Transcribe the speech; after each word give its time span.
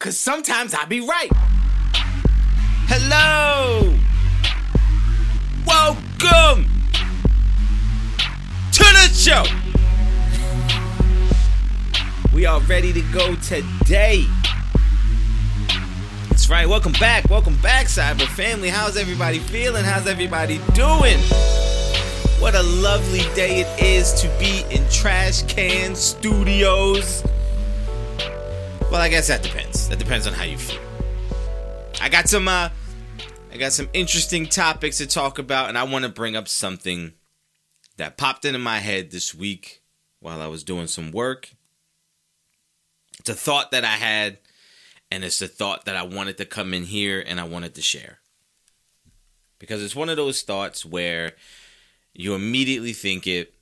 Cause 0.00 0.16
sometimes 0.16 0.74
I 0.74 0.84
be 0.84 1.00
right. 1.00 1.28
Hello! 2.86 3.98
Welcome 5.66 6.70
to 8.70 8.84
the 8.84 9.10
show! 9.12 9.42
We 12.32 12.46
are 12.46 12.60
ready 12.60 12.92
to 12.92 13.02
go 13.12 13.34
today. 13.34 14.24
That's 16.28 16.48
right, 16.48 16.68
welcome 16.68 16.92
back. 16.92 17.28
Welcome 17.28 17.56
back, 17.60 17.86
Cyber 17.86 18.28
Family. 18.28 18.68
How's 18.68 18.96
everybody 18.96 19.40
feeling? 19.40 19.82
How's 19.84 20.06
everybody 20.06 20.60
doing? 20.74 21.18
What 22.38 22.54
a 22.54 22.62
lovely 22.62 23.24
day 23.34 23.62
it 23.62 23.82
is 23.82 24.12
to 24.20 24.28
be 24.38 24.62
in 24.70 24.88
Trash 24.90 25.42
Can 25.48 25.96
Studios. 25.96 27.27
Well, 28.90 29.02
I 29.02 29.10
guess 29.10 29.28
that 29.28 29.42
depends. 29.42 29.86
That 29.90 29.98
depends 29.98 30.26
on 30.26 30.32
how 30.32 30.44
you 30.44 30.56
feel. 30.56 30.80
I 32.00 32.08
got 32.08 32.26
some 32.26 32.48
uh 32.48 32.70
I 33.52 33.56
got 33.58 33.72
some 33.72 33.90
interesting 33.92 34.46
topics 34.46 34.96
to 34.96 35.06
talk 35.06 35.38
about 35.38 35.68
and 35.68 35.76
I 35.76 35.82
want 35.82 36.04
to 36.04 36.08
bring 36.08 36.36
up 36.36 36.48
something 36.48 37.12
that 37.98 38.16
popped 38.16 38.46
into 38.46 38.58
my 38.58 38.78
head 38.78 39.10
this 39.10 39.34
week 39.34 39.82
while 40.20 40.40
I 40.40 40.46
was 40.46 40.64
doing 40.64 40.86
some 40.86 41.12
work. 41.12 41.50
It's 43.18 43.28
a 43.28 43.34
thought 43.34 43.72
that 43.72 43.84
I 43.84 43.96
had 43.96 44.38
and 45.10 45.22
it's 45.22 45.42
a 45.42 45.48
thought 45.48 45.84
that 45.84 45.96
I 45.96 46.04
wanted 46.04 46.38
to 46.38 46.46
come 46.46 46.72
in 46.72 46.84
here 46.84 47.22
and 47.26 47.38
I 47.38 47.44
wanted 47.44 47.74
to 47.74 47.82
share. 47.82 48.20
Because 49.58 49.82
it's 49.82 49.96
one 49.96 50.08
of 50.08 50.16
those 50.16 50.40
thoughts 50.40 50.86
where 50.86 51.32
you 52.14 52.34
immediately 52.34 52.94
think 52.94 53.26
it 53.26 53.52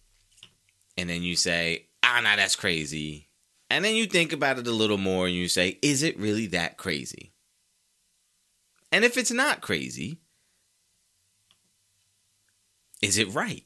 and 0.96 1.10
then 1.10 1.24
you 1.24 1.34
say, 1.34 1.86
"Ah, 2.04 2.20
nah, 2.22 2.36
that's 2.36 2.54
crazy." 2.54 3.25
And 3.68 3.84
then 3.84 3.94
you 3.94 4.06
think 4.06 4.32
about 4.32 4.58
it 4.58 4.66
a 4.66 4.72
little 4.72 4.98
more 4.98 5.26
and 5.26 5.34
you 5.34 5.48
say, 5.48 5.78
is 5.82 6.02
it 6.02 6.18
really 6.18 6.46
that 6.48 6.76
crazy? 6.76 7.32
And 8.92 9.04
if 9.04 9.16
it's 9.16 9.32
not 9.32 9.60
crazy, 9.60 10.18
is 13.02 13.18
it 13.18 13.34
right? 13.34 13.64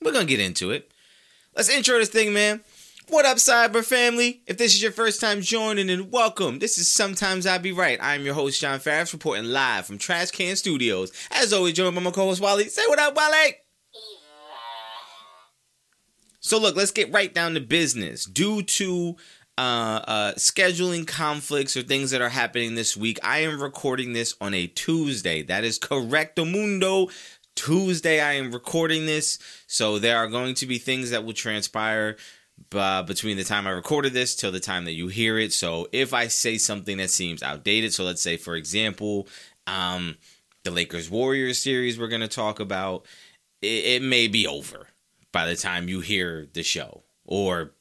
We're 0.00 0.12
going 0.12 0.26
to 0.26 0.36
get 0.36 0.44
into 0.44 0.70
it. 0.70 0.92
Let's 1.56 1.68
intro 1.68 1.98
this 1.98 2.08
thing, 2.08 2.32
man. 2.32 2.60
What 3.08 3.26
up, 3.26 3.36
Cyber 3.36 3.84
family? 3.84 4.42
If 4.46 4.58
this 4.58 4.74
is 4.74 4.82
your 4.82 4.92
first 4.92 5.20
time 5.20 5.42
joining, 5.42 5.88
then 5.88 6.10
welcome. 6.10 6.60
This 6.60 6.78
is 6.78 6.88
Sometimes 6.88 7.46
I 7.46 7.58
Be 7.58 7.72
Right. 7.72 7.98
I'm 8.00 8.24
your 8.24 8.34
host, 8.34 8.60
John 8.60 8.78
Farris, 8.78 9.12
reporting 9.12 9.46
live 9.46 9.86
from 9.86 9.98
Trash 9.98 10.30
Can 10.30 10.56
Studios. 10.56 11.12
As 11.32 11.52
always, 11.52 11.74
joined 11.74 11.96
by 11.96 12.00
my 12.00 12.10
co 12.12 12.26
host, 12.26 12.40
Wally. 12.40 12.68
Say 12.68 12.82
what 12.86 13.00
up, 13.00 13.14
Wally! 13.14 13.56
So 16.42 16.58
look, 16.58 16.74
let's 16.74 16.90
get 16.90 17.12
right 17.12 17.32
down 17.32 17.54
to 17.54 17.60
business. 17.60 18.24
Due 18.24 18.62
to 18.62 19.16
uh, 19.56 20.00
uh, 20.06 20.32
scheduling 20.34 21.06
conflicts 21.06 21.76
or 21.76 21.82
things 21.82 22.10
that 22.10 22.20
are 22.20 22.28
happening 22.28 22.74
this 22.74 22.96
week, 22.96 23.20
I 23.22 23.38
am 23.38 23.62
recording 23.62 24.12
this 24.12 24.34
on 24.40 24.52
a 24.52 24.66
Tuesday. 24.66 25.42
That 25.42 25.62
is 25.62 25.78
correct, 25.78 26.38
mundo. 26.38 27.08
Tuesday, 27.54 28.20
I 28.20 28.32
am 28.32 28.50
recording 28.50 29.06
this, 29.06 29.38
so 29.68 29.98
there 29.98 30.16
are 30.18 30.26
going 30.26 30.54
to 30.54 30.66
be 30.66 30.78
things 30.78 31.10
that 31.10 31.24
will 31.24 31.32
transpire 31.32 32.16
uh, 32.74 33.02
between 33.04 33.36
the 33.36 33.44
time 33.44 33.66
I 33.66 33.70
recorded 33.70 34.12
this 34.12 34.34
till 34.34 34.50
the 34.50 34.58
time 34.58 34.84
that 34.86 34.94
you 34.94 35.08
hear 35.08 35.38
it. 35.38 35.52
So 35.52 35.86
if 35.92 36.12
I 36.12 36.26
say 36.26 36.58
something 36.58 36.96
that 36.96 37.10
seems 37.10 37.42
outdated, 37.42 37.94
so 37.94 38.04
let's 38.04 38.22
say, 38.22 38.36
for 38.36 38.56
example, 38.56 39.28
um, 39.68 40.16
the 40.64 40.70
Lakers 40.72 41.08
Warriors 41.08 41.62
series 41.62 42.00
we're 42.00 42.08
going 42.08 42.20
to 42.22 42.26
talk 42.26 42.58
about, 42.58 43.06
it, 43.60 43.84
it 43.84 44.02
may 44.02 44.26
be 44.26 44.46
over 44.46 44.88
by 45.32 45.46
the 45.46 45.56
time 45.56 45.88
you 45.88 46.00
hear 46.00 46.46
the 46.52 46.62
show. 46.62 47.02
Or 47.24 47.72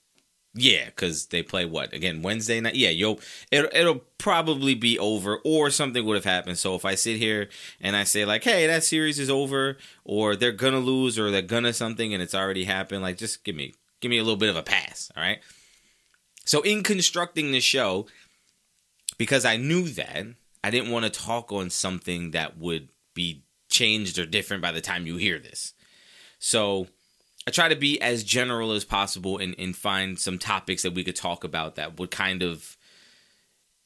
yeah 0.53 0.85
because 0.85 1.27
they 1.27 1.41
play 1.41 1.66
what? 1.66 1.94
Again 1.94 2.21
wednesday 2.21 2.59
night? 2.59 2.75
Yeah 2.75 2.89
you'll 2.89 3.19
it'll, 3.52 3.69
it'll 3.73 4.02
probably 4.17 4.75
be 4.75 4.99
over 4.99 5.38
or 5.45 5.69
something 5.69 6.05
would 6.05 6.16
have 6.16 6.25
happened. 6.25 6.57
So 6.57 6.75
if 6.75 6.85
i 6.85 6.95
sit 6.95 7.17
here 7.17 7.49
and 7.79 7.95
i 7.95 8.03
say 8.03 8.25
like 8.25 8.44
hey 8.44 8.67
that 8.67 8.83
series 8.83 9.19
is 9.19 9.29
over 9.29 9.77
or 10.03 10.35
they're 10.35 10.52
gonna 10.52 10.79
lose 10.79 11.17
or 11.17 11.31
they're 11.31 11.41
gonna 11.41 11.73
something 11.73 12.13
and 12.13 12.22
it's 12.22 12.35
already 12.35 12.66
happened 12.66 13.01
like 13.01 13.17
just 13.17 13.44
give 13.44 13.56
me 13.56 13.73
give 14.01 14.09
me 14.09 14.18
a 14.18 14.23
little 14.23 14.38
bit 14.38 14.50
of 14.50 14.56
a 14.56 14.63
pass 14.63 15.12
all 15.16 15.23
right? 15.23 15.39
So 16.44 16.62
in 16.62 16.83
constructing 16.83 17.51
the 17.51 17.62
show 17.62 18.07
because 19.18 19.45
i 19.45 19.56
knew 19.56 19.88
that 19.89 20.25
i 20.63 20.69
didn't 20.69 20.91
want 20.91 21.06
to 21.06 21.12
talk 21.12 21.51
on 21.51 21.69
something 21.69 22.31
that 22.31 22.57
would 22.57 22.89
be 23.13 23.44
changed 23.72 24.19
or 24.19 24.25
different 24.25 24.62
by 24.62 24.72
the 24.72 24.81
time 24.81 25.07
you 25.07 25.18
hear 25.18 25.39
this. 25.39 25.73
So 26.38 26.88
I 27.47 27.52
try 27.52 27.69
to 27.69 27.75
be 27.75 28.00
as 28.02 28.24
general 28.24 28.72
as 28.72 28.85
possible 28.85 29.38
and, 29.38 29.56
and 29.57 29.75
find 29.75 30.19
some 30.19 30.38
topics 30.38 30.84
that 30.84 30.94
we 30.94 31.03
could 31.03 31.16
talk 31.16 31.44
about 31.44 31.75
that 31.75 32.00
would 32.00 32.12
kind 32.12 32.44
of 32.44 32.78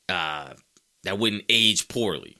uh, 0.10 0.54
that 1.04 1.18
wouldn't 1.18 1.46
age 1.48 1.88
poorly. 1.88 2.38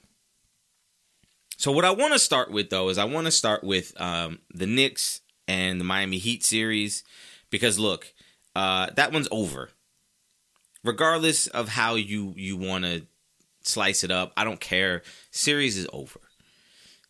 So 1.58 1.72
what 1.72 1.86
I 1.86 1.92
want 1.92 2.14
to 2.14 2.20
start 2.20 2.52
with 2.52 2.70
though 2.70 2.90
is 2.90 2.98
I 2.98 3.06
want 3.06 3.26
to 3.26 3.32
start 3.32 3.64
with 3.64 4.00
um, 4.00 4.40
the 4.54 4.68
Knicks 4.68 5.22
and 5.48 5.80
the 5.80 5.86
Miami 5.86 6.18
Heat 6.18 6.44
series 6.44 7.04
because 7.50 7.80
look, 7.80 8.14
uh, 8.56 8.90
that 8.96 9.14
one's 9.14 9.30
over. 9.32 9.70
Regardless 10.84 11.48
of 11.48 11.70
how 11.70 11.96
you 11.96 12.34
you 12.36 12.58
want 12.58 12.84
to 12.84 13.08
slice 13.64 14.04
it 14.04 14.12
up, 14.12 14.34
I 14.36 14.44
don't 14.44 14.60
care. 14.60 15.02
Series 15.32 15.78
is 15.78 15.88
over. 15.94 16.20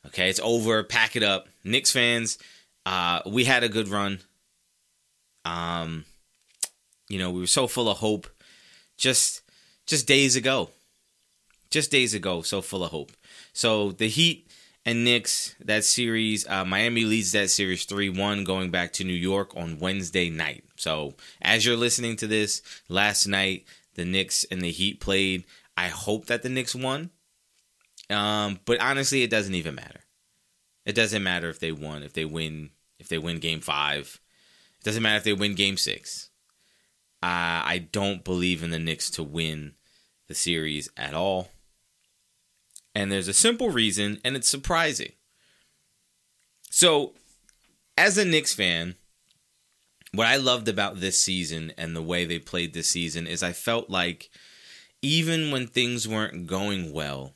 Okay, 0.06 0.30
it's 0.30 0.40
over. 0.44 0.84
Pack 0.84 1.16
it 1.16 1.24
up, 1.24 1.50
Knicks 1.64 1.92
fans 1.92 2.38
uh, 2.86 3.22
we 3.26 3.46
had 3.46 3.64
a 3.64 3.70
good 3.70 3.88
run. 3.88 4.20
Um, 5.44 6.06
you 7.10 7.20
know, 7.20 7.32
we 7.32 7.40
were 7.42 7.48
so 7.48 7.68
full 7.68 7.90
of 7.90 7.98
hope. 7.98 8.28
Just, 8.98 9.42
just 9.86 10.08
days 10.08 10.36
ago, 10.36 10.70
just 11.70 11.92
days 11.92 12.14
ago, 12.14 12.42
so 12.42 12.62
full 12.62 12.84
of 12.84 12.92
hope. 12.92 13.12
So 13.52 13.92
the 13.92 14.08
Heat 14.08 14.50
and 14.86 15.04
Knicks, 15.04 15.56
that 15.60 15.84
series, 15.84 16.48
uh, 16.48 16.64
Miami 16.64 17.04
leads 17.04 17.34
that 17.34 17.50
series 17.50 17.84
3 17.86 18.10
1 18.10 18.46
going 18.46 18.72
back 18.72 18.94
to 18.94 19.04
New 19.04 19.14
York 19.14 19.56
on 19.58 19.80
Wednesday 19.80 20.30
night. 20.30 20.64
So 20.78 21.16
as 21.42 21.66
you're 21.66 21.76
listening 21.76 22.16
to 22.18 22.28
this, 22.28 22.62
last 22.88 23.28
night, 23.28 23.66
the 23.96 24.06
Knicks 24.06 24.46
and 24.52 24.62
the 24.62 24.72
Heat 24.72 25.00
played. 25.00 25.46
I 25.76 25.88
hope 25.88 26.28
that 26.28 26.44
the 26.44 26.50
Knicks 26.50 26.76
won. 26.76 27.10
Um, 28.10 28.60
but 28.66 28.80
honestly, 28.80 29.24
it 29.24 29.30
doesn't 29.30 29.56
even 29.56 29.76
matter. 29.76 30.02
It 30.86 30.94
doesn't 30.94 31.24
matter 31.24 31.50
if 31.50 31.60
they 31.60 31.72
won, 31.72 32.04
if 32.04 32.14
they 32.14 32.26
win, 32.26 32.70
if 33.06 33.10
they 33.10 33.18
win 33.20 33.38
game 33.38 33.62
five. 33.62 34.20
It 34.80 34.84
doesn't 34.84 35.04
matter 35.04 35.18
if 35.18 35.24
they 35.24 35.34
win 35.34 35.54
game 35.54 35.78
six. 35.78 36.32
Uh, 37.22 37.62
I 37.64 37.88
don't 37.92 38.24
believe 38.24 38.64
in 38.64 38.72
the 38.72 38.80
Knicks 38.80 39.10
to 39.12 39.24
win 39.24 39.76
the 40.28 40.34
series 40.34 40.90
at 40.98 41.14
all. 41.14 41.50
And 42.96 43.12
there's 43.12 43.28
a 43.28 43.34
simple 43.34 43.70
reason, 43.70 44.20
and 44.26 44.36
it's 44.36 44.50
surprising. 44.50 45.12
So, 46.72 47.14
as 47.98 48.18
a 48.18 48.26
Knicks 48.26 48.54
fan, 48.54 48.96
what 50.12 50.28
I 50.28 50.38
loved 50.38 50.68
about 50.68 51.00
this 51.00 51.20
season 51.20 51.74
and 51.78 51.96
the 51.96 52.02
way 52.02 52.26
they 52.26 52.40
played 52.40 52.74
this 52.74 52.90
season 52.90 53.28
is 53.28 53.44
I 53.44 53.54
felt 53.54 53.90
like 53.90 54.30
even 55.02 55.52
when 55.52 55.68
things 55.68 56.08
weren't 56.08 56.48
going 56.48 56.92
well, 56.92 57.34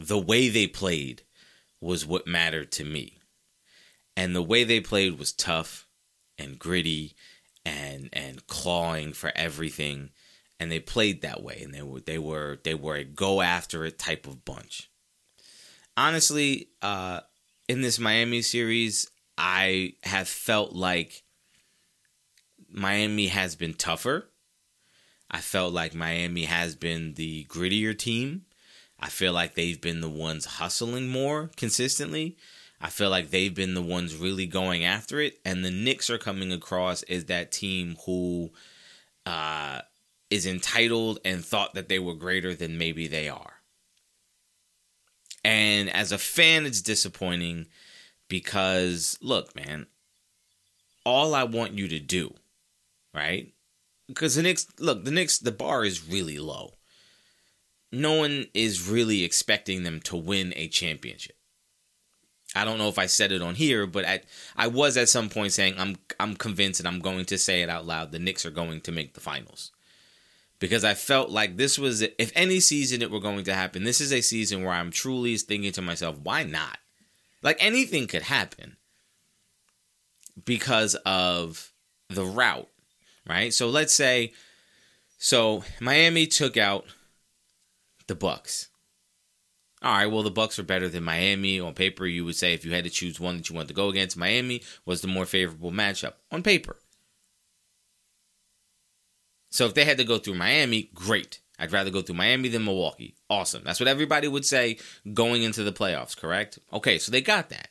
the 0.00 0.18
way 0.18 0.48
they 0.48 0.66
played 0.66 1.22
was 1.80 2.06
what 2.06 2.26
mattered 2.26 2.72
to 2.72 2.84
me. 2.84 3.17
And 4.18 4.34
the 4.34 4.42
way 4.42 4.64
they 4.64 4.80
played 4.80 5.16
was 5.16 5.30
tough 5.30 5.86
and 6.38 6.58
gritty 6.58 7.14
and 7.64 8.08
and 8.12 8.44
clawing 8.48 9.12
for 9.12 9.30
everything. 9.36 10.10
And 10.58 10.72
they 10.72 10.80
played 10.80 11.22
that 11.22 11.40
way 11.40 11.60
and 11.62 11.72
they 11.72 11.82
were 11.82 12.00
they 12.00 12.18
were 12.18 12.58
they 12.64 12.74
were 12.74 12.96
a 12.96 13.04
go 13.04 13.40
after 13.40 13.84
it 13.84 13.96
type 13.96 14.26
of 14.26 14.44
bunch. 14.44 14.90
Honestly, 15.96 16.66
uh 16.82 17.20
in 17.68 17.80
this 17.80 18.00
Miami 18.00 18.42
series, 18.42 19.08
I 19.38 19.92
have 20.02 20.26
felt 20.26 20.72
like 20.72 21.22
Miami 22.68 23.28
has 23.28 23.54
been 23.54 23.74
tougher. 23.74 24.30
I 25.30 25.40
felt 25.40 25.72
like 25.72 25.94
Miami 25.94 26.46
has 26.46 26.74
been 26.74 27.14
the 27.14 27.44
grittier 27.44 27.96
team. 27.96 28.46
I 28.98 29.10
feel 29.10 29.32
like 29.32 29.54
they've 29.54 29.80
been 29.80 30.00
the 30.00 30.08
ones 30.08 30.44
hustling 30.44 31.08
more 31.08 31.52
consistently. 31.56 32.36
I 32.80 32.90
feel 32.90 33.10
like 33.10 33.30
they've 33.30 33.54
been 33.54 33.74
the 33.74 33.82
ones 33.82 34.16
really 34.16 34.46
going 34.46 34.84
after 34.84 35.20
it, 35.20 35.38
and 35.44 35.64
the 35.64 35.70
Knicks 35.70 36.10
are 36.10 36.18
coming 36.18 36.52
across 36.52 37.02
as 37.04 37.24
that 37.24 37.50
team 37.50 37.96
who 38.06 38.50
uh, 39.26 39.80
is 40.30 40.46
entitled 40.46 41.18
and 41.24 41.44
thought 41.44 41.74
that 41.74 41.88
they 41.88 41.98
were 41.98 42.14
greater 42.14 42.54
than 42.54 42.78
maybe 42.78 43.08
they 43.08 43.28
are. 43.28 43.54
And 45.44 45.90
as 45.90 46.12
a 46.12 46.18
fan, 46.18 46.66
it's 46.66 46.82
disappointing 46.82 47.66
because 48.28 49.18
look, 49.20 49.56
man, 49.56 49.86
all 51.04 51.34
I 51.34 51.44
want 51.44 51.72
you 51.72 51.88
to 51.88 51.98
do, 51.98 52.34
right? 53.14 53.52
Because 54.06 54.36
the 54.36 54.42
Knicks, 54.42 54.66
look, 54.78 55.04
the 55.04 55.10
Knicks, 55.10 55.38
the 55.38 55.52
bar 55.52 55.84
is 55.84 56.08
really 56.08 56.38
low 56.38 56.74
no 57.90 58.14
one 58.14 58.46
is 58.54 58.88
really 58.88 59.24
expecting 59.24 59.82
them 59.82 60.00
to 60.00 60.16
win 60.16 60.52
a 60.56 60.68
championship. 60.68 61.36
I 62.58 62.64
don't 62.64 62.78
know 62.78 62.88
if 62.88 62.98
I 62.98 63.06
said 63.06 63.32
it 63.32 63.42
on 63.42 63.54
here, 63.54 63.86
but 63.86 64.04
I 64.04 64.20
I 64.56 64.66
was 64.66 64.96
at 64.96 65.08
some 65.08 65.28
point 65.28 65.52
saying 65.52 65.74
I'm 65.78 65.96
I'm 66.18 66.34
convinced 66.34 66.80
and 66.80 66.88
I'm 66.88 67.00
going 67.00 67.24
to 67.26 67.38
say 67.38 67.62
it 67.62 67.68
out 67.68 67.86
loud. 67.86 68.12
The 68.12 68.18
Knicks 68.18 68.44
are 68.44 68.50
going 68.50 68.80
to 68.82 68.92
make 68.92 69.14
the 69.14 69.20
finals 69.20 69.70
because 70.58 70.84
I 70.84 70.94
felt 70.94 71.30
like 71.30 71.56
this 71.56 71.78
was 71.78 72.02
if 72.02 72.32
any 72.34 72.60
season 72.60 73.02
it 73.02 73.10
were 73.10 73.20
going 73.20 73.44
to 73.44 73.54
happen, 73.54 73.84
this 73.84 74.00
is 74.00 74.12
a 74.12 74.20
season 74.20 74.62
where 74.62 74.74
I'm 74.74 74.90
truly 74.90 75.36
thinking 75.36 75.72
to 75.72 75.82
myself, 75.82 76.16
why 76.22 76.42
not? 76.42 76.78
Like 77.42 77.58
anything 77.60 78.06
could 78.06 78.22
happen 78.22 78.76
because 80.44 80.94
of 81.06 81.72
the 82.08 82.24
route, 82.24 82.68
right? 83.28 83.54
So 83.54 83.68
let's 83.68 83.92
say 83.92 84.32
so 85.18 85.64
Miami 85.80 86.26
took 86.26 86.56
out 86.56 86.86
the 88.06 88.14
Bucks. 88.14 88.68
All 89.82 89.92
right, 89.92 90.06
well 90.06 90.22
the 90.22 90.30
Bucks 90.30 90.58
are 90.58 90.64
better 90.64 90.88
than 90.88 91.04
Miami 91.04 91.60
on 91.60 91.74
paper. 91.74 92.06
You 92.06 92.24
would 92.24 92.36
say 92.36 92.52
if 92.52 92.64
you 92.64 92.72
had 92.72 92.84
to 92.84 92.90
choose 92.90 93.20
one 93.20 93.36
that 93.36 93.48
you 93.48 93.54
wanted 93.54 93.68
to 93.68 93.74
go 93.74 93.88
against, 93.88 94.16
Miami 94.16 94.62
was 94.84 95.00
the 95.00 95.08
more 95.08 95.24
favorable 95.24 95.70
matchup 95.70 96.14
on 96.32 96.42
paper. 96.42 96.76
So 99.50 99.66
if 99.66 99.74
they 99.74 99.84
had 99.84 99.98
to 99.98 100.04
go 100.04 100.18
through 100.18 100.34
Miami, 100.34 100.90
great. 100.94 101.40
I'd 101.58 101.72
rather 101.72 101.90
go 101.90 102.02
through 102.02 102.16
Miami 102.16 102.48
than 102.48 102.64
Milwaukee. 102.64 103.16
Awesome. 103.30 103.62
That's 103.64 103.80
what 103.80 103.88
everybody 103.88 104.28
would 104.28 104.44
say 104.44 104.78
going 105.12 105.42
into 105.42 105.64
the 105.64 105.72
playoffs, 105.72 106.16
correct? 106.16 106.58
Okay, 106.72 106.98
so 106.98 107.10
they 107.10 107.20
got 107.20 107.48
that. 107.48 107.68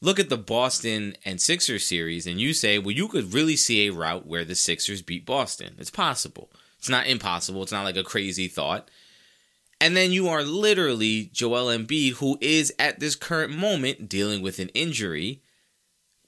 Look 0.00 0.18
at 0.18 0.30
the 0.30 0.38
Boston 0.38 1.14
and 1.24 1.40
Sixers 1.40 1.86
series, 1.86 2.26
and 2.26 2.40
you 2.40 2.54
say, 2.54 2.78
well, 2.78 2.90
you 2.90 3.08
could 3.08 3.34
really 3.34 3.56
see 3.56 3.86
a 3.86 3.92
route 3.92 4.26
where 4.26 4.44
the 4.44 4.54
Sixers 4.54 5.02
beat 5.02 5.24
Boston. 5.24 5.74
It's 5.78 5.90
possible. 5.90 6.50
It's 6.78 6.88
not 6.88 7.06
impossible. 7.06 7.62
It's 7.62 7.72
not 7.72 7.84
like 7.84 7.96
a 7.96 8.02
crazy 8.02 8.48
thought. 8.48 8.90
And 9.82 9.96
then 9.96 10.12
you 10.12 10.28
are 10.28 10.44
literally 10.44 11.28
Joel 11.32 11.76
Embiid, 11.76 12.12
who 12.12 12.38
is 12.40 12.72
at 12.78 13.00
this 13.00 13.16
current 13.16 13.52
moment 13.52 14.08
dealing 14.08 14.40
with 14.40 14.60
an 14.60 14.68
injury, 14.68 15.42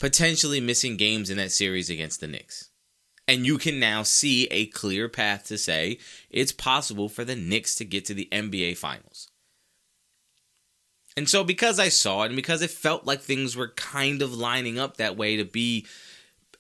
potentially 0.01 0.61
missing 0.61 0.97
games 0.97 1.31
in 1.31 1.37
that 1.37 1.53
series 1.53 1.89
against 1.89 2.21
the 2.21 2.27
Knicks. 2.27 2.71
And 3.29 3.47
you 3.47 3.57
can 3.59 3.79
now 3.79 4.03
see 4.03 4.47
a 4.47 4.67
clear 4.67 5.09
path 5.09 5.47
to 5.47 5.57
say 5.57 5.99
it's 6.31 6.51
possible 6.51 7.09
for 7.09 7.25
the 7.25 7.37
Knicks 7.37 7.77
to 7.77 7.85
get 7.85 8.05
to 8.07 8.15
the 8.15 8.29
NBA 8.33 8.77
Finals. 8.77 9.31
And 11.17 11.29
so, 11.29 11.45
because 11.45 11.79
I 11.79 11.91
saw 11.91 12.25
it 12.25 12.27
and 12.27 12.37
because 12.37 12.61
it 12.61 12.71
felt 12.71 13.07
like 13.07 13.21
things 13.21 13.57
were 13.57 13.69
kind 13.69 14.21
of 14.21 14.35
lining 14.35 14.81
up 14.81 14.97
that 14.97 15.17
way 15.17 15.37
to 15.37 15.45
be 15.45 15.87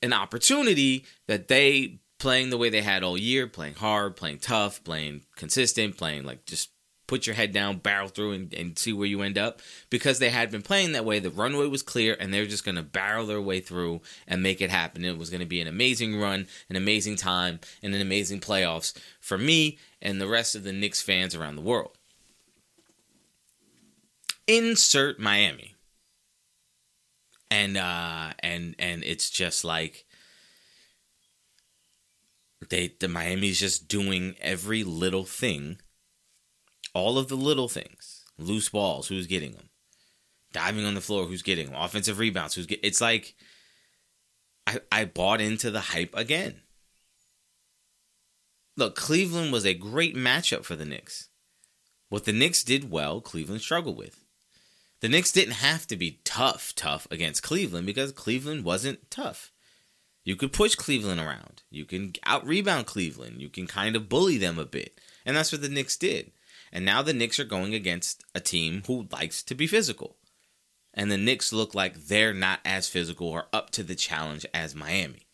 an 0.01 0.13
opportunity 0.13 1.07
that 1.27 1.49
they 1.49 1.99
playing 2.21 2.51
the 2.51 2.57
way 2.57 2.71
they 2.71 2.83
had 2.83 3.03
all 3.03 3.19
year, 3.19 3.49
playing 3.49 3.75
hard, 3.75 4.15
playing 4.15 4.39
tough, 4.39 4.85
playing 4.85 5.23
consistent, 5.35 5.99
playing 5.99 6.23
like 6.23 6.47
just 6.47 6.71
put 7.07 7.27
your 7.27 7.37
head 7.37 7.53
down, 7.53 7.79
barrel 7.79 8.09
through, 8.09 8.33
and, 8.33 8.55
and 8.55 8.79
see 8.79 8.93
where 8.93 9.07
you 9.07 9.23
end 9.23 9.39
up. 9.39 9.61
Because 9.91 10.19
they 10.19 10.31
had 10.31 10.51
been 10.51 10.63
playing 10.63 10.93
that 10.93 11.05
way, 11.05 11.19
the 11.19 11.31
runway 11.31 11.67
was 11.67 11.83
clear, 11.83 12.17
and 12.19 12.33
they're 12.33 12.47
just 12.47 12.65
going 12.65 12.77
to 12.77 12.83
barrel 12.83 13.27
their 13.27 13.41
way 13.41 13.61
through 13.61 14.01
and 14.27 14.43
make 14.43 14.61
it 14.61 14.71
happen. 14.71 15.05
It 15.05 15.19
was 15.19 15.31
going 15.31 15.41
to 15.41 15.47
be 15.47 15.61
an 15.61 15.69
amazing 15.69 16.19
run, 16.19 16.47
an 16.69 16.77
amazing 16.77 17.17
time, 17.17 17.61
and 17.83 17.95
an 17.95 18.01
amazing 18.01 18.41
playoffs 18.41 18.95
for 19.21 19.39
me 19.39 19.79
and 20.05 20.21
the 20.21 20.29
rest 20.29 20.55
of 20.55 20.63
the 20.63 20.73
Knicks 20.73 21.01
fans 21.01 21.35
around 21.35 21.57
the 21.57 21.63
world. 21.63 21.97
Insert 24.47 25.19
Miami. 25.19 25.75
And 27.51 27.77
uh 27.77 28.33
and 28.41 28.75
and 28.79 29.05
it's 29.05 29.31
just 29.31 29.65
like 29.65 30.05
they 32.69 32.93
the 32.99 33.09
Miami's 33.09 33.61
just 33.61 33.89
doing 33.89 34.35
every 34.41 34.83
little 34.85 35.25
thing 35.25 35.79
all 36.95 37.19
of 37.19 37.29
the 37.29 37.37
little 37.37 37.69
things, 37.69 38.25
loose 38.39 38.69
balls, 38.69 39.09
who's 39.09 39.27
getting 39.27 39.53
them, 39.53 39.69
diving 40.53 40.85
on 40.85 40.95
the 40.95 41.01
floor, 41.01 41.27
who's 41.27 41.43
getting 41.43 41.67
them, 41.67 41.81
offensive 41.81 42.19
rebounds, 42.19 42.55
who's 42.55 42.67
get. 42.67 42.81
It's 42.83 43.01
like 43.01 43.35
I 44.67 44.81
I 44.91 45.05
bought 45.05 45.41
into 45.41 45.71
the 45.71 45.81
hype 45.81 46.15
again. 46.17 46.63
Look, 48.77 48.97
Cleveland 48.97 49.53
was 49.53 49.65
a 49.65 49.75
great 49.75 50.17
matchup 50.17 50.65
for 50.65 50.75
the 50.75 50.85
Knicks. 50.85 51.29
What 52.09 52.25
the 52.25 52.33
Knicks 52.33 52.65
did 52.65 52.91
well, 52.91 53.21
Cleveland 53.21 53.61
struggled 53.61 53.97
with. 53.97 54.25
The 55.01 55.09
Knicks 55.09 55.33
didn't 55.33 55.55
have 55.55 55.87
to 55.89 55.97
be 55.97 56.21
tough, 56.25 56.75
tough 56.75 57.07
against 57.11 57.43
Cleveland 57.43 57.87
because 57.87 58.11
Cleveland 58.13 58.65
wasn't 58.65 59.11
tough. 59.11 59.53
You 60.25 60.37
could 60.37 60.53
push 60.53 60.75
Cleveland 60.75 61.21
around. 61.21 61.63
You 61.71 61.85
can 61.85 62.15
out 62.25 62.47
rebound 62.47 62.87
Cleveland. 62.87 63.43
You 63.43 63.51
can 63.51 63.67
kind 63.67 63.95
of 63.95 64.09
bully 64.09 64.39
them 64.39 64.59
a 64.59 64.65
bit. 64.65 64.99
And 65.27 65.37
that's 65.37 65.53
what 65.53 65.61
the 65.61 65.69
Knicks 65.69 65.97
did. 65.97 66.33
And 66.75 66.85
now 66.85 67.03
the 67.03 67.15
Knicks 67.15 67.39
are 67.39 67.45
going 67.45 67.73
against 67.73 68.25
a 68.35 68.41
team 68.41 68.83
who 68.89 69.07
likes 69.13 69.45
to 69.45 69.55
be 69.55 69.69
physical. 69.69 70.17
And 70.93 71.11
the 71.11 71.17
Knicks 71.17 71.53
look 71.53 71.73
like 71.73 71.95
they're 71.95 72.35
not 72.35 72.59
as 72.65 72.89
physical 72.89 73.29
or 73.29 73.47
up 73.53 73.71
to 73.71 73.85
the 73.85 73.95
challenge 73.95 74.45
as 74.53 74.75
Miami. 74.75 75.29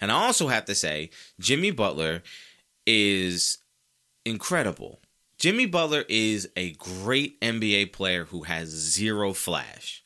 And 0.00 0.10
I 0.10 0.14
also 0.14 0.48
have 0.48 0.64
to 0.64 0.74
say, 0.74 1.10
Jimmy 1.38 1.70
Butler 1.70 2.22
is 2.86 3.58
incredible. 4.26 5.00
Jimmy 5.38 5.66
Butler 5.66 6.04
is 6.08 6.48
a 6.56 6.72
great 6.72 7.40
NBA 7.40 7.92
player 7.92 8.24
who 8.24 8.42
has 8.42 8.68
zero 8.68 9.32
flash. 9.32 10.02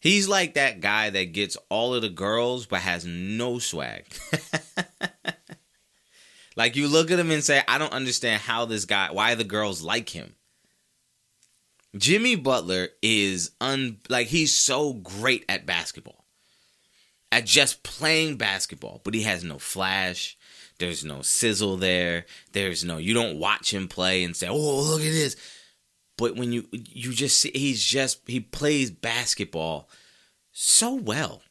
He's 0.00 0.28
like 0.28 0.54
that 0.54 0.80
guy 0.80 1.10
that 1.10 1.32
gets 1.32 1.56
all 1.70 1.94
of 1.94 2.02
the 2.02 2.08
girls 2.08 2.66
but 2.66 2.80
has 2.80 3.04
no 3.04 3.58
swag. 3.58 4.04
Like 6.58 6.74
you 6.74 6.88
look 6.88 7.12
at 7.12 7.20
him 7.20 7.30
and 7.30 7.44
say, 7.44 7.62
I 7.68 7.78
don't 7.78 7.92
understand 7.92 8.42
how 8.42 8.64
this 8.64 8.84
guy, 8.84 9.10
why 9.12 9.36
the 9.36 9.44
girls 9.44 9.80
like 9.80 10.08
him. 10.08 10.34
Jimmy 11.96 12.34
Butler 12.34 12.88
is 13.00 13.52
un 13.60 13.98
like 14.08 14.26
he's 14.26 14.52
so 14.52 14.92
great 14.92 15.44
at 15.48 15.66
basketball. 15.66 16.24
At 17.30 17.46
just 17.46 17.84
playing 17.84 18.38
basketball, 18.38 19.00
but 19.04 19.14
he 19.14 19.22
has 19.22 19.44
no 19.44 19.58
flash. 19.58 20.36
There's 20.80 21.04
no 21.04 21.22
sizzle 21.22 21.76
there. 21.76 22.26
There's 22.52 22.84
no 22.84 22.98
you 22.98 23.14
don't 23.14 23.38
watch 23.38 23.72
him 23.72 23.86
play 23.86 24.24
and 24.24 24.34
say, 24.34 24.48
"Oh, 24.48 24.80
look 24.80 25.00
at 25.00 25.12
this." 25.12 25.36
But 26.16 26.34
when 26.34 26.50
you 26.50 26.66
you 26.72 27.12
just 27.12 27.38
see 27.38 27.52
he's 27.54 27.84
just 27.84 28.20
he 28.26 28.40
plays 28.40 28.90
basketball 28.90 29.88
so 30.50 30.94
well. 30.94 31.42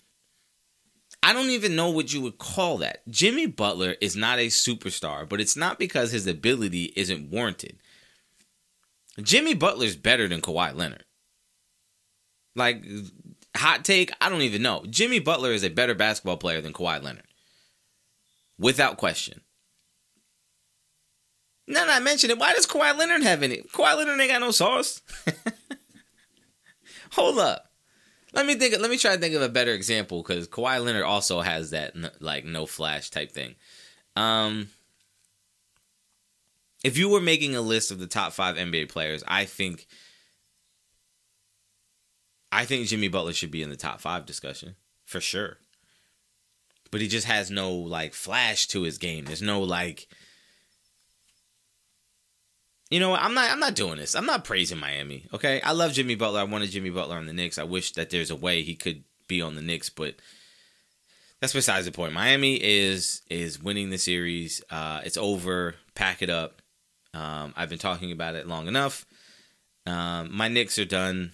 I 1.24 1.34
don't 1.34 1.50
even 1.50 1.76
know 1.76 1.90
what 1.90 2.14
you 2.14 2.22
would 2.22 2.38
call 2.38 2.78
that. 2.78 3.08
Jimmy 3.10 3.48
Butler 3.48 3.96
is 4.00 4.16
not 4.16 4.40
a 4.40 4.48
superstar, 4.48 5.28
but 5.28 5.42
it's 5.42 5.58
not 5.58 5.80
because 5.80 6.12
his 6.12 6.28
ability 6.28 6.94
isn't 6.96 7.30
warranted. 7.30 7.78
Jimmy 9.22 9.54
Butler's 9.56 9.96
better 9.96 10.28
than 10.28 10.42
Kawhi 10.42 10.76
Leonard. 10.76 11.04
Like, 12.56 12.84
hot 13.56 13.84
take, 13.84 14.12
I 14.22 14.30
don't 14.30 14.42
even 14.42 14.62
know. 14.62 14.86
Jimmy 14.90 15.20
Butler 15.20 15.52
is 15.52 15.64
a 15.64 15.70
better 15.70 15.96
basketball 15.96 16.38
player 16.38 16.62
than 16.62 16.74
Kawhi 16.74 17.04
Leonard. 17.04 17.24
Without 18.60 18.98
question. 18.98 19.42
Now 21.68 21.86
that 21.86 22.02
I 22.02 22.04
mention 22.04 22.30
it, 22.30 22.40
why 22.40 22.54
does 22.54 22.66
Kawhi 22.66 22.98
Leonard 22.98 23.24
have 23.24 23.44
any? 23.44 23.58
Kawhi 23.58 23.98
Leonard 23.98 24.20
ain't 24.20 24.32
got 24.32 24.40
no 24.40 24.52
sauce. 24.52 25.02
Hold 27.12 27.40
up. 27.40 27.67
Let 28.34 28.46
me 28.46 28.56
think. 28.56 28.78
Let 28.80 28.90
me 28.90 28.98
try 28.98 29.16
to 29.16 29.22
think 29.22 29.36
of 29.36 29.42
a 29.42 29.50
better 29.50 29.72
example 29.72 30.22
because 30.22 30.48
Kawhi 30.48 30.84
Leonard 30.84 31.04
also 31.04 31.42
has 31.42 31.72
that 31.72 31.94
like 32.22 32.46
no 32.46 32.66
flash 32.66 33.10
type 33.10 33.32
thing. 33.32 33.56
Um, 34.16 34.70
if 36.84 36.98
you 36.98 37.10
were 37.10 37.22
making 37.22 37.56
a 37.56 37.62
list 37.62 37.92
of 37.92 38.00
the 38.00 38.08
top 38.08 38.34
five 38.34 38.56
NBA 38.56 38.90
players, 38.90 39.24
I 39.28 39.46
think 39.46 39.88
I 42.52 42.66
think 42.66 42.88
Jimmy 42.88 43.08
Butler 43.08 43.34
should 43.34 43.52
be 43.52 43.62
in 43.62 43.70
the 43.70 43.76
top 43.76 44.02
five 44.02 44.26
discussion 44.26 44.76
for 45.06 45.22
sure. 45.22 45.58
But 46.92 47.02
he 47.02 47.08
just 47.08 47.28
has 47.28 47.52
no 47.52 47.72
like 47.74 48.14
flash 48.14 48.68
to 48.68 48.84
his 48.84 48.98
game. 48.98 49.26
There's 49.26 49.42
no 49.42 49.62
like 49.62 50.08
you 52.90 53.00
know 53.00 53.10
what? 53.10 53.22
I'm 53.22 53.34
not. 53.34 53.52
I'm 53.52 53.60
not 53.60 53.76
doing 53.76 53.98
this. 53.98 54.16
I'm 54.16 54.26
not 54.26 54.44
praising 54.46 54.80
Miami. 54.80 55.28
Okay, 55.34 55.62
I 55.62 55.74
love 55.74 55.94
Jimmy 55.94 56.16
Butler. 56.16 56.40
I 56.40 56.44
wanted 56.44 56.72
Jimmy 56.72 56.90
Butler 56.90 57.18
on 57.18 57.26
the 57.26 57.34
Knicks. 57.34 57.58
I 57.58 57.64
wish 57.64 57.94
that 57.94 58.10
there's 58.10 58.32
a 58.32 58.36
way 58.36 58.64
he 58.64 58.76
could 58.76 59.04
be 59.28 59.42
on 59.42 59.56
the 59.56 59.62
Knicks, 59.62 59.90
but 59.90 60.16
that's 61.42 61.54
besides 61.54 61.86
the 61.86 61.92
point. 61.92 62.14
Miami 62.14 62.56
is 62.56 63.22
is 63.30 63.62
winning 63.62 63.90
the 63.90 63.98
series. 63.98 64.62
Uh, 64.70 65.02
it's 65.04 65.18
over. 65.18 65.76
Pack 65.96 66.22
it 66.22 66.30
up. 66.30 66.62
Um, 67.14 67.54
I've 67.58 67.70
been 67.70 67.80
talking 67.80 68.12
about 68.12 68.36
it 68.36 68.48
long 68.48 68.68
enough. 68.68 69.06
Um, 69.86 70.36
my 70.36 70.48
Knicks 70.48 70.80
are 70.80 70.86
done. 70.86 71.32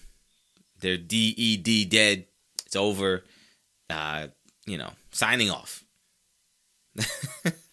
They're 0.80 0.96
D 0.96 1.34
E 1.36 1.56
D 1.56 1.84
dead. 1.84 2.26
It's 2.66 2.76
over. 2.76 3.24
Uh, 3.88 4.28
you 4.66 4.78
know, 4.78 4.90
signing 5.12 5.50
off. 5.50 5.84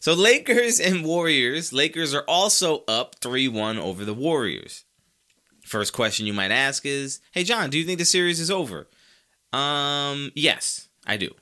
So 0.00 0.14
Lakers 0.14 0.80
and 0.80 1.04
Warriors. 1.04 1.72
Lakers 1.72 2.14
are 2.14 2.24
also 2.26 2.84
up 2.88 3.20
3-1 3.20 3.78
over 3.78 4.04
the 4.04 4.14
Warriors. 4.14 4.84
First 5.64 5.92
question 5.92 6.26
you 6.26 6.32
might 6.32 6.50
ask 6.50 6.84
is, 6.86 7.20
"Hey 7.32 7.44
John, 7.44 7.70
do 7.70 7.78
you 7.78 7.84
think 7.84 7.98
the 7.98 8.04
series 8.04 8.40
is 8.40 8.50
over?" 8.50 8.88
Um, 9.52 10.32
yes, 10.34 10.88
I 11.06 11.16
do. 11.16 11.34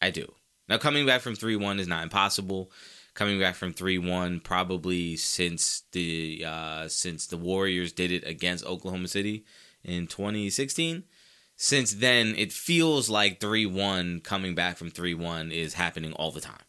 I 0.00 0.10
do. 0.10 0.34
Now 0.68 0.78
coming 0.78 1.06
back 1.06 1.20
from 1.20 1.36
3-1 1.36 1.78
is 1.78 1.86
not 1.86 2.02
impossible. 2.02 2.72
Coming 3.14 3.38
back 3.38 3.54
from 3.54 3.72
3-1 3.74 4.40
probably 4.40 5.16
since 5.16 5.82
the 5.92 6.44
uh 6.46 6.88
since 6.88 7.26
the 7.26 7.36
Warriors 7.36 7.92
did 7.92 8.10
it 8.10 8.26
against 8.26 8.64
Oklahoma 8.64 9.08
City 9.08 9.44
in 9.84 10.06
2016. 10.06 11.04
since 11.56 11.92
then 11.94 12.34
it 12.36 12.52
feels 12.52 13.08
like 13.08 13.38
3-1 13.40 14.22
coming 14.24 14.54
back 14.54 14.76
from 14.76 14.90
3-1 14.90 15.52
is 15.52 15.74
happening 15.74 16.12
all 16.14 16.32
the 16.32 16.40
time. 16.40 16.63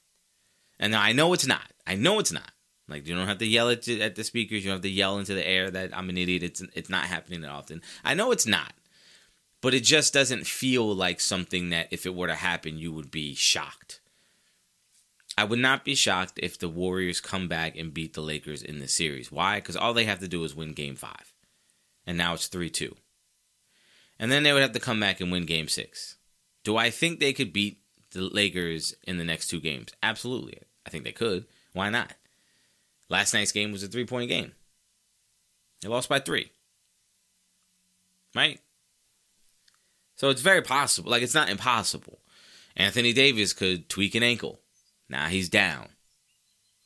And 0.79 0.95
I 0.95 1.13
know 1.13 1.33
it's 1.33 1.47
not. 1.47 1.71
I 1.87 1.95
know 1.95 2.19
it's 2.19 2.31
not. 2.31 2.51
Like 2.87 3.07
you 3.07 3.15
don't 3.15 3.27
have 3.27 3.39
to 3.39 3.47
yell 3.47 3.69
at, 3.69 3.87
at 3.87 4.15
the 4.15 4.23
speakers. 4.23 4.63
You 4.63 4.69
don't 4.69 4.77
have 4.77 4.83
to 4.83 4.89
yell 4.89 5.17
into 5.17 5.33
the 5.33 5.47
air 5.47 5.71
that 5.71 5.95
I'm 5.95 6.09
an 6.09 6.17
idiot. 6.17 6.43
It's 6.43 6.61
it's 6.73 6.89
not 6.89 7.05
happening 7.05 7.41
that 7.41 7.49
often. 7.49 7.81
I 8.03 8.13
know 8.13 8.31
it's 8.31 8.45
not, 8.45 8.73
but 9.61 9.73
it 9.73 9.83
just 9.83 10.13
doesn't 10.13 10.45
feel 10.45 10.93
like 10.93 11.19
something 11.19 11.69
that 11.69 11.87
if 11.91 12.05
it 12.05 12.13
were 12.13 12.27
to 12.27 12.35
happen, 12.35 12.77
you 12.77 12.93
would 12.93 13.09
be 13.09 13.33
shocked. 13.33 14.01
I 15.37 15.43
would 15.43 15.59
not 15.59 15.83
be 15.83 15.95
shocked 15.95 16.39
if 16.41 16.57
the 16.57 16.69
Warriors 16.69 17.19
come 17.19 17.47
back 17.47 17.75
and 17.75 17.93
beat 17.93 18.13
the 18.13 18.21
Lakers 18.21 18.61
in 18.61 18.79
the 18.79 18.87
series. 18.87 19.31
Why? 19.31 19.57
Because 19.57 19.75
all 19.75 19.93
they 19.93 20.05
have 20.05 20.19
to 20.19 20.27
do 20.27 20.43
is 20.43 20.55
win 20.55 20.73
Game 20.73 20.95
Five, 20.95 21.33
and 22.05 22.17
now 22.17 22.35
it's 22.35 22.47
three 22.47 22.69
two, 22.69 22.95
and 24.19 24.31
then 24.31 24.43
they 24.43 24.53
would 24.53 24.61
have 24.61 24.73
to 24.73 24.79
come 24.79 24.99
back 24.99 25.19
and 25.19 25.31
win 25.31 25.45
Game 25.45 25.67
Six. 25.67 26.17
Do 26.63 26.77
I 26.77 26.91
think 26.91 27.19
they 27.19 27.33
could 27.33 27.51
beat 27.51 27.79
the 28.15 28.21
Lakers 28.21 28.95
in 29.03 29.17
the 29.17 29.23
next 29.23 29.47
two 29.47 29.59
games? 29.59 29.93
Absolutely. 30.01 30.59
I 30.85 30.89
think 30.89 31.03
they 31.03 31.11
could. 31.11 31.45
Why 31.73 31.89
not? 31.89 32.13
Last 33.09 33.33
night's 33.33 33.51
game 33.51 33.71
was 33.71 33.83
a 33.83 33.87
three 33.87 34.05
point 34.05 34.29
game. 34.29 34.53
They 35.81 35.89
lost 35.89 36.09
by 36.09 36.19
three. 36.19 36.51
Right? 38.33 38.59
So 40.15 40.29
it's 40.29 40.41
very 40.41 40.61
possible. 40.61 41.11
Like, 41.11 41.21
it's 41.21 41.33
not 41.33 41.49
impossible. 41.49 42.19
Anthony 42.75 43.13
Davis 43.13 43.53
could 43.53 43.89
tweak 43.89 44.15
an 44.15 44.23
ankle. 44.23 44.59
Now 45.09 45.27
he's 45.27 45.49
down. 45.49 45.89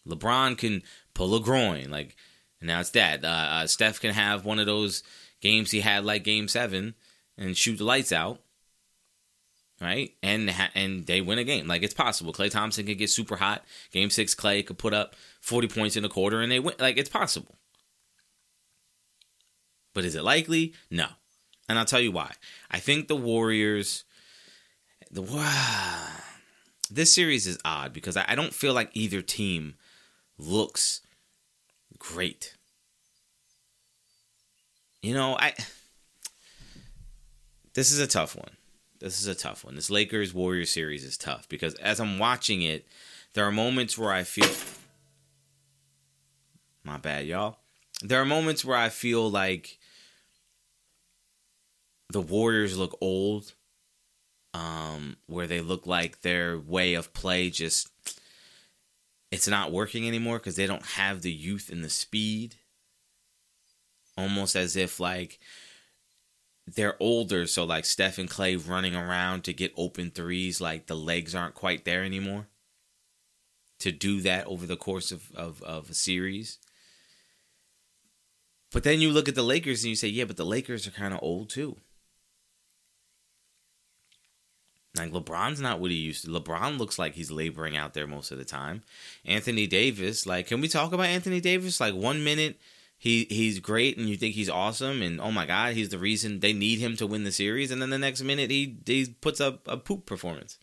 LeBron 0.07 0.57
can 0.57 0.83
pull 1.13 1.35
a 1.35 1.39
groin. 1.39 1.89
Like, 1.89 2.15
now 2.61 2.79
it's 2.79 2.89
that. 2.91 3.23
Uh, 3.23 3.27
uh, 3.27 3.67
Steph 3.67 4.01
can 4.01 4.13
have 4.13 4.45
one 4.45 4.59
of 4.59 4.65
those 4.65 5.03
games 5.41 5.71
he 5.71 5.81
had, 5.81 6.03
like 6.03 6.23
game 6.23 6.47
seven, 6.47 6.95
and 7.37 7.55
shoot 7.55 7.77
the 7.77 7.83
lights 7.83 8.11
out 8.11 8.41
right? 9.81 10.13
And 10.21 10.53
and 10.75 11.05
they 11.05 11.21
win 11.21 11.39
a 11.39 11.43
game. 11.43 11.67
Like 11.67 11.83
it's 11.83 11.93
possible. 11.93 12.33
Klay 12.33 12.51
Thompson 12.51 12.85
could 12.85 12.97
get 12.97 13.09
super 13.09 13.37
hot. 13.37 13.63
Game 13.91 14.09
six, 14.09 14.35
Klay 14.35 14.65
could 14.65 14.77
put 14.77 14.93
up 14.93 15.15
forty 15.41 15.67
points 15.67 15.95
in 15.95 16.05
a 16.05 16.09
quarter, 16.09 16.41
and 16.41 16.51
they 16.51 16.59
win. 16.59 16.75
Like 16.79 16.97
it's 16.97 17.09
possible. 17.09 17.55
But 19.93 20.05
is 20.05 20.15
it 20.15 20.23
likely? 20.23 20.73
No. 20.89 21.07
And 21.67 21.77
I'll 21.77 21.85
tell 21.85 21.99
you 21.99 22.11
why. 22.11 22.33
I 22.69 22.79
think 22.79 23.07
the 23.07 23.15
Warriors. 23.15 24.03
The 25.11 25.23
this 26.91 27.13
series 27.13 27.47
is 27.47 27.57
odd 27.65 27.93
because 27.93 28.15
I 28.15 28.35
don't 28.35 28.53
feel 28.53 28.73
like 28.73 28.91
either 28.93 29.21
team 29.21 29.75
looks 30.37 31.01
great. 31.97 32.55
You 35.01 35.13
know, 35.13 35.35
I. 35.37 35.53
This 37.73 37.91
is 37.91 37.99
a 37.99 38.07
tough 38.07 38.35
one 38.35 38.51
this 38.99 39.19
is 39.19 39.27
a 39.27 39.35
tough 39.35 39.63
one. 39.63 39.75
This 39.75 39.89
Lakers 39.89 40.33
Warriors 40.33 40.71
series 40.71 41.03
is 41.03 41.17
tough 41.17 41.47
because 41.49 41.73
as 41.75 41.99
I'm 41.99 42.19
watching 42.19 42.61
it, 42.61 42.85
there 43.33 43.45
are 43.45 43.51
moments 43.51 43.97
where 43.97 44.11
I 44.11 44.23
feel 44.23 44.49
my 46.83 46.97
bad, 46.97 47.25
y'all. 47.25 47.57
There 48.01 48.21
are 48.21 48.25
moments 48.25 48.63
where 48.63 48.77
I 48.77 48.89
feel 48.89 49.29
like 49.29 49.77
the 52.09 52.21
Warriors 52.21 52.77
look 52.77 52.97
old, 53.01 53.53
um, 54.53 55.17
where 55.27 55.47
they 55.47 55.61
look 55.61 55.85
like 55.85 56.21
their 56.21 56.57
way 56.57 56.95
of 56.95 57.13
play 57.13 57.49
just 57.49 57.89
it's 59.31 59.47
not 59.47 59.71
working 59.71 60.07
anymore 60.07 60.39
because 60.39 60.55
they 60.55 60.65
don't 60.65 60.85
have 60.85 61.21
the 61.21 61.31
youth 61.31 61.69
and 61.71 61.83
the 61.83 61.89
speed. 61.89 62.55
Almost 64.17 64.55
as 64.55 64.75
if 64.75 64.99
like 64.99 65.39
they're 66.75 66.95
older, 66.99 67.47
so 67.47 67.63
like 67.63 67.85
Steph 67.85 68.17
and 68.17 68.29
Klay 68.29 68.57
running 68.67 68.95
around 68.95 69.43
to 69.43 69.53
get 69.53 69.73
open 69.77 70.11
threes, 70.11 70.59
like 70.59 70.87
the 70.87 70.95
legs 70.95 71.33
aren't 71.33 71.55
quite 71.55 71.85
there 71.85 72.03
anymore 72.03 72.47
to 73.79 73.91
do 73.91 74.21
that 74.21 74.45
over 74.45 74.65
the 74.65 74.75
course 74.75 75.11
of, 75.11 75.31
of, 75.35 75.61
of 75.63 75.89
a 75.89 75.93
series. 75.93 76.59
But 78.71 78.83
then 78.83 78.99
you 78.99 79.09
look 79.09 79.27
at 79.27 79.35
the 79.35 79.43
Lakers 79.43 79.83
and 79.83 79.89
you 79.89 79.95
say, 79.95 80.09
yeah, 80.09 80.25
but 80.25 80.37
the 80.37 80.45
Lakers 80.45 80.85
are 80.85 80.91
kind 80.91 81.13
of 81.13 81.21
old 81.23 81.49
too. 81.49 81.77
Like 84.97 85.11
LeBron's 85.11 85.61
not 85.61 85.79
what 85.79 85.91
he 85.91 85.97
used 85.97 86.25
to. 86.25 86.31
LeBron 86.31 86.77
looks 86.77 86.99
like 86.99 87.13
he's 87.13 87.31
laboring 87.31 87.77
out 87.77 87.93
there 87.93 88.07
most 88.07 88.31
of 88.31 88.37
the 88.37 88.45
time. 88.45 88.83
Anthony 89.25 89.65
Davis, 89.65 90.25
like, 90.25 90.47
can 90.47 90.61
we 90.61 90.67
talk 90.67 90.91
about 90.91 91.05
Anthony 91.05 91.39
Davis? 91.39 91.79
Like 91.79 91.93
one 91.93 92.23
minute 92.23 92.59
he 92.99 93.25
he's 93.29 93.59
great 93.59 93.97
and 93.97 94.09
you 94.09 94.17
think 94.17 94.35
he's 94.35 94.49
awesome 94.49 95.01
and 95.01 95.21
oh 95.21 95.31
my 95.31 95.45
god 95.45 95.73
he's 95.73 95.87
the 95.87 95.97
reason 95.97 96.41
they 96.41 96.51
need 96.51 96.79
him 96.79 96.97
to 96.97 97.07
win 97.07 97.23
the 97.23 97.31
series 97.31 97.71
and 97.71 97.81
then 97.81 97.89
the 97.89 97.97
next 97.97 98.21
minute 98.21 98.51
he 98.51 98.77
he 98.85 99.15
puts 99.21 99.39
up 99.39 99.65
a 99.67 99.77
poop 99.77 100.05
performance. 100.05 100.59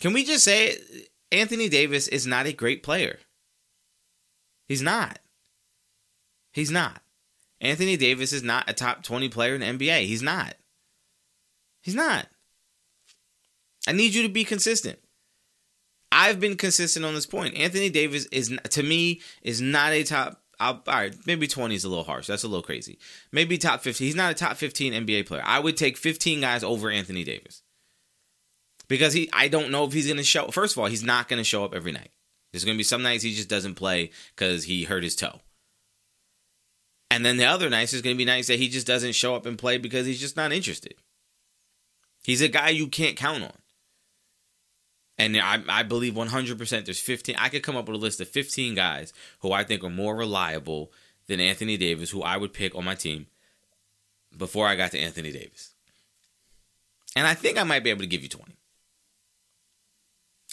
Can 0.00 0.12
we 0.12 0.24
just 0.24 0.44
say 0.44 0.76
Anthony 1.32 1.68
Davis 1.68 2.06
is 2.06 2.26
not 2.26 2.46
a 2.46 2.52
great 2.52 2.82
player? 2.82 3.18
He's 4.68 4.82
not. 4.82 5.18
He's 6.52 6.70
not. 6.70 7.02
Anthony 7.60 7.96
Davis 7.96 8.32
is 8.32 8.42
not 8.42 8.68
a 8.68 8.72
top 8.74 9.02
20 9.02 9.28
player 9.30 9.54
in 9.54 9.60
the 9.60 9.66
NBA. 9.66 10.06
He's 10.06 10.22
not. 10.22 10.54
He's 11.82 11.94
not. 11.94 12.26
I 13.86 13.92
need 13.92 14.14
you 14.14 14.22
to 14.22 14.28
be 14.28 14.44
consistent. 14.44 14.98
I've 16.12 16.40
been 16.40 16.56
consistent 16.56 17.04
on 17.04 17.14
this 17.14 17.26
point. 17.26 17.56
Anthony 17.56 17.90
Davis 17.90 18.26
is 18.26 18.56
to 18.70 18.82
me 18.82 19.20
is 19.42 19.60
not 19.60 19.92
a 19.92 20.02
top. 20.02 20.40
I'll, 20.58 20.82
all 20.86 20.94
right, 20.94 21.14
maybe 21.26 21.46
20 21.46 21.74
is 21.74 21.84
a 21.84 21.88
little 21.88 22.04
harsh. 22.04 22.26
That's 22.26 22.42
a 22.42 22.48
little 22.48 22.62
crazy. 22.62 22.98
Maybe 23.32 23.56
top 23.56 23.80
15. 23.80 24.06
He's 24.06 24.16
not 24.16 24.30
a 24.30 24.34
top 24.34 24.56
15 24.56 24.92
NBA 24.92 25.26
player. 25.26 25.42
I 25.44 25.58
would 25.58 25.76
take 25.76 25.96
15 25.96 26.42
guys 26.42 26.62
over 26.62 26.90
Anthony 26.90 27.24
Davis 27.24 27.62
because 28.88 29.14
he. 29.14 29.30
I 29.32 29.48
don't 29.48 29.70
know 29.70 29.84
if 29.84 29.92
he's 29.92 30.06
going 30.06 30.18
to 30.18 30.24
show. 30.24 30.48
First 30.48 30.76
of 30.76 30.80
all, 30.80 30.86
he's 30.86 31.04
not 31.04 31.28
going 31.28 31.38
to 31.38 31.44
show 31.44 31.64
up 31.64 31.74
every 31.74 31.92
night. 31.92 32.10
There's 32.52 32.64
going 32.64 32.76
to 32.76 32.80
be 32.80 32.84
some 32.84 33.02
nights 33.02 33.22
he 33.22 33.34
just 33.34 33.48
doesn't 33.48 33.76
play 33.76 34.10
because 34.34 34.64
he 34.64 34.84
hurt 34.84 35.04
his 35.04 35.14
toe. 35.14 35.40
And 37.10 37.24
then 37.24 37.36
the 37.36 37.44
other 37.44 37.70
nights 37.70 37.92
is 37.92 38.02
going 38.02 38.14
to 38.14 38.18
be 38.18 38.24
nights 38.24 38.48
that 38.48 38.58
he 38.58 38.68
just 38.68 38.86
doesn't 38.86 39.14
show 39.14 39.34
up 39.34 39.46
and 39.46 39.58
play 39.58 39.78
because 39.78 40.06
he's 40.06 40.20
just 40.20 40.36
not 40.36 40.52
interested. 40.52 40.94
He's 42.22 42.40
a 42.40 42.48
guy 42.48 42.68
you 42.68 42.86
can't 42.86 43.16
count 43.16 43.42
on. 43.42 43.52
And 45.20 45.36
I, 45.36 45.62
I 45.68 45.82
believe 45.82 46.14
100% 46.14 46.84
there's 46.86 46.98
15. 46.98 47.36
I 47.38 47.50
could 47.50 47.62
come 47.62 47.76
up 47.76 47.86
with 47.86 47.96
a 47.96 47.98
list 48.02 48.22
of 48.22 48.28
15 48.30 48.74
guys 48.74 49.12
who 49.40 49.52
I 49.52 49.64
think 49.64 49.84
are 49.84 49.90
more 49.90 50.16
reliable 50.16 50.92
than 51.26 51.40
Anthony 51.40 51.76
Davis, 51.76 52.08
who 52.08 52.22
I 52.22 52.38
would 52.38 52.54
pick 52.54 52.74
on 52.74 52.86
my 52.86 52.94
team 52.94 53.26
before 54.34 54.66
I 54.66 54.76
got 54.76 54.92
to 54.92 54.98
Anthony 54.98 55.30
Davis. 55.30 55.74
And 57.14 57.26
I 57.26 57.34
think 57.34 57.58
I 57.58 57.64
might 57.64 57.84
be 57.84 57.90
able 57.90 58.00
to 58.00 58.06
give 58.06 58.22
you 58.22 58.30
20. 58.30 58.54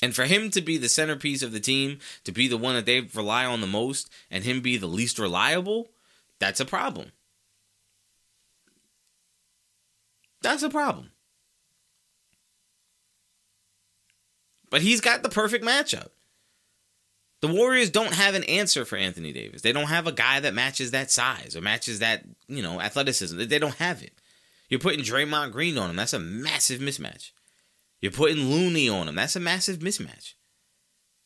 And 0.04 0.14
for 0.14 0.26
him 0.26 0.52
to 0.52 0.60
be 0.60 0.78
the 0.78 0.90
centerpiece 0.90 1.44
of 1.44 1.54
the 1.54 1.62
team, 1.62 2.00
to 2.26 2.34
be 2.34 2.50
the 2.50 2.58
one 2.58 2.76
that 2.76 2.86
they 2.86 3.00
rely 3.00 3.46
on 3.46 3.62
the 3.62 3.68
most, 3.68 4.12
and 4.30 4.44
him 4.44 4.60
be 4.60 4.76
the 4.76 4.86
least 4.86 5.18
reliable, 5.18 5.92
that's 6.40 6.60
a 6.60 6.66
problem. 6.66 7.14
That's 10.42 10.62
a 10.62 10.70
problem. 10.70 11.12
But 14.70 14.82
he's 14.82 15.02
got 15.02 15.24
the 15.24 15.30
perfect 15.30 15.64
matchup. 15.64 16.08
The 17.42 17.48
Warriors 17.48 17.92
don't 17.92 18.14
have 18.14 18.34
an 18.34 18.44
answer 18.46 18.84
for 18.84 18.96
Anthony 18.96 19.32
Davis. 19.32 19.62
They 19.62 19.72
don't 19.72 19.90
have 19.90 20.08
a 20.08 20.12
guy 20.12 20.40
that 20.40 20.56
matches 20.56 20.92
that 20.92 21.12
size 21.12 21.56
or 21.56 21.62
matches 21.62 22.00
that, 22.00 22.24
you 22.48 22.64
know, 22.64 22.82
athleticism. 22.82 23.38
They 23.38 23.60
don't 23.60 23.76
have 23.76 24.02
it. 24.02 24.14
You're 24.70 24.80
putting 24.80 25.06
Draymond 25.06 25.52
Green 25.52 25.78
on 25.78 25.90
him. 25.90 25.96
That's 25.96 26.14
a 26.14 26.20
massive 26.20 26.82
mismatch. 26.82 27.32
You're 28.02 28.12
putting 28.12 28.50
Looney 28.50 28.90
on 28.90 29.08
him. 29.08 29.16
That's 29.16 29.36
a 29.36 29.40
massive 29.40 29.78
mismatch. 29.80 30.34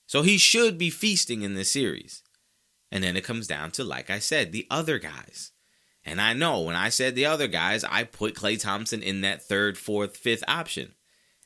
So 0.06 0.22
he 0.22 0.38
should 0.38 0.78
be 0.78 0.90
feasting 0.90 1.42
in 1.42 1.54
this 1.56 1.72
series. 1.72 2.24
And 2.92 3.04
then 3.04 3.16
it 3.16 3.24
comes 3.24 3.48
down 3.48 3.72
to, 3.72 3.84
like 3.84 4.10
I 4.10 4.20
said, 4.20 4.52
the 4.52 4.68
other 4.70 5.00
guys. 5.00 5.52
And 6.04 6.20
I 6.20 6.34
know 6.34 6.62
when 6.62 6.76
I 6.76 6.90
said 6.90 7.16
the 7.16 7.26
other 7.26 7.48
guys, 7.48 7.86
I 7.86 8.04
put 8.04 8.36
Klay 8.36 8.60
Thompson 8.60 9.02
in 9.02 9.22
that 9.22 9.44
third, 9.44 9.78
fourth, 9.78 10.18
fifth 10.18 10.44
option. 10.48 10.94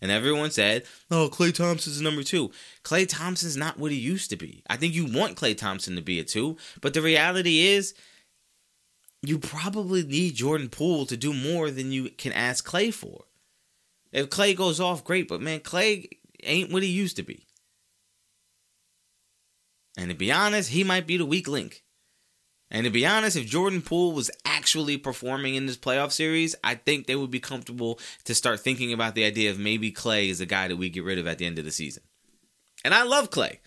And 0.01 0.11
everyone 0.11 0.51
said, 0.51 0.83
oh, 1.09 1.29
Klay 1.31 1.53
Thompson's 1.53 2.01
number 2.01 2.21
two. 2.21 2.51
Klay 2.83 3.07
Thompson's 3.07 3.55
not 3.55 3.79
what 3.79 3.91
he 3.91 3.97
used 3.97 4.29
to 4.29 4.35
be. 4.35 4.61
I 4.69 4.75
think 4.75 4.93
you 4.93 5.05
want 5.05 5.37
Klay 5.37 5.57
Thompson 5.57 5.95
to 5.95 6.01
be 6.01 6.19
a 6.19 6.23
two, 6.23 6.57
but 6.81 6.93
the 6.93 7.01
reality 7.01 7.67
is, 7.67 7.93
you 9.21 9.39
probably 9.39 10.03
need 10.03 10.35
Jordan 10.35 10.69
Poole 10.69 11.05
to 11.07 11.17
do 11.17 11.33
more 11.33 11.71
than 11.71 11.91
you 11.91 12.09
can 12.11 12.33
ask 12.33 12.67
Klay 12.67 12.93
for. 12.93 13.23
If 14.11 14.29
Klay 14.29 14.55
goes 14.55 14.79
off, 14.79 15.03
great, 15.03 15.27
but 15.27 15.41
man, 15.41 15.61
Klay 15.61 16.09
ain't 16.43 16.71
what 16.71 16.83
he 16.83 16.89
used 16.89 17.15
to 17.15 17.23
be. 17.23 17.47
And 19.97 20.09
to 20.09 20.15
be 20.15 20.31
honest, 20.31 20.69
he 20.69 20.83
might 20.83 21.07
be 21.07 21.17
the 21.17 21.25
weak 21.25 21.47
link. 21.47 21.84
And 22.75 22.83
to 22.83 22.89
be 22.89 23.05
honest, 23.05 23.37
if 23.37 23.45
Jordan 23.45 23.81
Poole 23.81 24.11
was 24.11 24.29
actually 24.43 24.97
performing 24.97 25.55
in 25.55 25.65
this 25.65 25.77
playoff 25.77 26.11
series, 26.11 26.57
I 26.61 26.75
think 26.75 27.07
they 27.07 27.15
would 27.15 27.31
be 27.31 27.39
comfortable 27.39 28.01
to 28.25 28.35
start 28.35 28.59
thinking 28.59 28.91
about 28.91 29.15
the 29.15 29.23
idea 29.23 29.49
of 29.49 29.57
maybe 29.57 29.93
Klay 29.93 30.27
is 30.27 30.41
a 30.41 30.45
guy 30.45 30.67
that 30.67 30.75
we 30.75 30.89
get 30.89 31.05
rid 31.05 31.17
of 31.17 31.25
at 31.25 31.37
the 31.37 31.45
end 31.45 31.57
of 31.57 31.63
the 31.63 31.71
season. 31.71 32.03
And 32.83 32.93
I 32.93 33.03
love 33.03 33.29
Klay. 33.29 33.59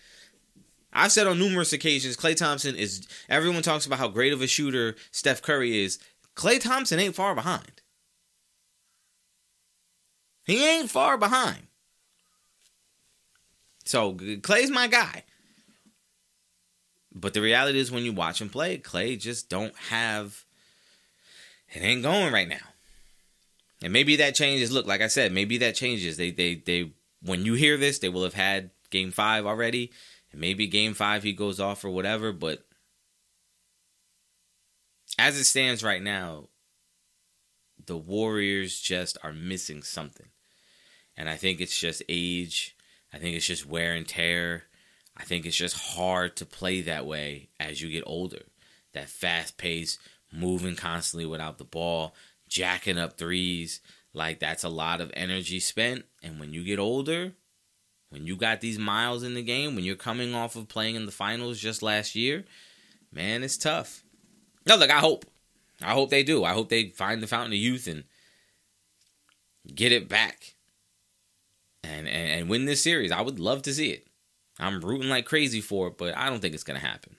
I've 0.93 1.11
said 1.11 1.25
on 1.25 1.39
numerous 1.39 1.73
occasions, 1.73 2.17
Klay 2.17 2.35
Thompson 2.35 2.75
is. 2.75 3.07
Everyone 3.27 3.63
talks 3.63 3.87
about 3.87 3.97
how 3.97 4.09
great 4.09 4.31
of 4.31 4.43
a 4.43 4.47
shooter 4.47 4.95
Steph 5.09 5.41
Curry 5.41 5.83
is. 5.83 5.97
Klay 6.35 6.61
Thompson 6.61 6.99
ain't 6.99 7.15
far 7.15 7.33
behind. 7.33 7.81
He 10.45 10.63
ain't 10.69 10.91
far 10.91 11.17
behind. 11.17 11.65
So 13.85 14.13
Klay's 14.13 14.69
my 14.69 14.85
guy. 14.85 15.23
But 17.19 17.33
the 17.33 17.41
reality 17.41 17.79
is 17.79 17.91
when 17.91 18.03
you 18.03 18.13
watch 18.13 18.41
him 18.41 18.49
play, 18.49 18.77
Klay 18.77 19.19
just 19.19 19.49
don't 19.49 19.75
have 19.89 20.45
it 21.73 21.81
ain't 21.81 22.03
going 22.03 22.33
right 22.33 22.47
now. 22.47 22.57
And 23.81 23.93
maybe 23.93 24.15
that 24.17 24.35
changes. 24.35 24.71
Look, 24.71 24.87
like 24.87 25.01
I 25.01 25.07
said, 25.07 25.31
maybe 25.31 25.57
that 25.59 25.75
changes. 25.75 26.17
They 26.17 26.31
they 26.31 26.55
they 26.55 26.91
when 27.21 27.45
you 27.45 27.53
hear 27.53 27.77
this, 27.77 27.99
they 27.99 28.09
will 28.09 28.23
have 28.23 28.33
had 28.33 28.71
game 28.89 29.11
5 29.11 29.45
already. 29.45 29.91
And 30.31 30.41
maybe 30.41 30.67
game 30.67 30.93
5 30.93 31.23
he 31.23 31.33
goes 31.33 31.59
off 31.59 31.83
or 31.83 31.89
whatever, 31.89 32.31
but 32.31 32.65
as 35.17 35.37
it 35.37 35.45
stands 35.45 35.83
right 35.83 36.01
now, 36.01 36.49
the 37.85 37.97
Warriors 37.97 38.79
just 38.79 39.17
are 39.23 39.33
missing 39.33 39.81
something. 39.81 40.27
And 41.17 41.27
I 41.27 41.35
think 41.35 41.59
it's 41.59 41.77
just 41.77 42.03
age. 42.07 42.75
I 43.11 43.17
think 43.17 43.35
it's 43.35 43.47
just 43.47 43.65
wear 43.65 43.93
and 43.93 44.07
tear. 44.07 44.65
I 45.19 45.23
think 45.23 45.45
it's 45.45 45.57
just 45.57 45.95
hard 45.95 46.37
to 46.37 46.45
play 46.45 46.81
that 46.81 47.05
way 47.05 47.49
as 47.59 47.81
you 47.81 47.89
get 47.89 48.03
older. 48.07 48.43
That 48.93 49.09
fast 49.09 49.57
pace, 49.57 49.99
moving 50.31 50.75
constantly 50.75 51.25
without 51.25 51.57
the 51.57 51.65
ball, 51.65 52.15
jacking 52.47 52.97
up 52.97 53.17
threes. 53.17 53.81
Like 54.13 54.39
that's 54.39 54.63
a 54.63 54.69
lot 54.69 55.01
of 55.01 55.11
energy 55.13 55.59
spent. 55.59 56.05
And 56.23 56.39
when 56.39 56.53
you 56.53 56.63
get 56.63 56.79
older, 56.79 57.33
when 58.09 58.25
you 58.25 58.37
got 58.37 58.61
these 58.61 58.79
miles 58.79 59.23
in 59.23 59.33
the 59.33 59.43
game, 59.43 59.75
when 59.75 59.83
you're 59.83 59.95
coming 59.95 60.33
off 60.33 60.55
of 60.55 60.67
playing 60.67 60.95
in 60.95 61.05
the 61.05 61.11
finals 61.11 61.59
just 61.59 61.83
last 61.83 62.15
year, 62.15 62.45
man, 63.11 63.43
it's 63.43 63.57
tough. 63.57 64.03
No, 64.65 64.77
look, 64.77 64.89
I 64.89 64.99
hope. 64.99 65.25
I 65.81 65.93
hope 65.93 66.09
they 66.09 66.23
do. 66.23 66.43
I 66.43 66.53
hope 66.53 66.69
they 66.69 66.87
find 66.87 67.21
the 67.21 67.27
fountain 67.27 67.53
of 67.53 67.59
youth 67.59 67.87
and 67.87 68.03
get 69.73 69.91
it 69.91 70.09
back. 70.09 70.55
And, 71.81 72.07
and, 72.07 72.29
and 72.41 72.49
win 72.49 72.65
this 72.65 72.83
series. 72.83 73.11
I 73.11 73.21
would 73.21 73.39
love 73.39 73.61
to 73.61 73.73
see 73.73 73.91
it. 73.91 74.08
I'm 74.59 74.81
rooting 74.81 75.09
like 75.09 75.25
crazy 75.25 75.61
for 75.61 75.87
it, 75.87 75.97
but 75.97 76.17
I 76.17 76.29
don't 76.29 76.39
think 76.39 76.53
it's 76.53 76.63
gonna 76.63 76.79
happen. 76.79 77.15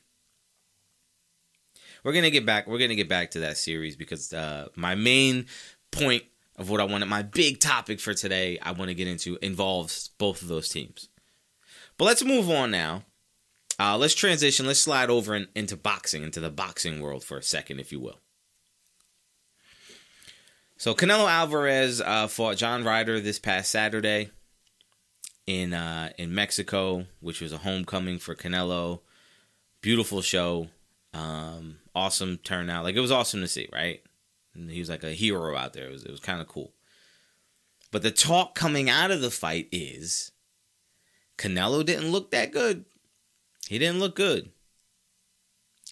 We're 2.05 2.13
gonna 2.13 2.31
get 2.31 2.47
back. 2.47 2.67
We're 2.67 2.79
gonna 2.79 2.95
get 2.95 3.09
back 3.09 3.33
to 3.33 3.41
that 3.41 3.57
series 3.57 3.97
because 3.97 4.33
uh, 4.33 4.69
my 4.77 4.95
main 4.95 5.47
point 5.91 6.25
of 6.57 6.71
what 6.71 6.81
I 6.81 6.85
wanted, 6.85 7.07
my 7.07 7.23
big 7.23 7.61
topic 7.61 8.01
for 8.01 8.15
today, 8.15 8.59
I 8.61 8.73
want 8.73 8.89
to 8.91 8.95
get 8.95 9.09
into 9.09 9.39
involves 9.43 10.09
both 10.19 10.43
of 10.43 10.49
those 10.49 10.69
teams. 10.69 11.09
But 11.97 12.05
let's 12.05 12.25
move 12.25 12.51
on 12.51 12.71
now. 12.71 13.05
Uh, 13.79 13.97
let's 13.97 14.15
transition. 14.15 14.67
Let's 14.67 14.81
slide 14.81 15.09
over 15.09 15.35
in, 15.35 15.49
into 15.55 15.77
boxing, 15.77 16.23
into 16.23 16.41
the 16.41 16.51
boxing 16.51 17.01
world 17.01 17.25
for 17.25 17.39
a 17.39 17.43
second, 17.43 17.81
if 17.81 17.93
you 17.93 18.01
will. 18.01 18.21
So 20.77 20.95
Canelo 20.95 21.31
Alvarez 21.31 22.01
uh, 22.01 22.27
fought 22.27 22.57
John 22.57 22.85
Ryder 22.85 23.21
this 23.21 23.39
past 23.39 23.71
Saturday 23.71 24.31
in 25.51 25.75
uh, 25.75 26.11
in 26.17 26.35
Mexico, 26.35 27.07
which 27.19 27.41
was 27.41 27.53
a 27.53 27.59
homecoming 27.59 28.19
for 28.19 28.37
Canelo. 28.37 29.01
Beautiful 29.81 30.23
show, 30.23 30.69
um, 31.13 31.79
awesome 31.95 32.39
turnout. 32.39 32.85
Like 32.85 32.95
it 32.95 33.01
was 33.01 33.11
awesome 33.11 33.41
to 33.41 33.49
see, 33.49 33.69
right? 33.73 34.01
And 34.55 34.71
he 34.71 34.79
was 34.79 34.89
like 34.89 35.03
a 35.03 35.11
hero 35.11 35.57
out 35.57 35.73
there. 35.73 35.89
It 35.89 35.93
was 35.93 36.05
it 36.05 36.11
was 36.11 36.21
kind 36.21 36.41
of 36.41 36.47
cool. 36.47 36.73
But 37.91 38.03
the 38.03 38.13
talk 38.13 38.55
coming 38.55 38.89
out 38.89 39.11
of 39.11 39.21
the 39.21 39.31
fight 39.31 39.69
is 39.73 40.31
Canelo 41.37 41.85
didn't 41.85 42.13
look 42.13 42.31
that 42.31 42.53
good. 42.53 42.85
He 43.67 43.79
didn't 43.79 43.99
look 43.99 44.15
good. 44.15 44.51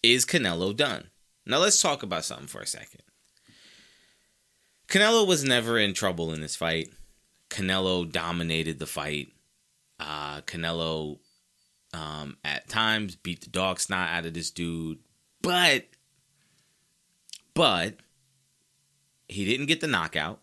Is 0.03 0.25
Canelo 0.25 0.77
done? 0.77 1.09
Now 1.45 1.59
let's 1.59 1.83
talk 1.83 2.05
about 2.05 2.25
something 2.25 2.47
for 2.47 2.61
a 2.61 2.67
second. 2.67 3.03
Canelo 4.87 5.27
was 5.27 5.43
never 5.43 5.79
in 5.79 5.95
trouble 5.95 6.33
in 6.33 6.41
this 6.41 6.55
fight. 6.55 6.93
Canelo 7.51 8.11
dominated 8.11 8.79
the 8.79 8.87
fight. 8.87 9.33
Uh, 10.01 10.41
Canelo 10.43 11.19
um, 11.93 12.37
at 12.45 12.69
times 12.69 13.17
beat 13.17 13.41
the 13.41 13.51
dog 13.51 13.81
snot 13.81 14.11
out 14.11 14.27
of 14.27 14.35
this 14.35 14.51
dude, 14.51 14.99
but 15.43 15.87
but 17.55 17.97
he 19.29 19.45
didn't 19.45 19.67
get 19.67 19.81
the 19.81 19.87
knockout. 19.87 20.41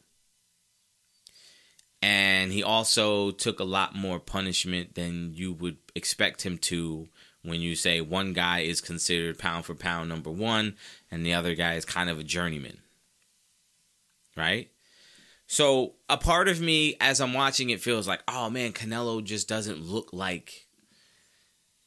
And 2.02 2.52
he 2.52 2.62
also 2.62 3.32
took 3.32 3.60
a 3.60 3.64
lot 3.64 3.96
more 3.96 4.20
punishment 4.20 4.94
than 4.94 5.34
you 5.34 5.54
would 5.54 5.78
expect 5.96 6.46
him 6.46 6.58
to 6.60 7.08
when 7.42 7.62
you 7.62 7.76
say 7.76 8.02
one 8.02 8.34
guy 8.34 8.60
is 8.60 8.82
considered 8.82 9.40
pound 9.40 9.66
for 9.66 9.74
pound 9.74 10.10
number 10.10 10.30
one 10.30 10.76
and 11.10 11.26
the 11.26 11.34
other 11.34 11.56
guy 11.56 11.76
is 11.76 11.86
kind 11.86 12.10
of 12.10 12.20
a 12.20 12.24
journeyman. 12.24 12.80
Right? 14.36 14.70
So 15.48 15.94
a 16.10 16.18
part 16.18 16.48
of 16.48 16.60
me, 16.60 16.96
as 17.00 17.22
I'm 17.22 17.34
watching 17.34 17.70
it, 17.70 17.82
feels 17.82 18.08
like, 18.08 18.22
oh 18.28 18.50
man, 18.50 18.74
Canelo 18.74 19.24
just 19.24 19.48
doesn't 19.48 19.80
look 19.80 20.12
like 20.12 20.68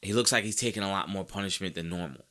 he 0.00 0.12
looks 0.12 0.30
like 0.30 0.44
he's 0.44 0.56
taking 0.56 0.82
a 0.82 0.90
lot 0.90 1.08
more 1.08 1.24
punishment 1.24 1.74
than 1.74 1.88
normal. 1.88 2.24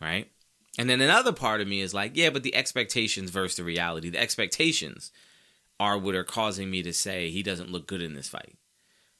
Right? 0.00 0.30
And 0.78 0.90
then 0.90 1.00
another 1.00 1.32
part 1.32 1.60
of 1.60 1.68
me 1.68 1.80
is 1.80 1.94
like, 1.94 2.16
yeah, 2.16 2.30
but 2.30 2.42
the 2.42 2.54
expectations 2.54 3.30
versus 3.30 3.56
the 3.56 3.64
reality. 3.64 4.10
The 4.10 4.20
expectations 4.20 5.10
are 5.78 5.96
what 5.96 6.14
are 6.14 6.24
causing 6.24 6.70
me 6.70 6.82
to 6.82 6.92
say 6.92 7.30
he 7.30 7.42
doesn't 7.42 7.70
look 7.70 7.86
good 7.86 8.02
in 8.02 8.14
this 8.14 8.28
fight 8.28 8.56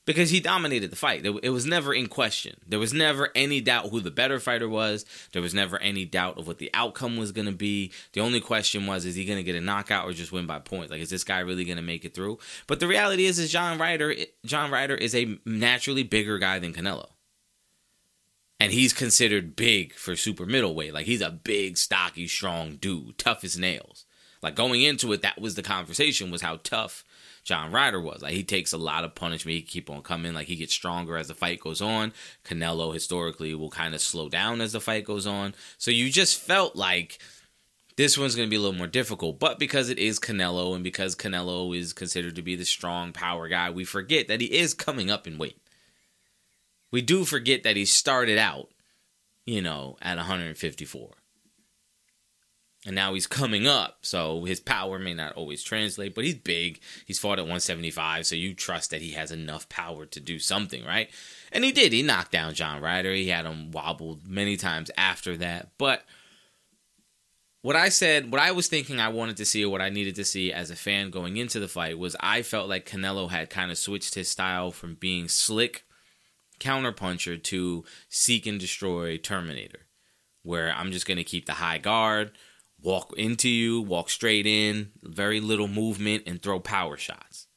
because 0.06 0.30
he 0.30 0.40
dominated 0.40 0.90
the 0.90 0.96
fight. 0.96 1.26
It 1.26 1.50
was 1.50 1.66
never 1.66 1.92
in 1.92 2.06
question. 2.06 2.56
There 2.66 2.78
was 2.78 2.94
never 2.94 3.30
any 3.34 3.60
doubt 3.60 3.90
who 3.90 4.00
the 4.00 4.10
better 4.10 4.40
fighter 4.40 4.68
was. 4.68 5.04
There 5.32 5.42
was 5.42 5.52
never 5.52 5.78
any 5.82 6.04
doubt 6.04 6.38
of 6.38 6.46
what 6.46 6.58
the 6.58 6.70
outcome 6.72 7.16
was 7.16 7.32
going 7.32 7.46
to 7.46 7.52
be. 7.52 7.92
The 8.12 8.20
only 8.20 8.40
question 8.40 8.86
was, 8.86 9.04
is 9.04 9.16
he 9.16 9.24
going 9.24 9.38
to 9.38 9.42
get 9.42 9.56
a 9.56 9.60
knockout 9.60 10.08
or 10.08 10.12
just 10.12 10.32
win 10.32 10.46
by 10.46 10.60
points? 10.60 10.90
Like, 10.90 11.00
is 11.00 11.10
this 11.10 11.24
guy 11.24 11.40
really 11.40 11.64
going 11.64 11.76
to 11.76 11.82
make 11.82 12.04
it 12.04 12.14
through? 12.14 12.38
But 12.68 12.80
the 12.80 12.86
reality 12.86 13.26
is, 13.26 13.38
is 13.38 13.50
John 13.50 13.78
Ryder, 13.78 14.14
John 14.44 14.70
Ryder 14.70 14.94
is 14.94 15.14
a 15.14 15.38
naturally 15.44 16.04
bigger 16.04 16.38
guy 16.38 16.60
than 16.60 16.72
Canelo. 16.72 17.08
And 18.58 18.72
he's 18.72 18.94
considered 18.94 19.56
big 19.56 19.92
for 19.92 20.16
super 20.16 20.46
middleweight. 20.46 20.94
Like, 20.94 21.06
he's 21.06 21.20
a 21.20 21.30
big, 21.30 21.76
stocky, 21.76 22.26
strong 22.28 22.76
dude, 22.76 23.18
tough 23.18 23.44
as 23.44 23.58
nails. 23.58 24.06
Like, 24.40 24.54
going 24.54 24.82
into 24.82 25.12
it, 25.12 25.20
that 25.22 25.40
was 25.40 25.56
the 25.56 25.62
conversation, 25.62 26.30
was 26.30 26.42
how 26.42 26.60
tough 26.62 27.04
John 27.46 27.70
Ryder 27.70 28.00
was. 28.00 28.22
Like 28.22 28.35
he 28.35 28.42
takes 28.42 28.72
a 28.72 28.76
lot 28.76 29.04
of 29.04 29.14
punishment. 29.14 29.54
He 29.54 29.62
keep 29.62 29.88
on 29.88 30.02
coming. 30.02 30.35
Like 30.35 30.48
he 30.48 30.56
gets 30.56 30.74
stronger 30.74 31.16
as 31.16 31.28
the 31.28 31.35
fight 31.35 31.61
goes 31.61 31.80
on. 31.80 32.12
Canelo 32.44 32.92
historically 32.92 33.54
will 33.54 33.70
kind 33.70 33.94
of 33.94 34.00
slow 34.00 34.28
down 34.28 34.61
as 34.61 34.72
the 34.72 34.80
fight 34.80 35.04
goes 35.04 35.28
on. 35.28 35.54
So 35.78 35.92
you 35.92 36.11
just 36.11 36.40
felt 36.40 36.74
like 36.74 37.20
this 37.96 38.18
one's 38.18 38.35
going 38.35 38.48
to 38.48 38.50
be 38.50 38.56
a 38.56 38.61
little 38.61 38.76
more 38.76 38.88
difficult. 38.88 39.38
But 39.38 39.61
because 39.61 39.88
it 39.90 39.98
is 39.98 40.18
Canelo 40.18 40.74
and 40.74 40.82
because 40.82 41.14
Canelo 41.14 41.74
is 41.74 41.92
considered 41.92 42.35
to 42.35 42.42
be 42.42 42.56
the 42.56 42.64
strong 42.64 43.12
power 43.12 43.46
guy, 43.46 43.70
we 43.70 43.85
forget 43.85 44.26
that 44.26 44.40
he 44.40 44.46
is 44.46 44.74
coming 44.74 45.09
up 45.09 45.28
in 45.28 45.38
weight. 45.38 45.62
We 46.90 47.00
do 47.00 47.24
forget 47.24 47.62
that 47.62 47.76
he 47.76 47.85
started 47.85 48.38
out, 48.38 48.70
you 49.44 49.62
know, 49.62 49.96
at 50.02 50.16
154 50.16 51.11
and 52.87 52.94
now 52.94 53.12
he's 53.14 53.27
coming 53.27 53.66
up. 53.66 53.99
So 54.03 54.44
his 54.44 54.61
power 54.61 54.99
may 54.99 55.12
not 55.12 55.35
always 55.35 55.62
translate, 55.62 56.14
but 56.14 56.25
he's 56.25 56.37
big. 56.37 56.81
He's 57.05 57.18
fought 57.18 57.40
at 57.40 57.42
175, 57.42 58.27
so 58.27 58.37
you 58.37 58.55
trust 58.55 58.92
that 58.92 59.03
he 59.03 59.11
has 59.12 59.33
enough 59.33 59.68
power 59.68 60.07
to 60.07 60.20
do 60.20 60.38
something, 60.38 60.85
right? 60.85 61.11
And 61.51 61.64
he 61.64 61.72
did. 61.72 61.92
He 61.92 62.03
knocked 62.03 62.31
down 62.31 62.55
John 62.55 62.81
Ryder. 62.81 63.12
He 63.12 63.29
had 63.29 63.44
him 63.44 63.72
wobbled 63.72 64.27
many 64.29 64.57
times 64.57 64.90
after 64.96 65.37
that. 65.38 65.70
But 65.79 66.05
what 67.62 67.75
I 67.75 67.88
said, 67.88 68.31
what 68.31 68.40
I 68.40 68.53
was 68.53 68.68
thinking 68.68 69.01
I 69.01 69.09
wanted 69.09 69.37
to 69.38 69.44
see 69.44 69.64
or 69.64 69.68
what 69.68 69.83
I 69.83 69.88
needed 69.88 70.14
to 70.14 70.25
see 70.25 70.53
as 70.53 70.70
a 70.70 70.77
fan 70.77 71.11
going 71.11 71.37
into 71.37 71.59
the 71.59 71.66
fight 71.66 71.99
was 71.99 72.14
I 72.20 72.42
felt 72.42 72.68
like 72.68 72.88
Canelo 72.88 73.31
had 73.31 73.51
kind 73.51 73.72
of 73.72 73.79
switched 73.79 74.14
his 74.14 74.29
style 74.29 74.70
from 74.70 74.94
being 74.94 75.27
slick 75.29 75.83
counterpuncher 76.61 77.42
to 77.42 77.85
seek 78.09 78.46
and 78.46 78.61
destroy 78.61 79.16
Terminator, 79.16 79.81
where 80.44 80.72
I'm 80.72 80.92
just 80.92 81.07
going 81.07 81.18
to 81.18 81.25
keep 81.25 81.46
the 81.46 81.55
high 81.55 81.79
guard 81.79 82.31
walk 82.87 83.12
into 83.18 83.49
you, 83.49 83.83
walk 83.83 84.09
straight 84.09 84.46
in, 84.46 84.92
very 85.03 85.40
little 85.40 85.66
movement, 85.66 86.22
and 86.25 86.40
throw 86.40 86.61
power 86.61 86.96
shots. 86.96 87.49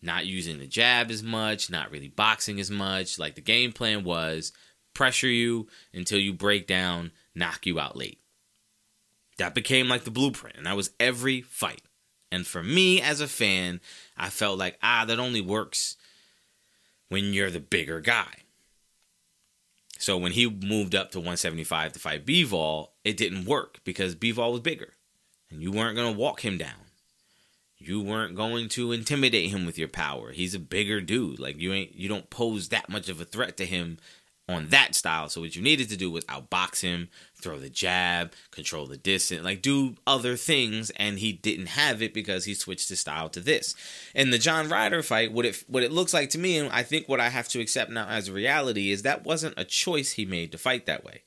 Not 0.00 0.26
using 0.26 0.60
the 0.60 0.68
jab 0.68 1.10
as 1.10 1.24
much, 1.24 1.68
not 1.68 1.90
really 1.90 2.08
boxing 2.08 2.60
as 2.60 2.70
much. 2.70 3.18
Like 3.18 3.34
the 3.34 3.40
game 3.40 3.72
plan 3.72 4.04
was 4.04 4.52
pressure 4.94 5.26
you 5.28 5.66
until 5.92 6.20
you 6.20 6.32
break 6.32 6.68
down, 6.68 7.10
knock 7.34 7.66
you 7.66 7.80
out 7.80 7.96
late. 7.96 8.20
That 9.38 9.56
became 9.56 9.88
like 9.88 10.04
the 10.04 10.10
blueprint, 10.12 10.56
and 10.56 10.66
that 10.66 10.76
was 10.76 10.92
every 11.00 11.40
fight. 11.42 11.82
And 12.30 12.46
for 12.46 12.62
me 12.62 13.02
as 13.02 13.20
a 13.20 13.26
fan, 13.26 13.80
I 14.16 14.30
felt 14.30 14.56
like, 14.56 14.78
ah, 14.84 15.04
that 15.04 15.18
only 15.18 15.40
works 15.40 15.96
when 17.08 17.34
you're 17.34 17.50
the 17.50 17.58
bigger 17.58 18.00
guy. 18.00 18.44
So 20.00 20.16
when 20.16 20.32
he 20.32 20.48
moved 20.48 20.94
up 20.94 21.10
to 21.10 21.18
175 21.18 21.92
to 21.92 21.98
fight 21.98 22.24
Bivol, 22.24 22.88
it 23.04 23.16
didn't 23.16 23.46
work 23.46 23.80
because 23.84 24.14
Bivol 24.14 24.52
was 24.52 24.60
bigger. 24.60 24.94
And 25.50 25.62
you 25.62 25.72
weren't 25.72 25.96
going 25.96 26.12
to 26.12 26.18
walk 26.18 26.44
him 26.44 26.58
down. 26.58 26.90
You 27.76 28.02
weren't 28.02 28.36
going 28.36 28.68
to 28.70 28.92
intimidate 28.92 29.50
him 29.50 29.64
with 29.64 29.78
your 29.78 29.88
power. 29.88 30.32
He's 30.32 30.54
a 30.54 30.60
bigger 30.60 31.00
dude. 31.00 31.40
Like 31.40 31.58
you 31.58 31.72
ain't 31.72 31.94
you 31.94 32.08
don't 32.08 32.28
pose 32.28 32.68
that 32.68 32.90
much 32.90 33.08
of 33.08 33.20
a 33.20 33.24
threat 33.24 33.56
to 33.56 33.64
him 33.64 33.98
on 34.50 34.68
that 34.68 34.94
style. 34.94 35.28
So 35.28 35.40
what 35.40 35.56
you 35.56 35.62
needed 35.62 35.88
to 35.90 35.96
do 35.96 36.10
was 36.10 36.24
outbox 36.24 36.82
him, 36.82 37.08
throw 37.40 37.58
the 37.58 37.70
jab, 37.70 38.32
control 38.50 38.86
the 38.86 38.96
distance, 38.96 39.44
like 39.44 39.62
do 39.62 39.94
other 40.06 40.36
things, 40.36 40.90
and 40.90 41.18
he 41.18 41.32
didn't 41.32 41.68
have 41.68 42.02
it 42.02 42.12
because 42.12 42.44
he 42.44 42.54
switched 42.54 42.88
his 42.88 43.00
style 43.00 43.28
to 43.30 43.40
this. 43.40 43.74
In 44.14 44.30
the 44.30 44.38
John 44.38 44.68
Ryder 44.68 45.02
fight, 45.02 45.32
what 45.32 45.46
it 45.46 45.64
what 45.66 45.82
it 45.82 45.92
looks 45.92 46.12
like 46.12 46.30
to 46.30 46.38
me, 46.38 46.58
and 46.58 46.70
I 46.70 46.82
think 46.82 47.08
what 47.08 47.20
I 47.20 47.30
have 47.30 47.48
to 47.48 47.60
accept 47.60 47.90
now 47.90 48.08
as 48.08 48.28
a 48.28 48.32
reality 48.32 48.90
is 48.90 49.02
that 49.02 49.24
wasn't 49.24 49.54
a 49.56 49.64
choice 49.64 50.12
he 50.12 50.24
made 50.24 50.52
to 50.52 50.58
fight 50.58 50.86
that 50.86 51.04
way. 51.04 51.22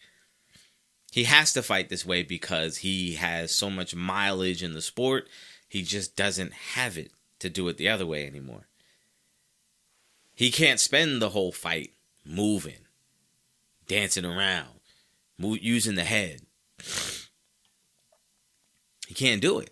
He 1.13 1.25
has 1.25 1.53
to 1.53 1.61
fight 1.61 1.89
this 1.89 2.07
way 2.07 2.23
because 2.23 2.77
he 2.77 3.13
has 3.13 3.53
so 3.53 3.69
much 3.69 3.93
mileage 3.93 4.63
in 4.63 4.73
the 4.73 4.81
sport. 4.81 5.29
He 5.69 5.83
just 5.83 6.15
doesn't 6.15 6.51
have 6.73 6.97
it 6.97 7.11
to 7.37 7.51
do 7.51 7.67
it 7.67 7.77
the 7.77 7.87
other 7.87 8.07
way 8.07 8.25
anymore. 8.25 8.65
He 10.33 10.49
can't 10.49 10.79
spend 10.79 11.21
the 11.21 11.29
whole 11.29 11.51
fight 11.51 11.91
moving, 12.25 12.87
dancing 13.87 14.25
around, 14.25 14.79
move, 15.37 15.59
using 15.61 15.93
the 15.93 16.03
head. 16.03 16.41
He 19.05 19.13
can't 19.13 19.39
do 19.39 19.59
it. 19.59 19.69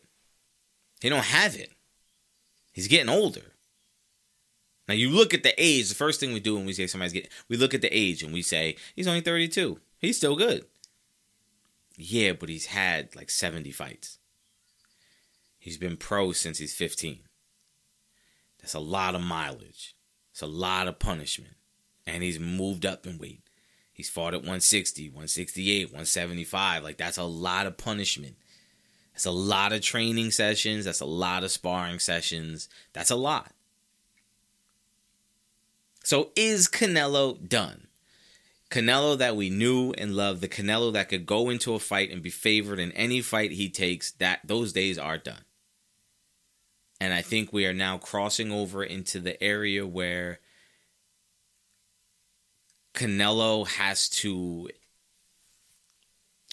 He 1.02 1.10
don't 1.10 1.26
have 1.26 1.56
it. 1.56 1.72
He's 2.72 2.88
getting 2.88 3.10
older. 3.10 3.56
Now 4.88 4.94
you 4.94 5.10
look 5.10 5.34
at 5.34 5.42
the 5.42 5.56
age. 5.58 5.90
The 5.90 5.96
first 5.96 6.20
thing 6.20 6.34
we 6.34 6.40
do 6.40 6.54
when 6.54 6.68
we 6.68 6.74
say 6.74 6.86
somebody's 6.86 7.14
getting, 7.14 7.32
we 7.50 7.58
look 7.58 7.74
at 7.74 7.82
the 7.82 7.90
age 7.90 8.22
and 8.22 8.32
we 8.32 8.44
say 8.44 8.76
he's 8.96 9.08
only 9.08 9.22
32. 9.22 9.80
He's 9.98 10.18
still 10.18 10.36
good. 10.36 10.68
Yeah, 12.04 12.34
but 12.34 12.50
he's 12.50 12.68
had 12.68 13.16
like 13.16 13.30
70 13.30 13.72
fights. 13.72 14.18
He's 15.60 15.78
been 15.78 15.98
pro 15.98 16.32
since 16.32 16.58
he's 16.58 16.74
15. 16.74 17.20
That's 18.60 18.74
a 18.74 18.80
lot 18.80 19.14
of 19.14 19.22
mileage. 19.22 19.96
It's 20.32 20.42
a 20.42 20.48
lot 20.48 20.88
of 20.88 20.98
punishment. 20.98 21.54
And 22.08 22.24
he's 22.24 22.40
moved 22.40 22.86
up 22.86 23.06
in 23.06 23.20
weight. 23.20 23.44
He's 23.94 24.10
fought 24.10 24.34
at 24.34 24.40
160, 24.40 25.10
168, 25.10 25.86
175. 25.88 26.84
Like 26.84 26.98
that's 26.98 27.20
a 27.20 27.24
lot 27.24 27.68
of 27.68 27.78
punishment. 27.78 28.36
That's 29.14 29.26
a 29.26 29.32
lot 29.32 29.72
of 29.72 29.82
training 29.82 30.32
sessions. 30.32 30.86
That's 30.86 31.02
a 31.02 31.06
lot 31.06 31.44
of 31.44 31.52
sparring 31.52 32.00
sessions. 32.00 32.68
That's 32.94 33.12
a 33.12 33.16
lot. 33.16 33.54
So 36.04 36.32
is 36.36 36.68
Canelo 36.68 37.48
done? 37.48 37.88
Canelo 38.72 39.18
that 39.18 39.36
we 39.36 39.50
knew 39.50 39.92
and 39.98 40.16
loved, 40.16 40.42
the 40.42 40.48
Canelo 40.48 40.94
that 40.94 41.10
could 41.10 41.26
go 41.26 41.50
into 41.50 41.74
a 41.76 41.80
fight 41.80 42.10
and 42.10 42.24
be 42.24 42.30
favored 42.30 42.80
in 42.80 42.92
any 42.94 43.22
fight 43.22 43.52
he 43.52 43.70
takes, 43.70 44.12
that 44.14 44.40
those 44.46 44.72
days 44.72 44.98
are 44.98 45.18
done. 45.18 45.44
And 47.00 47.14
I 47.14 47.22
think 47.22 47.52
we 47.52 47.66
are 47.66 47.74
now 47.74 47.98
crossing 47.98 48.52
over 48.52 48.84
into 48.84 49.20
the 49.20 49.42
area 49.44 49.86
where 49.86 50.40
Canelo 52.94 53.68
has 53.68 54.08
to. 54.10 54.70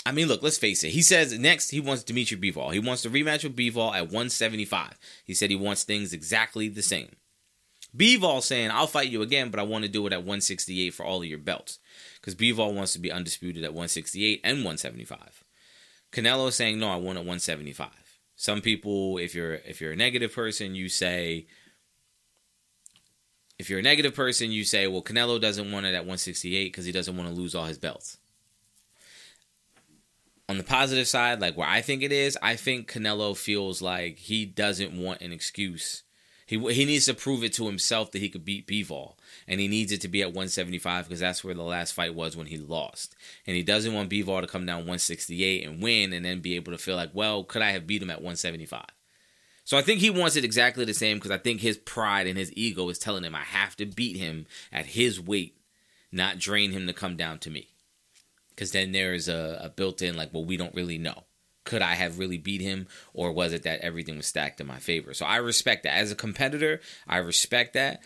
I 0.05 0.13
mean, 0.13 0.27
look, 0.27 0.43
let's 0.43 0.59
face 0.59 0.83
it. 0.83 0.91
He 0.91 1.03
says 1.03 1.39
next 1.39 1.71
he 1.71 1.81
wants 1.81 2.03
Dimitri 2.03 2.37
Bivol. 2.39 2.73
He 2.73 2.79
wants 2.81 3.03
to 3.03 3.11
rematch 3.11 3.45
with 3.45 3.57
Bivol 3.57 3.95
at 3.95 4.05
175. 4.05 4.99
He 5.25 5.35
said 5.35 5.51
he 5.51 5.57
wants 5.57 5.85
things 5.85 6.13
exactly 6.13 6.69
the 6.69 6.83
same. 6.83 7.11
Bivol 7.97 8.43
saying, 8.43 8.71
I'll 8.71 8.87
fight 8.87 9.11
you 9.11 9.23
again, 9.23 9.51
but 9.51 9.61
I 9.61 9.65
want 9.65 9.85
to 9.85 9.91
do 9.91 10.07
it 10.07 10.13
at 10.13 10.21
168 10.21 10.91
for 10.91 11.05
all 11.05 11.21
of 11.21 11.29
your 11.29 11.39
belts. 11.39 11.79
Because 12.29 12.39
Bivol 12.39 12.75
wants 12.75 12.93
to 12.93 12.99
be 12.99 13.11
undisputed 13.11 13.65
at 13.65 13.71
168 13.71 14.43
and 14.45 14.59
175. 14.59 15.45
Canelo 16.13 16.49
is 16.49 16.57
saying, 16.57 16.79
no, 16.79 16.91
I 16.91 16.97
want 16.97 17.17
at 17.17 17.25
175. 17.25 17.89
Some 18.37 18.61
people, 18.61 19.17
if 19.17 19.35
you're 19.35 19.55
if 19.55 19.81
you're 19.81 19.93
a 19.93 19.97
negative 19.97 20.35
person, 20.35 20.75
you 20.75 20.91
say 20.91 21.47
if 23.59 23.71
you're 23.71 23.79
a 23.79 23.83
negative 23.83 24.15
person, 24.15 24.53
you 24.53 24.65
say, 24.65 24.87
well, 24.87 25.01
Canelo 25.01 25.41
doesn't 25.41 25.73
want 25.73 25.87
it 25.87 25.95
at 25.95 26.03
168 26.03 26.71
because 26.71 26.85
he 26.85 26.93
doesn't 26.93 27.17
want 27.17 27.31
to 27.31 27.35
lose 27.35 27.55
all 27.55 27.65
his 27.65 27.79
belts. 27.79 28.19
On 30.51 30.59
the 30.59 30.65
positive 30.65 31.09
side, 31.09 31.41
like 31.41 31.57
where 31.57 31.67
I 31.67 31.81
think 31.81 32.03
it 32.03 32.13
is, 32.13 32.37
I 32.43 32.57
think 32.57 32.93
Canelo 32.93 33.35
feels 33.35 33.81
like 33.81 34.19
he 34.19 34.45
doesn't 34.45 34.93
want 34.93 35.23
an 35.23 35.33
excuse 35.33 36.03
he 36.49 36.57
he 36.73 36.87
needs 36.87 37.05
to 37.05 37.13
prove 37.13 37.45
it 37.45 37.53
to 37.53 37.67
himself 37.67 38.11
that 38.11 38.23
he 38.23 38.31
could 38.31 38.47
beat 38.47 38.67
Bivol, 38.67 39.17
and 39.47 39.61
he 39.61 39.69
needs 39.69 39.93
it 39.93 40.01
to 40.01 40.09
be 40.09 40.23
at 40.23 40.29
175 40.29 41.05
because 41.05 41.21
that's 41.21 41.45
where 41.45 41.53
the 41.53 41.63
last 41.63 41.93
fight 41.93 42.15
was 42.15 42.39
when 42.39 42.47
he 42.47 42.57
lost. 42.57 43.15
And 43.47 43.55
he 43.55 43.63
doesn't 43.63 43.93
want 43.93 44.09
Bivol 44.09 44.41
to 44.41 44.47
come 44.47 44.65
down 44.65 44.79
168 44.79 45.67
and 45.67 45.83
win, 45.83 46.15
and 46.15 46.25
then 46.25 46.41
be 46.41 46.57
able 46.57 46.73
to 46.73 46.79
feel 46.79 46.97
like, 46.97 47.11
well, 47.13 47.45
could 47.45 47.61
I 47.61 47.73
have 47.73 47.87
beat 47.87 48.03
him 48.03 48.09
at 48.09 48.23
175? 48.23 48.87
So 49.65 49.77
I 49.77 49.83
think 49.83 50.01
he 50.01 50.09
wants 50.09 50.37
it 50.37 50.45
exactly 50.45 50.87
the 50.87 50.95
same 50.95 51.19
because 51.19 51.31
I 51.31 51.37
think 51.37 51.61
his 51.61 51.77
pride 51.77 52.27
and 52.27 52.39
his 52.39 52.51
ego 52.57 52.89
is 52.89 52.99
telling 52.99 53.25
him 53.25 53.35
I 53.35 53.45
have 53.45 53.77
to 53.77 53.85
beat 53.85 54.17
him 54.17 54.47
at 54.73 54.87
his 54.87 55.21
weight, 55.21 55.61
not 56.11 56.39
drain 56.39 56.73
him 56.73 56.87
to 56.87 56.95
come 56.95 57.17
down 57.17 57.41
to 57.41 57.51
me. 57.51 57.69
Because 58.49 58.73
then 58.73 58.93
there 58.93 59.13
is 59.13 59.29
a, 59.29 59.61
a 59.65 59.69
built 59.69 60.01
in 60.01 60.17
like, 60.17 60.33
well, 60.33 60.47
we 60.47 60.57
don't 60.57 60.75
really 60.75 60.97
know 60.97 61.25
could 61.69 61.83
I 61.83 61.97
have 61.97 62.19
really 62.19 62.39
beat 62.39 62.63
him, 62.63 62.89
or 63.13 63.31
was 63.31 63.53
it 63.53 63.65
that 63.65 63.81
everything 63.81 64.17
was 64.17 64.27
stacked 64.27 64.59
in 64.59 64.67
my 64.67 64.79
favor? 64.79 65.13
So 65.13 65.27
I 65.27 65.37
respect 65.37 65.83
that. 65.83 65.99
As 65.99 66.11
a 66.11 66.17
competitor, 66.17 66.81
I 67.07 67.19
respect 67.19 67.75
that, 67.75 68.03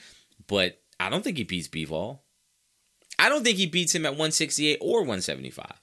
but 0.49 0.81
I 0.99 1.09
don't 1.09 1.23
think 1.23 1.37
he 1.37 1.45
beats 1.45 1.69
Bivol. 1.69 2.19
I 3.21 3.29
don't 3.29 3.45
think 3.45 3.59
he 3.59 3.67
beats 3.67 3.95
him 3.95 4.05
at 4.05 4.15
168 4.15 4.79
or 4.81 5.03
175. 5.03 5.81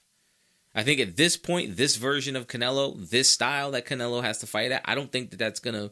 I 0.74 0.82
think 0.82 1.00
at 1.00 1.16
this 1.16 1.38
point, 1.38 1.78
this 1.78 1.96
version 1.96 2.36
of 2.36 2.48
Canelo, 2.48 3.08
this 3.08 3.30
style 3.30 3.70
that 3.70 3.86
Canelo 3.86 4.22
has 4.22 4.36
to 4.38 4.46
fight 4.46 4.72
at, 4.72 4.82
I 4.84 4.94
don't 4.94 5.10
think 5.10 5.30
that 5.30 5.38
that's 5.38 5.58
going 5.58 5.74
to 5.74 5.90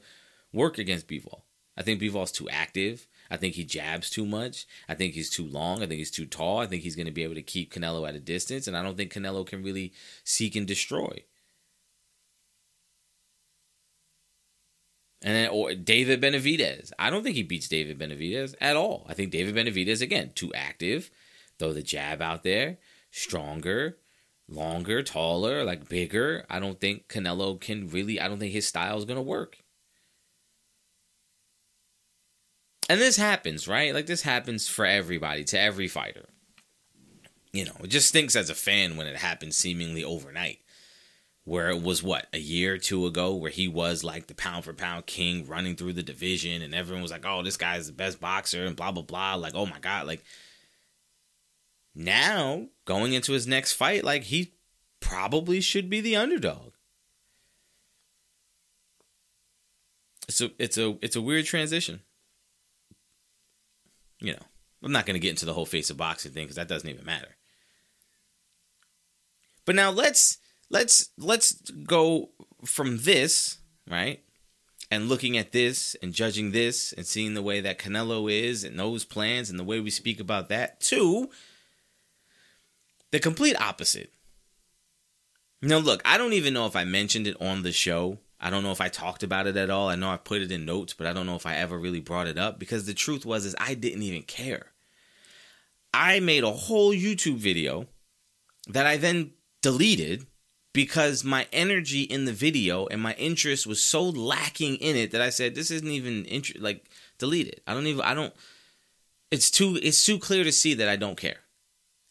work 0.52 0.76
against 0.76 1.08
Bivol. 1.08 1.40
I 1.74 1.82
think 1.82 2.02
Bivol's 2.02 2.32
too 2.32 2.50
active. 2.50 3.06
I 3.30 3.38
think 3.38 3.54
he 3.54 3.64
jabs 3.64 4.10
too 4.10 4.26
much. 4.26 4.66
I 4.90 4.94
think 4.94 5.14
he's 5.14 5.30
too 5.30 5.46
long. 5.46 5.78
I 5.78 5.86
think 5.86 6.00
he's 6.00 6.10
too 6.10 6.26
tall. 6.26 6.58
I 6.58 6.66
think 6.66 6.82
he's 6.82 6.96
going 6.96 7.06
to 7.06 7.12
be 7.12 7.24
able 7.24 7.34
to 7.36 7.42
keep 7.42 7.72
Canelo 7.72 8.06
at 8.06 8.14
a 8.14 8.20
distance. 8.20 8.66
And 8.66 8.76
I 8.76 8.82
don't 8.82 8.96
think 8.96 9.12
Canelo 9.12 9.46
can 9.46 9.62
really 9.62 9.94
seek 10.22 10.54
and 10.54 10.66
destroy. 10.66 11.24
And 15.22 15.34
then, 15.34 15.48
or 15.50 15.74
David 15.74 16.20
Benavidez. 16.20 16.92
I 16.98 17.10
don't 17.10 17.24
think 17.24 17.34
he 17.34 17.42
beats 17.42 17.68
David 17.68 17.98
Benavidez 17.98 18.54
at 18.60 18.76
all. 18.76 19.04
I 19.08 19.14
think 19.14 19.32
David 19.32 19.54
Benavidez, 19.54 20.00
again, 20.00 20.30
too 20.34 20.52
active. 20.54 21.10
Throw 21.58 21.72
the 21.72 21.82
jab 21.82 22.22
out 22.22 22.44
there. 22.44 22.78
Stronger, 23.10 23.96
longer, 24.48 25.02
taller, 25.02 25.64
like 25.64 25.88
bigger. 25.88 26.44
I 26.48 26.60
don't 26.60 26.80
think 26.80 27.08
Canelo 27.08 27.60
can 27.60 27.88
really, 27.88 28.20
I 28.20 28.28
don't 28.28 28.38
think 28.38 28.52
his 28.52 28.68
style 28.68 28.96
is 28.96 29.04
going 29.04 29.16
to 29.16 29.22
work. 29.22 29.58
And 32.88 33.00
this 33.00 33.16
happens, 33.16 33.66
right? 33.66 33.92
Like 33.92 34.06
this 34.06 34.22
happens 34.22 34.68
for 34.68 34.86
everybody, 34.86 35.44
to 35.44 35.60
every 35.60 35.88
fighter. 35.88 36.28
You 37.52 37.64
know, 37.64 37.76
it 37.82 37.88
just 37.88 38.08
stinks 38.08 38.36
as 38.36 38.50
a 38.50 38.54
fan 38.54 38.96
when 38.96 39.06
it 39.06 39.16
happens 39.16 39.56
seemingly 39.56 40.04
overnight 40.04 40.60
where 41.48 41.70
it 41.70 41.82
was 41.82 42.02
what 42.02 42.26
a 42.32 42.38
year 42.38 42.74
or 42.74 42.78
two 42.78 43.06
ago 43.06 43.34
where 43.34 43.50
he 43.50 43.68
was 43.68 44.04
like 44.04 44.26
the 44.26 44.34
pound 44.34 44.64
for 44.64 44.72
pound 44.72 45.06
king 45.06 45.46
running 45.46 45.74
through 45.74 45.92
the 45.92 46.02
division 46.02 46.62
and 46.62 46.74
everyone 46.74 47.02
was 47.02 47.10
like 47.10 47.24
oh 47.26 47.42
this 47.42 47.56
guy's 47.56 47.86
the 47.86 47.92
best 47.92 48.20
boxer 48.20 48.64
and 48.64 48.76
blah 48.76 48.92
blah 48.92 49.02
blah 49.02 49.34
like 49.34 49.54
oh 49.54 49.66
my 49.66 49.78
god 49.78 50.06
like 50.06 50.22
now 51.94 52.66
going 52.84 53.12
into 53.12 53.32
his 53.32 53.46
next 53.46 53.72
fight 53.72 54.04
like 54.04 54.24
he 54.24 54.52
probably 55.00 55.60
should 55.60 55.88
be 55.88 56.00
the 56.00 56.16
underdog. 56.16 56.72
It's 60.28 60.40
a 60.40 60.50
it's 60.58 60.76
a 60.76 60.96
it's 61.00 61.16
a 61.16 61.22
weird 61.22 61.46
transition. 61.46 62.00
You 64.20 64.32
know 64.32 64.42
i'm 64.82 64.92
not 64.92 65.06
going 65.06 65.14
to 65.14 65.20
get 65.20 65.30
into 65.30 65.46
the 65.46 65.54
whole 65.54 65.66
face 65.66 65.90
of 65.90 65.96
boxing 65.96 66.30
thing 66.30 66.44
because 66.44 66.56
that 66.56 66.68
doesn't 66.68 66.88
even 66.88 67.04
matter. 67.04 67.36
But 69.64 69.74
now 69.74 69.90
let's 69.90 70.38
let's 70.70 71.10
let's 71.16 71.52
go 71.70 72.30
from 72.64 72.98
this 72.98 73.58
right 73.88 74.22
and 74.90 75.08
looking 75.08 75.36
at 75.36 75.52
this 75.52 75.96
and 76.02 76.12
judging 76.12 76.50
this 76.52 76.92
and 76.92 77.06
seeing 77.06 77.34
the 77.34 77.42
way 77.42 77.60
that 77.60 77.78
Canelo 77.78 78.30
is 78.32 78.64
and 78.64 78.78
those 78.78 79.04
plans 79.04 79.50
and 79.50 79.58
the 79.58 79.64
way 79.64 79.80
we 79.80 79.90
speak 79.90 80.18
about 80.18 80.48
that 80.48 80.80
to 80.80 81.28
the 83.10 83.18
complete 83.18 83.60
opposite. 83.60 84.12
Now, 85.60 85.78
look, 85.78 86.02
I 86.04 86.18
don't 86.18 86.34
even 86.34 86.54
know 86.54 86.66
if 86.66 86.76
I 86.76 86.84
mentioned 86.84 87.26
it 87.26 87.40
on 87.40 87.62
the 87.62 87.72
show. 87.72 88.18
I 88.40 88.50
don't 88.50 88.62
know 88.62 88.70
if 88.70 88.80
I 88.80 88.88
talked 88.88 89.22
about 89.22 89.46
it 89.46 89.56
at 89.56 89.70
all. 89.70 89.88
I 89.88 89.96
know 89.96 90.10
I 90.10 90.16
put 90.16 90.40
it 90.40 90.52
in 90.52 90.64
notes, 90.64 90.94
but 90.94 91.06
I 91.06 91.12
don't 91.12 91.26
know 91.26 91.34
if 91.34 91.46
I 91.46 91.56
ever 91.56 91.78
really 91.78 92.00
brought 92.00 92.28
it 92.28 92.38
up 92.38 92.58
because 92.58 92.86
the 92.86 92.94
truth 92.94 93.26
was 93.26 93.44
is 93.44 93.56
I 93.58 93.74
didn't 93.74 94.02
even 94.02 94.22
care. 94.22 94.66
I 95.92 96.20
made 96.20 96.44
a 96.44 96.52
whole 96.52 96.92
YouTube 96.92 97.38
video 97.38 97.86
that 98.68 98.86
I 98.86 98.98
then 98.98 99.32
deleted 99.62 100.26
because 100.72 101.24
my 101.24 101.46
energy 101.52 102.02
in 102.02 102.24
the 102.24 102.32
video 102.32 102.86
and 102.86 103.00
my 103.00 103.14
interest 103.14 103.66
was 103.66 103.82
so 103.82 104.02
lacking 104.02 104.76
in 104.76 104.96
it 104.96 105.10
that 105.12 105.20
I 105.20 105.30
said 105.30 105.54
this 105.54 105.70
isn't 105.70 105.88
even 105.88 106.24
int- 106.26 106.60
like 106.60 106.84
delete 107.18 107.48
it. 107.48 107.62
I 107.66 107.74
don't 107.74 107.86
even 107.86 108.02
I 108.02 108.14
don't 108.14 108.34
it's 109.30 109.50
too 109.50 109.78
it's 109.82 110.04
too 110.04 110.18
clear 110.18 110.44
to 110.44 110.52
see 110.52 110.74
that 110.74 110.88
I 110.88 110.96
don't 110.96 111.16
care. 111.16 111.40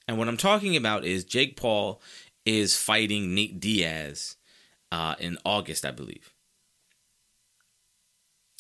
And 0.08 0.18
what 0.18 0.28
I'm 0.28 0.38
talking 0.38 0.76
about 0.76 1.06
is 1.06 1.26
Jake 1.26 1.58
Paul 1.58 2.02
is 2.46 2.78
fighting 2.78 3.36
Nate 3.36 3.60
Diaz 3.60 4.38
uh, 4.92 5.16
in 5.20 5.38
August, 5.44 5.86
I 5.86 5.92
believe. 5.92 6.34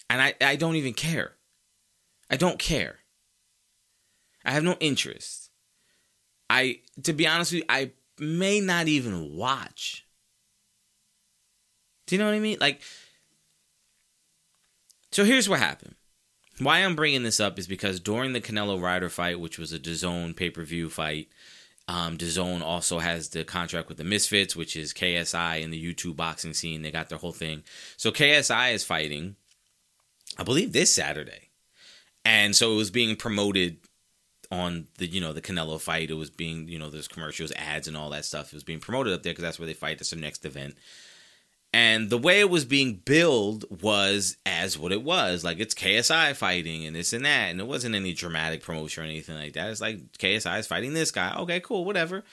And 0.10 0.21
I, 0.21 0.36
I 0.41 0.55
don't 0.57 0.75
even 0.75 0.93
care. 0.93 1.33
I 2.29 2.36
don't 2.36 2.60
care. 2.60 2.99
I 4.43 4.51
have 4.51 4.63
no 4.63 4.75
interest. 4.79 5.49
I 6.49 6.79
to 7.03 7.13
be 7.13 7.27
honest 7.27 7.51
with 7.51 7.60
you, 7.60 7.65
I 7.69 7.91
may 8.19 8.60
not 8.60 8.88
even 8.88 9.36
watch. 9.36 10.06
Do 12.06 12.15
you 12.15 12.19
know 12.19 12.25
what 12.25 12.36
I 12.36 12.39
mean? 12.39 12.58
Like 12.60 12.82
so 15.12 15.23
here's 15.23 15.49
what 15.49 15.60
happened. 15.60 15.95
Why 16.60 16.80
I'm 16.80 16.95
bringing 16.95 17.23
this 17.23 17.39
up 17.39 17.60
is 17.60 17.67
because 17.67 17.99
during 17.99 18.34
the 18.34 18.41
Canelo 18.41 18.82
Ryder 18.82 19.10
fight, 19.10 19.39
which 19.39 19.60
was 19.60 19.71
a 19.71 19.80
DAZN 19.80 20.36
pay-per-view 20.36 20.89
fight, 20.89 21.30
um, 21.88 22.17
DAZN 22.17 22.62
also 22.62 22.99
has 22.99 23.30
the 23.30 23.43
contract 23.43 23.89
with 23.89 23.97
the 23.97 24.03
Misfits, 24.03 24.56
which 24.56 24.75
is 24.75 24.93
KSI 24.93 25.62
in 25.62 25.71
the 25.71 25.82
YouTube 25.82 26.15
boxing 26.15 26.53
scene. 26.53 26.82
They 26.82 26.91
got 26.91 27.10
their 27.10 27.19
whole 27.19 27.32
thing. 27.32 27.63
So 27.95 28.12
KSI 28.12 28.73
is 28.73 28.84
fighting, 28.84 29.36
I 30.38 30.43
believe, 30.43 30.73
this 30.73 30.93
Saturday, 30.93 31.49
and 32.25 32.56
so 32.56 32.73
it 32.73 32.77
was 32.77 32.91
being 32.91 33.15
promoted 33.15 33.77
on 34.51 34.88
the 34.97 35.07
you 35.07 35.21
know 35.21 35.33
the 35.33 35.41
Canelo 35.41 35.79
fight. 35.79 36.10
It 36.10 36.15
was 36.15 36.29
being 36.29 36.67
you 36.67 36.79
know 36.79 36.89
there's 36.89 37.07
commercials, 37.07 37.51
ads, 37.55 37.88
and 37.88 37.97
all 37.97 38.10
that 38.12 38.25
stuff. 38.25 38.47
It 38.47 38.53
was 38.53 38.63
being 38.63 38.79
promoted 38.79 39.13
up 39.13 39.23
there 39.23 39.31
because 39.31 39.43
that's 39.43 39.60
where 39.60 39.67
they 39.67 39.73
fight. 39.73 39.97
That's 39.97 40.12
their 40.12 40.19
next 40.19 40.45
event. 40.45 40.75
And 41.73 42.10
the 42.10 42.17
way 42.17 42.39
it 42.39 42.49
was 42.49 42.65
being 42.65 42.95
billed 42.95 43.65
was 43.81 44.38
as 44.45 44.79
what 44.79 44.91
it 44.91 45.03
was. 45.03 45.43
Like 45.43 45.60
it's 45.60 45.75
KSI 45.75 46.36
fighting 46.36 46.86
and 46.86 46.95
this 46.95 47.13
and 47.13 47.25
that. 47.25 47.51
And 47.51 47.60
it 47.60 47.67
wasn't 47.67 47.95
any 47.95 48.13
dramatic 48.13 48.63
promotion 48.63 49.03
or 49.03 49.05
anything 49.05 49.36
like 49.36 49.53
that. 49.53 49.69
It's 49.69 49.81
like 49.81 50.12
KSI 50.13 50.60
is 50.60 50.67
fighting 50.67 50.93
this 50.93 51.12
guy. 51.12 51.36
Okay, 51.38 51.60
cool, 51.60 51.86
whatever. 51.86 52.23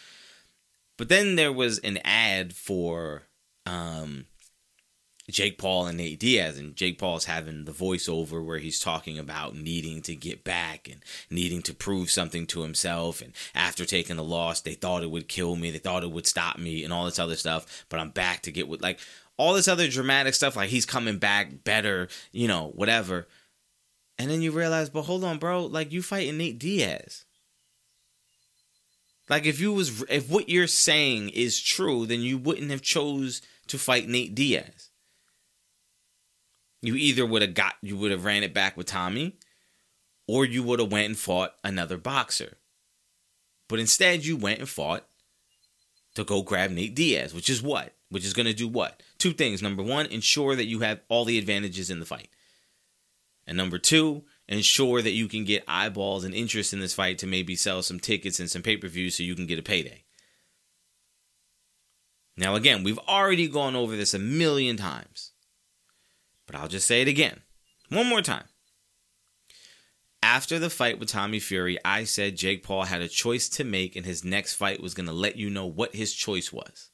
But 0.96 1.09
then 1.09 1.35
there 1.35 1.53
was 1.53 1.79
an 1.81 1.98
ad 2.05 2.55
for 2.55 3.24
um, 3.66 4.27
Jake 5.30 5.56
Paul 5.56 5.87
and 5.87 5.96
Nate 5.96 6.20
Diaz, 6.20 6.58
and 6.58 6.76
Jake 6.76 6.98
Paul's 6.98 7.24
having 7.24 7.64
the 7.64 7.72
voiceover 7.72 8.44
where 8.44 8.58
he's 8.58 8.78
talking 8.78 9.18
about 9.18 9.56
needing 9.56 10.02
to 10.02 10.14
get 10.14 10.44
back 10.44 10.88
and 10.88 11.02
needing 11.30 11.62
to 11.62 11.72
prove 11.72 12.10
something 12.10 12.46
to 12.48 12.62
himself. 12.62 13.22
And 13.22 13.32
after 13.54 13.87
taking 13.87 14.16
the 14.16 14.24
loss, 14.24 14.60
they 14.60 14.74
thought 14.74 15.02
it 15.02 15.10
would 15.10 15.28
kill 15.28 15.56
me, 15.56 15.70
they 15.70 15.78
thought 15.78 16.04
it 16.04 16.10
would 16.10 16.26
stop 16.26 16.58
me, 16.58 16.84
and 16.84 16.92
all 16.92 17.06
this 17.06 17.18
other 17.18 17.37
stuff. 17.37 17.87
But 17.88 18.00
I'm 18.00 18.10
back 18.10 18.42
to 18.42 18.52
get 18.52 18.68
with 18.68 18.82
like 18.82 18.98
all 19.37 19.54
this 19.54 19.68
other 19.68 19.88
dramatic 19.88 20.34
stuff, 20.34 20.56
like 20.56 20.68
he's 20.68 20.87
coming 20.87 21.18
back 21.18 21.64
better, 21.64 22.08
you 22.30 22.46
know, 22.46 22.72
whatever. 22.74 23.26
And 24.18 24.30
then 24.30 24.42
you 24.42 24.52
realize, 24.52 24.90
but 24.90 25.02
hold 25.02 25.24
on, 25.24 25.38
bro, 25.38 25.64
like 25.64 25.90
you 25.90 26.02
fighting 26.02 26.37
Nate 26.38 26.58
Diaz. 26.58 27.24
Like 29.28 29.46
if 29.46 29.58
you 29.58 29.72
was 29.72 30.02
if 30.10 30.30
what 30.30 30.50
you're 30.50 30.66
saying 30.66 31.30
is 31.30 31.60
true, 31.60 32.04
then 32.04 32.20
you 32.20 32.37
wouldn't 32.37 32.70
have 32.70 32.82
chose 32.82 33.40
to 33.68 33.78
fight 33.78 34.06
Nate 34.06 34.34
Diaz. 34.34 34.90
You 36.85 36.97
either 36.97 37.25
would 37.25 37.42
have 37.42 37.55
got 37.55 37.75
you 37.83 37.97
would 37.97 38.11
have 38.11 38.25
ran 38.25 38.42
it 38.42 38.55
back 38.55 38.77
with 38.77 38.87
Tommy, 38.87 39.37
or 40.29 40.44
you 40.44 40.62
would 40.62 40.81
have 40.81 40.92
went 40.92 41.07
and 41.07 41.18
fought 41.18 41.55
another 41.62 41.97
boxer. 41.97 42.59
But 43.68 43.81
instead 43.81 44.25
you 44.25 44.37
went 44.37 44.61
and 44.61 44.68
fought 44.68 45.07
to 46.14 46.25
go 46.25 46.42
grab 46.42 46.70
Nate 46.70 46.94
Diaz, 46.94 47.33
which 47.35 47.49
is 47.49 47.62
what? 47.62 47.94
Which 48.11 48.25
is 48.25 48.35
gonna 48.35 48.53
do 48.53 48.68
what? 48.68 49.03
two 49.25 49.33
things. 49.33 49.62
Number 49.62 49.83
one, 49.83 50.05
ensure 50.07 50.55
that 50.55 50.66
you 50.66 50.81
have 50.81 51.01
all 51.09 51.25
the 51.25 51.38
advantages 51.38 51.88
in 51.88 51.99
the 51.99 52.05
fight. 52.05 52.29
And 53.47 53.57
number 53.57 53.79
two, 53.79 54.25
ensure 54.47 55.01
that 55.01 55.12
you 55.12 55.29
can 55.29 55.44
get 55.44 55.64
eyeballs 55.66 56.25
and 56.25 56.35
interest 56.35 56.75
in 56.75 56.81
this 56.81 56.92
fight 56.92 57.16
to 57.18 57.27
maybe 57.27 57.57
sell 57.57 57.83
some 57.83 57.99
tickets 57.99 58.38
and 58.38 58.51
some 58.51 58.61
pay 58.61 58.77
per 58.77 58.87
views 58.87 59.14
so 59.16 59.23
you 59.23 59.35
can 59.35 59.47
get 59.47 59.59
a 59.59 59.62
payday. 59.62 60.05
Now, 62.37 62.55
again, 62.55 62.83
we've 62.83 62.99
already 62.99 63.49
gone 63.49 63.75
over 63.75 63.97
this 63.97 64.12
a 64.12 64.18
million 64.18 64.77
times, 64.77 65.33
but 66.46 66.57
I'll 66.57 66.68
just 66.68 66.87
say 66.87 67.02
it 67.02 67.09
again. 67.09 67.40
One 67.88 68.09
more 68.09 68.22
time. 68.22 68.44
After 70.22 70.59
the 70.59 70.70
fight 70.70 70.98
with 70.98 71.11
Tommy 71.11 71.38
Fury, 71.38 71.78
I 71.85 72.04
said 72.04 72.37
Jake 72.37 72.62
Paul 72.62 72.85
had 72.85 73.02
a 73.02 73.09
choice 73.09 73.48
to 73.50 73.64
make, 73.64 73.94
and 73.94 74.07
his 74.07 74.24
next 74.24 74.54
fight 74.54 74.80
was 74.80 74.94
going 74.94 75.07
to 75.07 75.12
let 75.12 75.37
you 75.37 75.50
know 75.50 75.66
what 75.66 75.94
his 75.94 76.14
choice 76.14 76.50
was. 76.52 76.88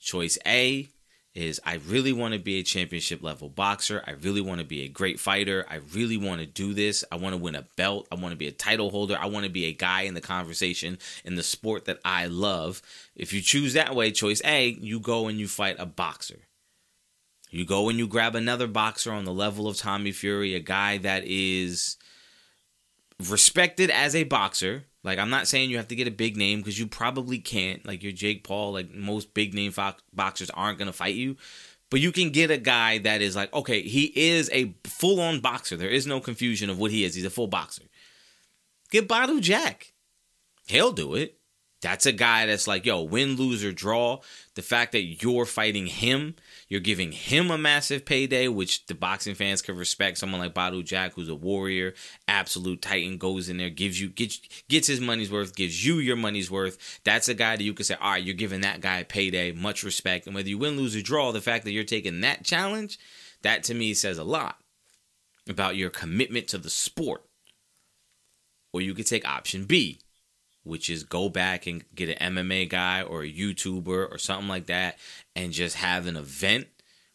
Choice 0.00 0.36
A 0.46 0.88
is 1.34 1.60
I 1.64 1.76
really 1.86 2.12
want 2.12 2.34
to 2.34 2.40
be 2.40 2.58
a 2.58 2.62
championship 2.62 3.22
level 3.22 3.48
boxer. 3.48 4.04
I 4.06 4.12
really 4.12 4.42
want 4.42 4.60
to 4.60 4.66
be 4.66 4.82
a 4.82 4.88
great 4.88 5.18
fighter. 5.18 5.64
I 5.70 5.76
really 5.94 6.18
want 6.18 6.40
to 6.40 6.46
do 6.46 6.74
this. 6.74 7.04
I 7.10 7.16
want 7.16 7.34
to 7.34 7.40
win 7.40 7.54
a 7.54 7.66
belt. 7.76 8.06
I 8.12 8.16
want 8.16 8.32
to 8.32 8.36
be 8.36 8.48
a 8.48 8.52
title 8.52 8.90
holder. 8.90 9.16
I 9.18 9.26
want 9.26 9.46
to 9.46 9.50
be 9.50 9.64
a 9.64 9.72
guy 9.72 10.02
in 10.02 10.14
the 10.14 10.20
conversation 10.20 10.98
in 11.24 11.36
the 11.36 11.42
sport 11.42 11.86
that 11.86 12.00
I 12.04 12.26
love. 12.26 12.82
If 13.16 13.32
you 13.32 13.40
choose 13.40 13.72
that 13.74 13.94
way, 13.94 14.10
choice 14.10 14.42
A, 14.44 14.68
you 14.68 15.00
go 15.00 15.28
and 15.28 15.38
you 15.38 15.48
fight 15.48 15.76
a 15.78 15.86
boxer. 15.86 16.40
You 17.52 17.64
go 17.64 17.88
and 17.88 17.98
you 17.98 18.08
grab 18.08 18.34
another 18.34 18.66
boxer 18.66 19.12
on 19.12 19.24
the 19.24 19.32
level 19.32 19.68
of 19.68 19.76
Tommy 19.76 20.10
Fury, 20.10 20.54
a 20.54 20.60
guy 20.60 20.98
that 20.98 21.24
is 21.26 21.98
respected 23.20 23.90
as 23.90 24.16
a 24.16 24.24
boxer, 24.24 24.86
like 25.04 25.18
I'm 25.18 25.30
not 25.30 25.48
saying 25.48 25.70
you 25.70 25.76
have 25.76 25.88
to 25.88 25.96
get 25.96 26.08
a 26.08 26.12
big 26.12 26.36
name 26.36 26.60
because 26.60 26.78
you 26.78 26.86
probably 26.86 27.38
can't. 27.38 27.84
Like 27.84 28.02
you're 28.02 28.12
Jake 28.12 28.44
Paul. 28.44 28.72
Like 28.72 28.92
most 28.94 29.34
big 29.34 29.52
name 29.54 29.72
fo- 29.72 29.96
boxers 30.12 30.50
aren't 30.50 30.78
gonna 30.78 30.92
fight 30.92 31.14
you, 31.14 31.36
but 31.90 32.00
you 32.00 32.12
can 32.12 32.30
get 32.30 32.50
a 32.50 32.56
guy 32.56 32.98
that 32.98 33.20
is 33.20 33.34
like 33.34 33.52
okay, 33.52 33.82
he 33.82 34.12
is 34.14 34.48
a 34.52 34.74
full 34.84 35.20
on 35.20 35.40
boxer. 35.40 35.76
There 35.76 35.88
is 35.88 36.06
no 36.06 36.20
confusion 36.20 36.70
of 36.70 36.78
what 36.78 36.90
he 36.90 37.04
is. 37.04 37.14
He's 37.14 37.24
a 37.24 37.30
full 37.30 37.48
boxer. 37.48 37.84
Get 38.90 39.08
Badou 39.08 39.40
Jack. 39.40 39.92
He'll 40.66 40.92
do 40.92 41.14
it. 41.14 41.38
That's 41.80 42.06
a 42.06 42.12
guy 42.12 42.46
that's 42.46 42.68
like, 42.68 42.86
yo, 42.86 43.02
win, 43.02 43.34
lose, 43.34 43.64
or 43.64 43.72
draw. 43.72 44.20
The 44.54 44.62
fact 44.62 44.92
that 44.92 45.02
you're 45.02 45.46
fighting 45.46 45.86
him, 45.86 46.36
you're 46.72 46.80
giving 46.80 47.12
him 47.12 47.50
a 47.50 47.58
massive 47.58 48.06
payday, 48.06 48.48
which 48.48 48.86
the 48.86 48.94
boxing 48.94 49.34
fans 49.34 49.60
can 49.60 49.76
respect. 49.76 50.16
Someone 50.16 50.40
like 50.40 50.54
Badou 50.54 50.82
Jack, 50.82 51.12
who's 51.12 51.28
a 51.28 51.34
warrior, 51.34 51.92
absolute 52.26 52.80
titan, 52.80 53.18
goes 53.18 53.50
in 53.50 53.58
there, 53.58 53.68
gives 53.68 54.00
you 54.00 54.08
gets 54.08 54.40
gets 54.70 54.86
his 54.86 54.98
money's 54.98 55.30
worth, 55.30 55.54
gives 55.54 55.84
you 55.84 55.98
your 55.98 56.16
money's 56.16 56.50
worth. 56.50 57.00
That's 57.04 57.28
a 57.28 57.34
guy 57.34 57.56
that 57.56 57.62
you 57.62 57.74
can 57.74 57.84
say, 57.84 57.96
all 58.00 58.12
right, 58.12 58.24
you're 58.24 58.34
giving 58.34 58.62
that 58.62 58.80
guy 58.80 59.00
a 59.00 59.04
payday, 59.04 59.52
much 59.52 59.84
respect. 59.84 60.24
And 60.24 60.34
whether 60.34 60.48
you 60.48 60.56
win, 60.56 60.78
lose, 60.78 60.96
or 60.96 61.02
draw, 61.02 61.30
the 61.30 61.42
fact 61.42 61.64
that 61.64 61.72
you're 61.72 61.84
taking 61.84 62.22
that 62.22 62.42
challenge, 62.42 62.98
that 63.42 63.64
to 63.64 63.74
me 63.74 63.92
says 63.92 64.16
a 64.16 64.24
lot 64.24 64.56
about 65.46 65.76
your 65.76 65.90
commitment 65.90 66.48
to 66.48 66.56
the 66.56 66.70
sport. 66.70 67.22
Or 68.72 68.80
you 68.80 68.94
could 68.94 69.06
take 69.06 69.28
option 69.28 69.66
B 69.66 70.00
which 70.64 70.88
is 70.88 71.04
go 71.04 71.28
back 71.28 71.66
and 71.66 71.84
get 71.94 72.08
an 72.08 72.34
MMA 72.34 72.68
guy 72.68 73.02
or 73.02 73.22
a 73.22 73.32
YouTuber 73.32 74.10
or 74.10 74.18
something 74.18 74.48
like 74.48 74.66
that 74.66 74.98
and 75.34 75.52
just 75.52 75.76
have 75.76 76.06
an 76.06 76.16
event 76.16 76.68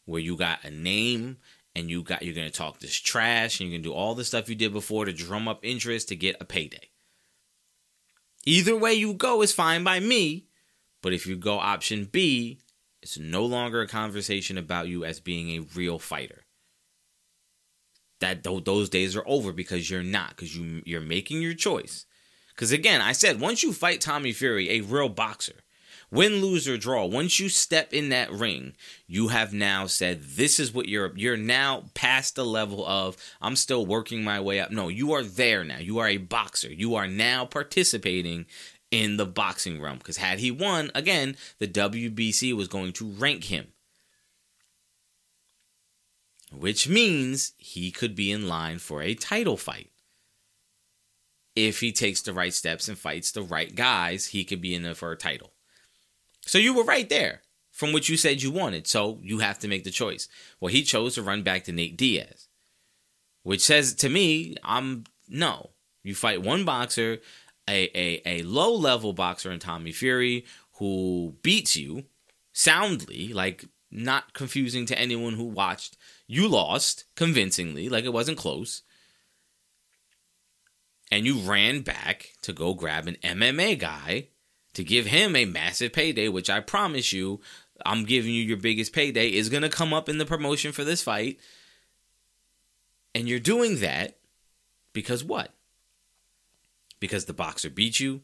where 0.06 0.22
you 0.22 0.36
got 0.36 0.64
a 0.64 0.72
name 0.72 1.38
and 1.76 1.90
you 1.90 2.02
got 2.04 2.24
you're 2.24 2.36
gonna 2.36 2.50
talk 2.50 2.80
this 2.80 2.96
trash 2.96 3.60
and 3.60 3.70
you 3.70 3.76
can 3.76 3.84
do 3.84 3.94
all 3.94 4.16
the 4.16 4.26
stuff 4.26 4.50
you 4.50 4.56
did 4.56 4.74
before 4.74 5.06
to 5.06 5.14
drum 5.14 5.48
up 5.48 5.64
interest 5.64 6.10
to 6.10 6.16
get 6.16 6.36
a 6.42 6.46
payday. 6.46 6.90
Either 8.46 8.76
way 8.76 8.94
you 8.94 9.14
go 9.14 9.42
is 9.42 9.54
fine 9.54 9.84
by 9.84 10.00
me, 10.00 10.48
but 11.02 11.14
if 11.14 11.28
you 11.28 11.36
go 11.36 11.60
option 11.60 12.06
B, 12.06 12.60
it's 13.02 13.20
no 13.20 13.46
longer 13.46 13.82
a 13.82 13.88
conversation 13.88 14.58
about 14.58 14.88
you 14.88 15.06
as 15.06 15.20
being 15.20 15.50
a 15.52 15.66
real 15.76 16.00
fighter. 16.00 16.44
That 18.20 18.44
those 18.44 18.90
days 18.90 19.16
are 19.16 19.28
over 19.28 19.54
because 19.54 19.90
you're 19.90 20.02
not 20.02 20.30
because 20.30 20.58
you 20.58 20.82
you're 20.86 21.00
making 21.00 21.42
your 21.42 21.54
choice 21.54 22.07
because 22.58 22.72
again, 22.72 23.02
I 23.02 23.12
said 23.12 23.40
once 23.40 23.62
you 23.62 23.72
fight 23.72 24.02
Tommy 24.02 24.34
Fury, 24.34 24.72
a 24.72 24.82
real 24.82 25.10
boxer, 25.10 25.54
win, 26.10 26.42
lose, 26.42 26.68
or 26.68 26.76
draw, 26.76 27.06
once 27.06 27.40
you 27.40 27.50
step 27.50 27.94
in 27.94 28.10
that 28.10 28.32
ring, 28.32 28.74
you 29.06 29.28
have 29.28 29.54
now 29.54 29.86
said 29.86 30.24
this 30.24 30.60
is 30.60 30.74
what 30.74 30.90
you're. 30.90 31.16
You're 31.16 31.38
now 31.38 31.84
past 31.94 32.36
the 32.36 32.44
level 32.44 32.84
of 32.88 33.16
I'm 33.40 33.56
still 33.56 33.86
working 33.86 34.24
my 34.24 34.40
way 34.40 34.60
up. 34.60 34.72
No, 34.72 34.88
you 34.88 35.14
are 35.14 35.22
there 35.22 35.64
now. 35.64 35.78
You 35.78 36.00
are 36.00 36.08
a 36.08 36.18
boxer. 36.18 36.74
You 36.74 36.96
are 36.96 37.08
now 37.08 37.46
participating 37.46 38.48
in 38.90 39.18
the 39.18 39.28
boxing 39.28 39.80
realm. 39.80 40.00
Because 40.00 40.18
had 40.18 40.40
he 40.40 40.50
won, 40.50 40.90
again, 40.96 41.38
the 41.60 41.68
WBC 41.68 42.54
was 42.54 42.68
going 42.68 42.92
to 42.94 43.08
rank 43.08 43.46
him. 43.46 43.68
Which 46.52 46.90
means 46.90 47.54
he 47.58 47.92
could 47.92 48.16
be 48.16 48.32
in 48.32 48.48
line 48.48 48.80
for 48.80 49.04
a 49.04 49.14
title 49.14 49.58
fight 49.58 49.92
if 51.58 51.80
he 51.80 51.92
takes 51.92 52.22
the 52.22 52.34
right 52.34 52.54
steps 52.54 52.88
and 52.88 52.96
fights 52.96 53.32
the 53.32 53.42
right 53.42 53.74
guys, 53.74 54.28
he 54.28 54.46
could 54.46 54.62
be 54.62 54.76
in 54.76 54.84
there 54.84 54.94
for 54.94 55.12
a 55.12 55.18
title. 55.18 55.54
So 56.46 56.60
you 56.60 56.72
were 56.72 56.84
right 56.84 57.10
there 57.10 57.42
from 57.72 57.94
what 57.94 58.08
you 58.08 58.16
said 58.16 58.44
you 58.44 58.52
wanted. 58.52 58.86
So 58.86 59.20
you 59.24 59.40
have 59.40 59.58
to 59.60 59.68
make 59.68 59.84
the 59.84 59.90
choice. 59.90 60.28
Well, 60.62 60.72
he 60.72 60.84
chose 60.84 61.16
to 61.16 61.24
run 61.24 61.42
back 61.42 61.64
to 61.64 61.72
Nate 61.72 61.98
Diaz, 61.98 62.48
which 63.42 63.62
says 63.62 63.96
to 63.96 64.10
me, 64.10 64.56
I'm 64.64 65.06
no. 65.28 65.72
You 66.04 66.14
fight 66.14 66.44
one 66.44 66.64
boxer, 66.64 67.22
a, 67.68 67.90
a, 67.98 68.22
a 68.24 68.44
low 68.44 68.76
level 68.76 69.12
boxer 69.12 69.52
in 69.52 69.58
Tommy 69.58 69.92
Fury 69.92 70.46
who 70.74 71.38
beats 71.42 71.76
you 71.76 72.06
soundly, 72.54 73.34
like 73.34 73.66
not 73.90 74.36
confusing 74.36 74.86
to 74.86 75.00
anyone 75.00 75.34
who 75.34 75.46
watched. 75.46 75.98
You 76.28 76.48
lost 76.48 77.06
convincingly, 77.16 77.90
like 77.90 78.06
it 78.06 78.14
wasn't 78.14 78.38
close 78.38 78.84
and 81.12 81.26
you 81.26 81.40
ran 81.40 81.82
back 81.82 82.34
to 82.42 82.54
go 82.54 82.74
grab 82.74 83.08
an 83.08 83.18
MMA 83.24 83.80
guy 83.80 84.28
to 84.74 84.84
give 84.84 85.08
him 85.08 85.36
a 85.36 85.46
massive 85.46 85.94
payday, 85.94 86.28
which 86.28 86.50
I 86.50 86.60
promise 86.60 87.12
you, 87.14 87.42
I'm 87.86 88.06
giving 88.06 88.32
you 88.32 88.44
your 88.44 88.58
biggest 88.58 88.94
payday, 88.94 89.30
is 89.30 89.50
going 89.50 89.64
to 89.64 89.70
come 89.70 89.94
up 89.94 90.10
in 90.10 90.18
the 90.18 90.26
promotion 90.26 90.72
for 90.72 90.84
this 90.84 91.02
fight. 91.02 91.40
And 93.16 93.28
you're 93.28 93.40
doing 93.40 93.80
that 93.80 94.18
because 94.94 95.24
what? 95.24 95.54
Because 97.00 97.26
the 97.26 97.34
boxer 97.34 97.70
beat 97.70 98.00
you, 98.00 98.22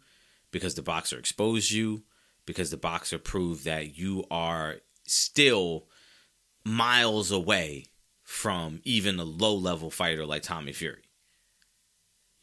because 0.52 0.76
the 0.76 0.82
boxer 0.82 1.18
exposed 1.18 1.72
you, 1.72 2.04
because 2.46 2.70
the 2.70 2.78
boxer 2.78 3.18
proved 3.18 3.66
that 3.66 3.98
you 3.98 4.26
are 4.30 4.78
still 5.06 5.86
miles 6.66 7.32
away 7.32 7.86
from 8.24 8.82
even 8.84 9.20
a 9.20 9.24
low 9.24 9.56
level 9.56 9.90
fighter 9.90 10.26
like 10.26 10.44
Tommy 10.44 10.74
Fury. 10.74 11.03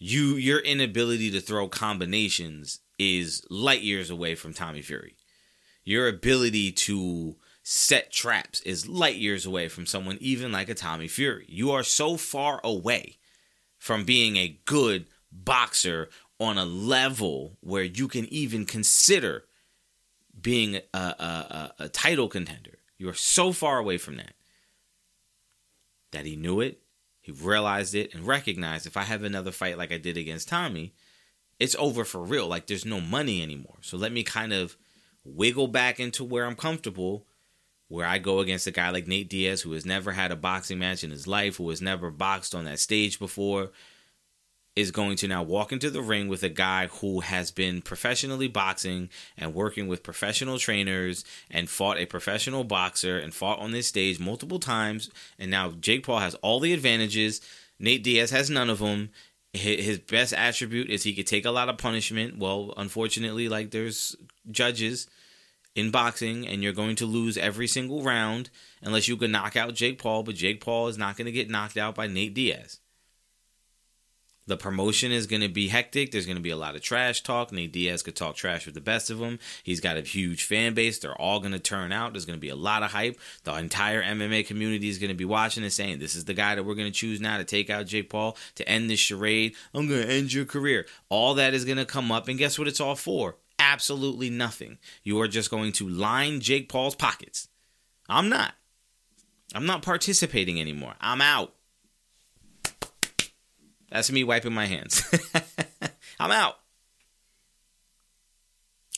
You 0.03 0.37
your 0.37 0.61
inability 0.61 1.31
to 1.33 1.41
throw 1.43 1.69
combinations 1.69 2.81
is 2.99 3.45
light 3.51 3.83
years 3.83 4.09
away 4.09 4.35
from 4.35 4.55
Tommy 4.55 4.81
Fury. 4.81 5.15
Your 5.85 6.09
ability 6.09 6.73
to 6.73 7.37
set 7.63 8.11
traps 8.11 8.61
is 8.63 8.89
light 8.89 9.17
years 9.17 9.45
away 9.45 9.69
from 9.69 9.85
someone 9.85 10.17
even 10.21 10.53
like 10.53 10.71
a 10.71 10.75
Tommy 10.75 11.07
Fury. 11.07 11.45
You 11.49 11.71
are 11.73 11.83
so 11.83 12.17
far 12.17 12.61
away 12.65 13.19
from 13.79 14.05
being 14.05 14.37
a 14.37 14.59
good 14.65 15.07
boxer 15.31 16.09
on 16.39 16.57
a 16.57 16.65
level 16.65 17.59
where 17.61 17.83
you 17.83 18.09
can 18.09 18.25
even 18.33 18.65
consider 18.65 19.45
being 20.41 20.77
a, 20.77 20.99
a, 20.99 21.03
a, 21.03 21.73
a 21.81 21.89
title 21.91 22.29
contender. 22.29 22.79
You 22.97 23.11
are 23.11 23.15
so 23.15 23.53
far 23.53 23.79
away 23.79 23.99
from 23.99 24.17
that 24.17 24.33
that 26.13 26.25
he 26.25 26.37
knew 26.37 26.61
it, 26.61 26.81
he 27.31 27.47
realized 27.47 27.95
it, 27.95 28.15
and 28.15 28.27
recognized 28.27 28.87
if 28.87 28.97
I 28.97 29.03
have 29.03 29.23
another 29.23 29.51
fight 29.51 29.79
like 29.79 29.93
I 29.93 29.99
did 29.99 30.17
against 30.17 30.49
Tommy, 30.49 30.95
it's 31.59 31.77
over 31.79 32.05
for 32.05 32.23
real. 32.23 32.47
Like 32.47 32.67
there's 32.67 32.85
no 32.87 33.01
money 33.01 33.43
anymore. 33.43 33.77
So 33.81 33.97
let 33.97 34.13
me 34.13 34.23
kind 34.23 34.53
of 34.53 34.77
wiggle 35.25 35.69
back 35.69 36.01
into 36.01 36.25
where 36.25 36.47
I'm 36.47 36.57
comfortable, 36.57 37.27
where 37.89 38.07
I 38.07 38.19
go 38.19 38.41
against 38.41 38.67
a 38.67 38.71
guy 38.71 38.91
like 38.91 39.07
Nate 39.07 39.29
Diaz, 39.29 39.63
who 39.63 39.73
has 39.73 39.85
never 39.85 40.13
had 40.13 40.33
a 40.33 40.37
boxing 40.37 40.79
match 40.79 41.05
in 41.05 41.11
his 41.11 41.27
life, 41.27 41.57
who 41.57 41.69
has 41.71 41.83
never 41.83 42.11
boxed 42.11 42.55
on 42.55 42.65
that 42.65 42.79
stage 42.79 43.19
before, 43.19 43.71
is 44.77 44.91
going 44.91 45.17
to 45.17 45.29
now 45.29 45.43
walk 45.43 45.73
into 45.73 45.91
the 45.91 46.01
ring 46.01 46.29
with 46.29 46.43
a 46.43 46.49
guy 46.49 46.87
who 46.87 47.21
has 47.21 47.51
been 47.51 47.83
professionally 47.83 48.49
boxing 48.49 49.11
and 49.37 49.55
working 49.55 49.89
with 49.89 50.03
professional 50.03 50.59
trainers 50.59 51.25
and 51.51 51.69
fought 51.69 51.99
a 51.99 52.07
professional 52.07 52.65
boxer 52.65 53.19
and 53.19 53.35
fought 53.35 53.59
on 53.59 53.73
this 53.73 53.89
stage 53.89 54.21
multiple 54.21 54.61
times. 54.61 55.11
And 55.39 55.51
now 55.51 55.73
Jake 55.73 56.07
Paul 56.07 56.21
has 56.21 56.35
all 56.37 56.61
the 56.61 56.73
advantages. 56.73 57.41
Nate 57.79 58.05
Diaz 58.05 58.31
has 58.31 58.49
none 58.49 58.71
of 58.71 58.79
them. 58.79 59.11
His 59.53 59.99
best 59.99 60.33
attribute 60.33 60.89
is 60.89 61.03
he 61.03 61.15
could 61.15 61.27
take 61.27 61.45
a 61.45 61.51
lot 61.51 61.69
of 61.69 61.77
punishment. 61.77 62.39
Well, 62.39 62.73
unfortunately, 62.77 63.49
like 63.49 63.73
there's 63.73 64.15
judges 64.51 65.09
in 65.75 65.91
boxing, 65.91 66.47
and 66.47 66.63
you're 66.63 66.73
going 66.73 66.97
to 66.97 67.07
lose 67.07 67.37
every 67.37 67.67
single 67.67 68.03
round 68.03 68.51
unless 68.83 69.09
you 69.09 69.17
can 69.17 69.33
knock 69.33 69.57
out 69.57 69.75
Jake 69.75 70.01
Paul. 70.01 70.23
But 70.23 70.37
Jake 70.37 70.61
Paul 70.61 70.87
is 70.87 70.99
not 70.99 71.17
going 71.17 71.27
to 71.27 71.33
get 71.33 71.51
knocked 71.51 71.77
out 71.77 71.97
by 71.97 72.07
Nate 72.07 72.35
Diaz. 72.35 72.79
The 74.51 74.57
promotion 74.57 75.13
is 75.13 75.29
going 75.29 75.43
to 75.43 75.49
be 75.49 75.69
hectic. 75.69 76.11
There's 76.11 76.27
going 76.27 76.35
to 76.35 76.43
be 76.43 76.51
a 76.51 76.57
lot 76.57 76.75
of 76.75 76.83
trash 76.83 77.23
talk. 77.23 77.53
Nate 77.53 77.71
Diaz 77.71 78.03
could 78.03 78.17
talk 78.17 78.35
trash 78.35 78.67
with 78.67 78.75
the 78.75 78.81
best 78.81 79.09
of 79.09 79.21
them. 79.21 79.39
He's 79.63 79.79
got 79.79 79.97
a 79.97 80.01
huge 80.01 80.43
fan 80.43 80.75
base. 80.75 80.99
They're 80.99 81.15
all 81.15 81.39
going 81.39 81.53
to 81.53 81.61
turn 81.61 81.93
out. 81.93 82.13
There's 82.13 82.25
going 82.25 82.37
to 82.37 82.41
be 82.41 82.49
a 82.49 82.57
lot 82.57 82.83
of 82.83 82.91
hype. 82.91 83.17
The 83.45 83.55
entire 83.55 84.03
MMA 84.03 84.45
community 84.45 84.89
is 84.89 84.99
going 84.99 85.11
to 85.11 85.15
be 85.15 85.25
watching 85.25 85.63
and 85.63 85.73
saying, 85.73 86.01
This 86.01 86.17
is 86.17 86.25
the 86.25 86.35
guy 86.35 86.57
that 86.57 86.65
we're 86.65 86.75
going 86.75 86.89
to 86.89 86.99
choose 86.99 87.21
now 87.21 87.39
to 87.39 87.45
take 87.45 87.71
out 87.71 87.87
Jake 87.87 88.11
Paul 88.11 88.37
to 88.57 88.69
end 88.69 88.91
this 88.91 88.99
charade. 88.99 89.55
I'm 89.73 89.87
going 89.87 90.03
to 90.03 90.13
end 90.13 90.33
your 90.33 90.47
career. 90.47 90.85
All 91.09 91.35
that 91.35 91.55
is 91.55 91.65
going 91.65 91.79
to 91.79 91.85
come 91.85 92.11
up. 92.11 92.27
And 92.27 92.37
guess 92.37 92.59
what 92.59 92.67
it's 92.67 92.81
all 92.81 92.97
for? 92.97 93.37
Absolutely 93.61 94.31
nothing. 94.31 94.79
You 95.05 95.21
are 95.21 95.29
just 95.29 95.53
going 95.53 95.71
to 95.75 95.89
line 95.89 96.41
Jake 96.41 96.69
Paul's 96.69 96.97
pockets. 96.97 97.47
I'm 98.09 98.29
not. 98.29 98.55
I'm 99.55 99.67
not 99.67 99.83
participating 99.83 100.61
anymore. 100.61 100.95
I'm 101.01 101.21
out. 101.21 101.55
That's 103.91 104.11
me 104.11 104.25
wiping 104.25 104.55
my 104.55 104.67
hands. 104.67 105.03
I'm 106.21 106.31
out. 106.31 106.57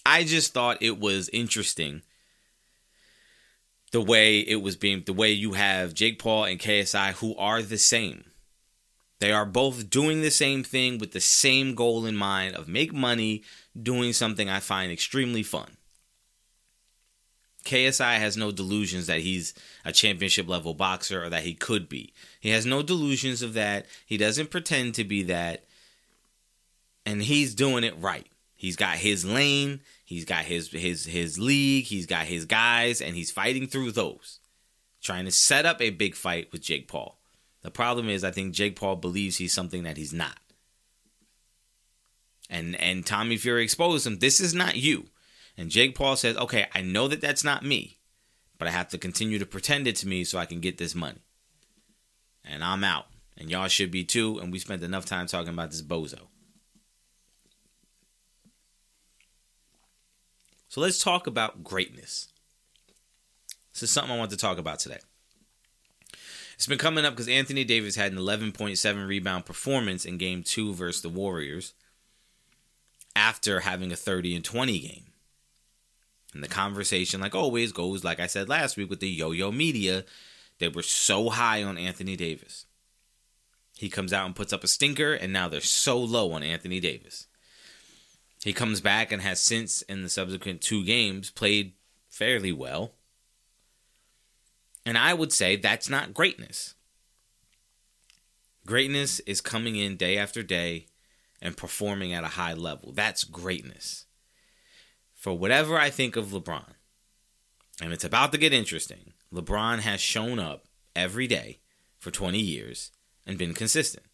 I 0.04 0.24
just 0.24 0.52
thought 0.52 0.82
it 0.82 0.98
was 0.98 1.28
interesting 1.30 2.02
the 3.92 4.00
way 4.00 4.40
it 4.40 4.56
was 4.56 4.76
being 4.76 5.02
the 5.04 5.12
way 5.12 5.30
you 5.30 5.52
have 5.52 5.94
Jake 5.94 6.18
Paul 6.18 6.44
and 6.44 6.58
KSI 6.58 7.12
who 7.12 7.36
are 7.36 7.62
the 7.62 7.78
same. 7.78 8.24
They 9.20 9.30
are 9.30 9.46
both 9.46 9.88
doing 9.88 10.20
the 10.20 10.30
same 10.30 10.64
thing 10.64 10.98
with 10.98 11.12
the 11.12 11.20
same 11.20 11.74
goal 11.76 12.06
in 12.06 12.16
mind 12.16 12.56
of 12.56 12.66
make 12.66 12.92
money 12.92 13.44
doing 13.80 14.12
something 14.12 14.48
I 14.48 14.58
find 14.58 14.90
extremely 14.90 15.44
fun. 15.44 15.76
KSI 17.64 18.18
has 18.18 18.36
no 18.36 18.50
delusions 18.50 19.06
that 19.06 19.20
he's 19.20 19.54
a 19.84 19.92
championship 19.92 20.48
level 20.48 20.74
boxer 20.74 21.24
or 21.24 21.28
that 21.30 21.44
he 21.44 21.54
could 21.54 21.88
be. 21.88 22.12
He 22.40 22.50
has 22.50 22.66
no 22.66 22.82
delusions 22.82 23.42
of 23.42 23.54
that. 23.54 23.86
He 24.04 24.16
doesn't 24.16 24.50
pretend 24.50 24.94
to 24.94 25.04
be 25.04 25.22
that. 25.24 25.64
And 27.06 27.22
he's 27.22 27.54
doing 27.54 27.84
it 27.84 27.98
right. 27.98 28.26
He's 28.56 28.76
got 28.76 28.96
his 28.96 29.24
lane, 29.24 29.80
he's 30.04 30.24
got 30.24 30.44
his 30.44 30.70
his 30.70 31.04
his 31.04 31.36
league, 31.36 31.86
he's 31.86 32.06
got 32.06 32.26
his 32.26 32.44
guys 32.44 33.00
and 33.00 33.16
he's 33.16 33.32
fighting 33.32 33.66
through 33.66 33.90
those. 33.90 34.38
Trying 35.00 35.24
to 35.24 35.32
set 35.32 35.66
up 35.66 35.80
a 35.80 35.90
big 35.90 36.14
fight 36.14 36.52
with 36.52 36.62
Jake 36.62 36.86
Paul. 36.86 37.18
The 37.62 37.72
problem 37.72 38.08
is 38.08 38.22
I 38.22 38.30
think 38.30 38.54
Jake 38.54 38.76
Paul 38.76 38.96
believes 38.96 39.36
he's 39.36 39.52
something 39.52 39.82
that 39.82 39.96
he's 39.96 40.12
not. 40.12 40.38
And 42.48 42.76
and 42.80 43.04
Tommy 43.04 43.36
Fury 43.36 43.64
exposed 43.64 44.06
him. 44.06 44.18
This 44.18 44.40
is 44.40 44.54
not 44.54 44.76
you. 44.76 45.06
And 45.56 45.70
Jake 45.70 45.94
Paul 45.94 46.16
says, 46.16 46.36
okay, 46.36 46.66
I 46.74 46.82
know 46.82 47.08
that 47.08 47.20
that's 47.20 47.44
not 47.44 47.64
me, 47.64 47.98
but 48.58 48.68
I 48.68 48.70
have 48.70 48.88
to 48.88 48.98
continue 48.98 49.38
to 49.38 49.46
pretend 49.46 49.86
it 49.86 49.96
to 49.96 50.08
me 50.08 50.24
so 50.24 50.38
I 50.38 50.46
can 50.46 50.60
get 50.60 50.78
this 50.78 50.94
money. 50.94 51.20
And 52.44 52.64
I'm 52.64 52.84
out. 52.84 53.06
And 53.36 53.50
y'all 53.50 53.68
should 53.68 53.90
be 53.90 54.04
too. 54.04 54.38
And 54.38 54.52
we 54.52 54.58
spent 54.58 54.82
enough 54.82 55.04
time 55.04 55.26
talking 55.26 55.52
about 55.52 55.70
this 55.70 55.82
bozo. 55.82 56.20
So 60.68 60.80
let's 60.80 61.02
talk 61.02 61.26
about 61.26 61.62
greatness. 61.62 62.28
This 63.74 63.82
is 63.82 63.90
something 63.90 64.12
I 64.14 64.18
want 64.18 64.30
to 64.30 64.36
talk 64.36 64.58
about 64.58 64.78
today. 64.78 65.00
It's 66.54 66.66
been 66.66 66.78
coming 66.78 67.04
up 67.04 67.12
because 67.12 67.28
Anthony 67.28 67.64
Davis 67.64 67.96
had 67.96 68.12
an 68.12 68.18
11.7 68.18 69.06
rebound 69.06 69.44
performance 69.44 70.04
in 70.04 70.16
game 70.16 70.42
two 70.42 70.72
versus 70.72 71.02
the 71.02 71.08
Warriors 71.08 71.74
after 73.16 73.60
having 73.60 73.92
a 73.92 73.96
30 73.96 74.36
and 74.36 74.44
20 74.44 74.78
game. 74.78 75.11
And 76.34 76.42
the 76.42 76.48
conversation, 76.48 77.20
like 77.20 77.34
always, 77.34 77.72
goes, 77.72 78.04
like 78.04 78.20
I 78.20 78.26
said 78.26 78.48
last 78.48 78.76
week 78.76 78.88
with 78.88 79.00
the 79.00 79.08
yo 79.08 79.32
yo 79.32 79.52
media, 79.52 80.04
they 80.58 80.68
were 80.68 80.82
so 80.82 81.30
high 81.30 81.62
on 81.62 81.76
Anthony 81.76 82.16
Davis. 82.16 82.66
He 83.76 83.90
comes 83.90 84.12
out 84.12 84.26
and 84.26 84.36
puts 84.36 84.52
up 84.52 84.64
a 84.64 84.68
stinker, 84.68 85.12
and 85.12 85.32
now 85.32 85.48
they're 85.48 85.60
so 85.60 85.98
low 85.98 86.32
on 86.32 86.42
Anthony 86.42 86.80
Davis. 86.80 87.26
He 88.44 88.52
comes 88.52 88.80
back 88.80 89.12
and 89.12 89.22
has 89.22 89.40
since, 89.40 89.82
in 89.82 90.02
the 90.02 90.08
subsequent 90.08 90.62
two 90.62 90.84
games, 90.84 91.30
played 91.30 91.74
fairly 92.08 92.52
well. 92.52 92.92
And 94.84 94.98
I 94.98 95.14
would 95.14 95.32
say 95.32 95.56
that's 95.56 95.88
not 95.88 96.14
greatness. 96.14 96.74
Greatness 98.66 99.20
is 99.20 99.40
coming 99.40 99.76
in 99.76 99.96
day 99.96 100.16
after 100.16 100.42
day 100.42 100.86
and 101.40 101.56
performing 101.56 102.12
at 102.12 102.24
a 102.24 102.28
high 102.28 102.54
level. 102.54 102.92
That's 102.92 103.24
greatness 103.24 104.06
for 105.22 105.38
whatever 105.38 105.78
I 105.78 105.88
think 105.88 106.16
of 106.16 106.30
LeBron, 106.30 106.72
and 107.80 107.92
it's 107.92 108.02
about 108.02 108.32
to 108.32 108.38
get 108.38 108.52
interesting, 108.52 109.12
LeBron 109.32 109.78
has 109.78 110.00
shown 110.00 110.40
up 110.40 110.64
every 110.96 111.28
day 111.28 111.60
for 112.00 112.10
20 112.10 112.40
years 112.40 112.90
and 113.24 113.38
been 113.38 113.54
consistent. 113.54 114.04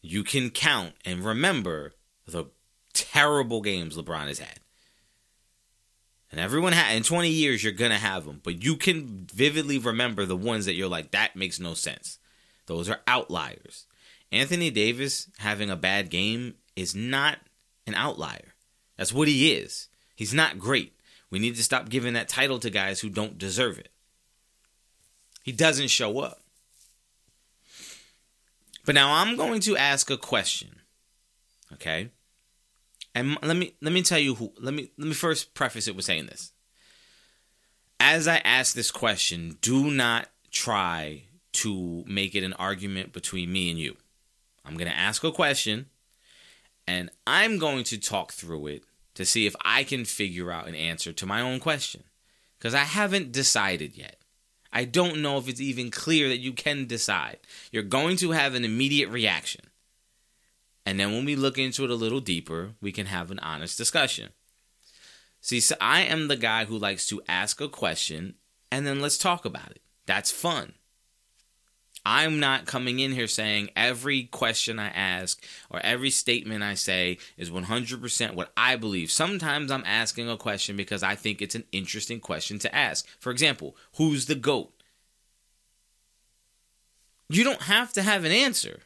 You 0.00 0.22
can 0.22 0.50
count 0.50 0.92
and 1.04 1.24
remember 1.24 1.94
the 2.28 2.44
terrible 2.92 3.60
games 3.60 3.96
LeBron 3.96 4.28
has 4.28 4.38
had. 4.38 4.60
And 6.30 6.38
everyone 6.38 6.72
had 6.72 6.94
in 6.96 7.02
20 7.02 7.28
years 7.28 7.64
you're 7.64 7.72
going 7.72 7.90
to 7.90 7.98
have 7.98 8.26
them, 8.26 8.40
but 8.44 8.62
you 8.62 8.76
can 8.76 9.26
vividly 9.34 9.78
remember 9.78 10.24
the 10.24 10.36
ones 10.36 10.64
that 10.66 10.74
you're 10.74 10.86
like 10.86 11.10
that 11.10 11.34
makes 11.34 11.58
no 11.58 11.74
sense. 11.74 12.20
Those 12.66 12.88
are 12.88 13.00
outliers. 13.08 13.88
Anthony 14.30 14.70
Davis 14.70 15.28
having 15.38 15.70
a 15.70 15.76
bad 15.76 16.08
game 16.08 16.54
is 16.76 16.94
not 16.94 17.38
an 17.84 17.96
outlier. 17.96 18.53
That's 18.96 19.12
what 19.12 19.28
he 19.28 19.52
is. 19.52 19.88
He's 20.14 20.34
not 20.34 20.58
great. 20.58 20.94
We 21.30 21.38
need 21.38 21.56
to 21.56 21.62
stop 21.62 21.88
giving 21.88 22.14
that 22.14 22.28
title 22.28 22.58
to 22.60 22.70
guys 22.70 23.00
who 23.00 23.08
don't 23.08 23.38
deserve 23.38 23.78
it. 23.78 23.88
He 25.42 25.52
doesn't 25.52 25.88
show 25.88 26.20
up. 26.20 26.40
But 28.84 28.94
now 28.94 29.14
I'm 29.14 29.36
going 29.36 29.60
to 29.62 29.76
ask 29.76 30.10
a 30.10 30.16
question. 30.16 30.80
Okay? 31.72 32.10
And 33.14 33.36
let 33.42 33.56
me 33.56 33.74
let 33.80 33.92
me 33.92 34.02
tell 34.02 34.18
you 34.18 34.34
who 34.34 34.52
let 34.60 34.74
me 34.74 34.90
let 34.98 35.06
me 35.06 35.14
first 35.14 35.54
preface 35.54 35.88
it 35.88 35.96
with 35.96 36.04
saying 36.04 36.26
this. 36.26 36.52
As 38.00 38.26
I 38.28 38.38
ask 38.38 38.74
this 38.74 38.90
question, 38.90 39.56
do 39.60 39.90
not 39.90 40.28
try 40.50 41.24
to 41.52 42.04
make 42.06 42.34
it 42.34 42.42
an 42.42 42.52
argument 42.54 43.12
between 43.12 43.52
me 43.52 43.70
and 43.70 43.78
you. 43.78 43.96
I'm 44.64 44.76
going 44.76 44.90
to 44.90 44.96
ask 44.96 45.22
a 45.22 45.32
question 45.32 45.86
and 46.86 47.10
I'm 47.26 47.58
going 47.58 47.84
to 47.84 47.98
talk 47.98 48.32
through 48.32 48.66
it 48.68 48.82
to 49.14 49.24
see 49.24 49.46
if 49.46 49.54
I 49.64 49.84
can 49.84 50.04
figure 50.04 50.50
out 50.50 50.68
an 50.68 50.74
answer 50.74 51.12
to 51.12 51.26
my 51.26 51.40
own 51.40 51.60
question. 51.60 52.04
Because 52.58 52.74
I 52.74 52.84
haven't 52.84 53.32
decided 53.32 53.96
yet. 53.96 54.16
I 54.72 54.84
don't 54.84 55.22
know 55.22 55.38
if 55.38 55.48
it's 55.48 55.60
even 55.60 55.90
clear 55.90 56.28
that 56.28 56.40
you 56.40 56.52
can 56.52 56.86
decide. 56.86 57.38
You're 57.70 57.82
going 57.82 58.16
to 58.16 58.32
have 58.32 58.54
an 58.54 58.64
immediate 58.64 59.08
reaction. 59.08 59.66
And 60.84 60.98
then 60.98 61.12
when 61.12 61.24
we 61.24 61.36
look 61.36 61.58
into 61.58 61.84
it 61.84 61.90
a 61.90 61.94
little 61.94 62.20
deeper, 62.20 62.72
we 62.80 62.92
can 62.92 63.06
have 63.06 63.30
an 63.30 63.38
honest 63.38 63.78
discussion. 63.78 64.30
See, 65.40 65.60
so 65.60 65.76
I 65.80 66.02
am 66.02 66.28
the 66.28 66.36
guy 66.36 66.64
who 66.64 66.76
likes 66.76 67.06
to 67.08 67.22
ask 67.28 67.60
a 67.60 67.68
question 67.68 68.34
and 68.72 68.86
then 68.86 69.00
let's 69.00 69.18
talk 69.18 69.44
about 69.44 69.70
it. 69.70 69.82
That's 70.06 70.32
fun. 70.32 70.72
I'm 72.06 72.38
not 72.38 72.66
coming 72.66 72.98
in 72.98 73.12
here 73.12 73.26
saying 73.26 73.70
every 73.74 74.24
question 74.24 74.78
I 74.78 74.88
ask 74.88 75.42
or 75.70 75.80
every 75.82 76.10
statement 76.10 76.62
I 76.62 76.74
say 76.74 77.18
is 77.38 77.50
100% 77.50 78.34
what 78.34 78.52
I 78.56 78.76
believe. 78.76 79.10
Sometimes 79.10 79.70
I'm 79.70 79.84
asking 79.86 80.28
a 80.28 80.36
question 80.36 80.76
because 80.76 81.02
I 81.02 81.14
think 81.14 81.40
it's 81.40 81.54
an 81.54 81.64
interesting 81.72 82.20
question 82.20 82.58
to 82.58 82.74
ask. 82.74 83.06
For 83.18 83.30
example, 83.30 83.76
who's 83.96 84.26
the 84.26 84.34
GOAT? 84.34 84.70
You 87.28 87.44
don't 87.44 87.62
have 87.62 87.92
to 87.94 88.02
have 88.02 88.24
an 88.24 88.32
answer. 88.32 88.80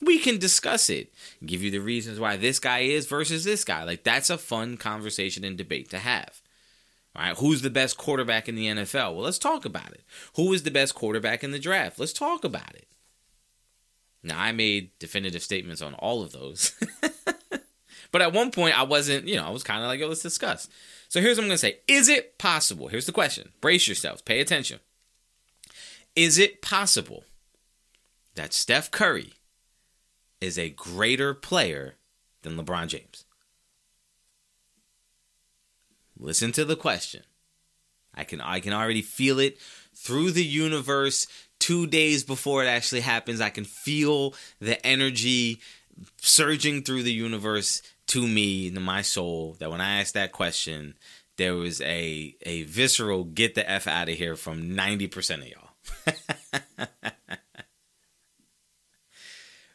We 0.00 0.18
can 0.18 0.38
discuss 0.38 0.90
it, 0.90 1.14
give 1.44 1.62
you 1.62 1.70
the 1.70 1.78
reasons 1.78 2.18
why 2.18 2.36
this 2.36 2.58
guy 2.58 2.80
is 2.80 3.06
versus 3.06 3.44
this 3.44 3.64
guy. 3.64 3.84
Like, 3.84 4.02
that's 4.02 4.30
a 4.30 4.38
fun 4.38 4.76
conversation 4.76 5.44
and 5.44 5.56
debate 5.56 5.90
to 5.90 5.98
have. 5.98 6.41
All 7.14 7.22
right, 7.22 7.36
who's 7.36 7.62
the 7.62 7.70
best 7.70 7.98
quarterback 7.98 8.48
in 8.48 8.54
the 8.54 8.66
NFL? 8.66 9.14
Well, 9.14 9.24
let's 9.24 9.38
talk 9.38 9.64
about 9.64 9.92
it. 9.92 10.02
Who 10.36 10.52
is 10.52 10.62
the 10.62 10.70
best 10.70 10.94
quarterback 10.94 11.44
in 11.44 11.50
the 11.50 11.58
draft? 11.58 11.98
Let's 11.98 12.12
talk 12.12 12.42
about 12.42 12.74
it. 12.74 12.88
Now, 14.22 14.40
I 14.40 14.52
made 14.52 14.90
definitive 14.98 15.42
statements 15.42 15.82
on 15.82 15.94
all 15.94 16.22
of 16.22 16.32
those. 16.32 16.72
but 18.12 18.22
at 18.22 18.32
one 18.32 18.50
point, 18.50 18.78
I 18.78 18.84
wasn't, 18.84 19.26
you 19.28 19.36
know, 19.36 19.44
I 19.44 19.50
was 19.50 19.62
kind 19.62 19.82
of 19.82 19.88
like, 19.88 20.00
yo, 20.00 20.08
let's 20.08 20.22
discuss. 20.22 20.68
So 21.08 21.20
here's 21.20 21.36
what 21.36 21.42
I'm 21.44 21.48
going 21.48 21.56
to 21.56 21.58
say 21.58 21.78
Is 21.86 22.08
it 22.08 22.38
possible? 22.38 22.88
Here's 22.88 23.06
the 23.06 23.12
question. 23.12 23.50
Brace 23.60 23.86
yourselves, 23.86 24.22
pay 24.22 24.40
attention. 24.40 24.80
Is 26.16 26.38
it 26.38 26.62
possible 26.62 27.24
that 28.34 28.54
Steph 28.54 28.90
Curry 28.90 29.34
is 30.40 30.58
a 30.58 30.70
greater 30.70 31.34
player 31.34 31.96
than 32.42 32.56
LeBron 32.56 32.86
James? 32.86 33.24
Listen 36.22 36.52
to 36.52 36.64
the 36.64 36.76
question. 36.76 37.22
I 38.14 38.22
can 38.24 38.40
I 38.40 38.60
can 38.60 38.72
already 38.72 39.02
feel 39.02 39.40
it 39.40 39.58
through 39.94 40.30
the 40.30 40.44
universe 40.44 41.26
2 41.58 41.86
days 41.88 42.22
before 42.22 42.62
it 42.62 42.68
actually 42.68 43.00
happens. 43.00 43.40
I 43.40 43.50
can 43.50 43.64
feel 43.64 44.34
the 44.60 44.84
energy 44.86 45.60
surging 46.18 46.82
through 46.82 47.02
the 47.02 47.12
universe 47.12 47.82
to 48.08 48.26
me 48.26 48.70
to 48.70 48.80
my 48.80 49.02
soul 49.02 49.56
that 49.58 49.70
when 49.70 49.80
I 49.80 50.00
asked 50.00 50.14
that 50.14 50.32
question 50.32 50.94
there 51.38 51.54
was 51.54 51.80
a 51.80 52.36
a 52.42 52.62
visceral 52.62 53.24
get 53.24 53.56
the 53.56 53.68
f 53.68 53.88
out 53.88 54.08
of 54.08 54.14
here 54.14 54.36
from 54.36 54.70
90% 54.70 55.38
of 55.38 55.48
y'all. 55.48 55.70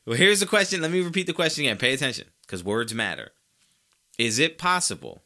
well, 0.06 0.16
here's 0.16 0.39
the 0.39 0.45
question. 0.45 0.82
Let 0.82 0.91
me 0.91 1.02
repeat 1.02 1.28
the 1.28 1.34
question 1.34 1.66
again. 1.66 1.78
Pay 1.78 1.93
attention 1.93 2.28
cuz 2.48 2.64
words 2.64 2.93
matter. 2.93 3.32
Is 4.18 4.39
it 4.39 4.58
possible 4.58 5.24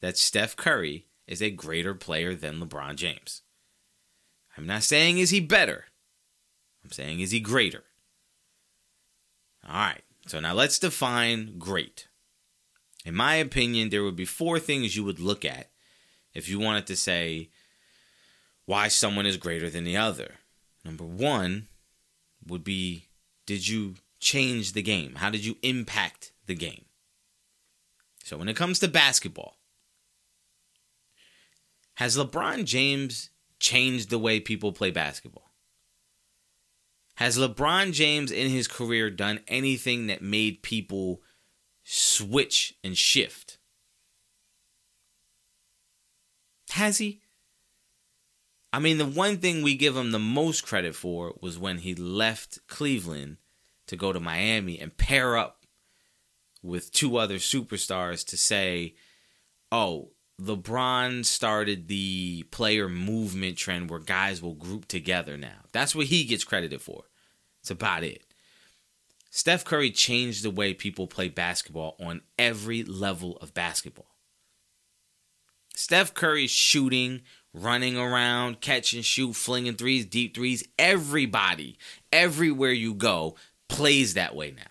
that 0.00 0.18
Steph 0.18 0.56
Curry 0.56 1.06
is 1.26 1.42
a 1.42 1.50
greater 1.50 1.94
player 1.94 2.34
than 2.34 2.60
LeBron 2.60 2.96
James. 2.96 3.42
I'm 4.56 4.66
not 4.66 4.82
saying 4.82 5.18
is 5.18 5.30
he 5.30 5.40
better. 5.40 5.86
I'm 6.84 6.92
saying 6.92 7.20
is 7.20 7.30
he 7.30 7.40
greater. 7.40 7.84
All 9.68 9.74
right. 9.74 10.02
So 10.26 10.40
now 10.40 10.54
let's 10.54 10.78
define 10.78 11.58
great. 11.58 12.08
In 13.04 13.14
my 13.14 13.36
opinion, 13.36 13.90
there 13.90 14.02
would 14.02 14.16
be 14.16 14.24
four 14.24 14.58
things 14.58 14.96
you 14.96 15.04
would 15.04 15.20
look 15.20 15.44
at 15.44 15.70
if 16.34 16.48
you 16.48 16.58
wanted 16.58 16.86
to 16.88 16.96
say 16.96 17.50
why 18.64 18.88
someone 18.88 19.26
is 19.26 19.36
greater 19.36 19.70
than 19.70 19.84
the 19.84 19.96
other. 19.96 20.36
Number 20.84 21.04
one 21.04 21.68
would 22.46 22.64
be 22.64 23.06
did 23.46 23.68
you 23.68 23.94
change 24.18 24.72
the 24.72 24.82
game? 24.82 25.16
How 25.16 25.30
did 25.30 25.44
you 25.44 25.56
impact 25.62 26.32
the 26.46 26.54
game? 26.54 26.86
So 28.24 28.36
when 28.36 28.48
it 28.48 28.56
comes 28.56 28.80
to 28.80 28.88
basketball, 28.88 29.55
has 31.96 32.16
LeBron 32.16 32.64
James 32.64 33.30
changed 33.58 34.10
the 34.10 34.18
way 34.18 34.38
people 34.38 34.72
play 34.72 34.90
basketball? 34.90 35.50
Has 37.16 37.38
LeBron 37.38 37.92
James 37.92 38.30
in 38.30 38.50
his 38.50 38.68
career 38.68 39.10
done 39.10 39.40
anything 39.48 40.06
that 40.06 40.20
made 40.20 40.62
people 40.62 41.22
switch 41.82 42.74
and 42.84 42.96
shift? 42.96 43.58
Has 46.70 46.98
he? 46.98 47.22
I 48.72 48.78
mean, 48.78 48.98
the 48.98 49.06
one 49.06 49.38
thing 49.38 49.62
we 49.62 49.74
give 49.74 49.96
him 49.96 50.10
the 50.10 50.18
most 50.18 50.66
credit 50.66 50.94
for 50.94 51.34
was 51.40 51.58
when 51.58 51.78
he 51.78 51.94
left 51.94 52.58
Cleveland 52.68 53.38
to 53.86 53.96
go 53.96 54.12
to 54.12 54.20
Miami 54.20 54.78
and 54.78 54.94
pair 54.98 55.36
up 55.38 55.64
with 56.62 56.92
two 56.92 57.16
other 57.16 57.36
superstars 57.36 58.26
to 58.26 58.36
say, 58.36 58.96
oh, 59.72 60.10
LeBron 60.40 61.24
started 61.24 61.88
the 61.88 62.42
player 62.50 62.88
movement 62.88 63.56
trend 63.56 63.88
where 63.88 63.98
guys 63.98 64.42
will 64.42 64.54
group 64.54 64.86
together 64.86 65.36
now. 65.36 65.64
That's 65.72 65.94
what 65.94 66.06
he 66.06 66.24
gets 66.24 66.44
credited 66.44 66.82
for. 66.82 67.04
It's 67.62 67.70
about 67.70 68.04
it. 68.04 68.22
Steph 69.30 69.64
Curry 69.64 69.90
changed 69.90 70.42
the 70.42 70.50
way 70.50 70.74
people 70.74 71.06
play 71.06 71.28
basketball 71.28 71.96
on 72.00 72.22
every 72.38 72.82
level 72.82 73.36
of 73.38 73.54
basketball. 73.54 74.16
Steph 75.74 76.14
Curry's 76.14 76.50
shooting, 76.50 77.22
running 77.52 77.98
around, 77.98 78.60
catch 78.60 78.94
and 78.94 79.04
shoot, 79.04 79.34
flinging 79.34 79.74
threes, 79.74 80.06
deep 80.06 80.34
threes. 80.34 80.66
Everybody, 80.78 81.78
everywhere 82.12 82.72
you 82.72 82.94
go, 82.94 83.36
plays 83.68 84.14
that 84.14 84.34
way 84.34 84.52
now. 84.52 84.62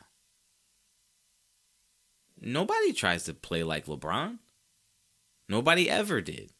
Nobody 2.42 2.94
tries 2.94 3.24
to 3.26 3.34
play 3.34 3.64
like 3.64 3.86
LeBron. 3.86 4.40
Nobody 5.48 5.90
ever 5.90 6.22
did. 6.22 6.52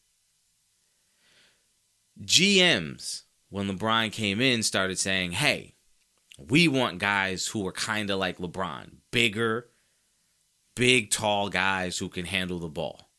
GMs, 2.22 3.22
when 3.50 3.68
LeBron 3.68 4.12
came 4.12 4.40
in, 4.40 4.62
started 4.62 4.98
saying, 4.98 5.32
hey, 5.32 5.74
we 6.38 6.68
want 6.68 6.98
guys 6.98 7.48
who 7.48 7.66
are 7.66 7.72
kind 7.72 8.10
of 8.10 8.18
like 8.18 8.38
LeBron, 8.38 8.96
bigger, 9.10 9.68
big, 10.74 11.10
tall 11.10 11.48
guys 11.48 11.98
who 11.98 12.08
can 12.08 12.24
handle 12.26 12.58
the 12.58 12.68
ball. 12.68 13.10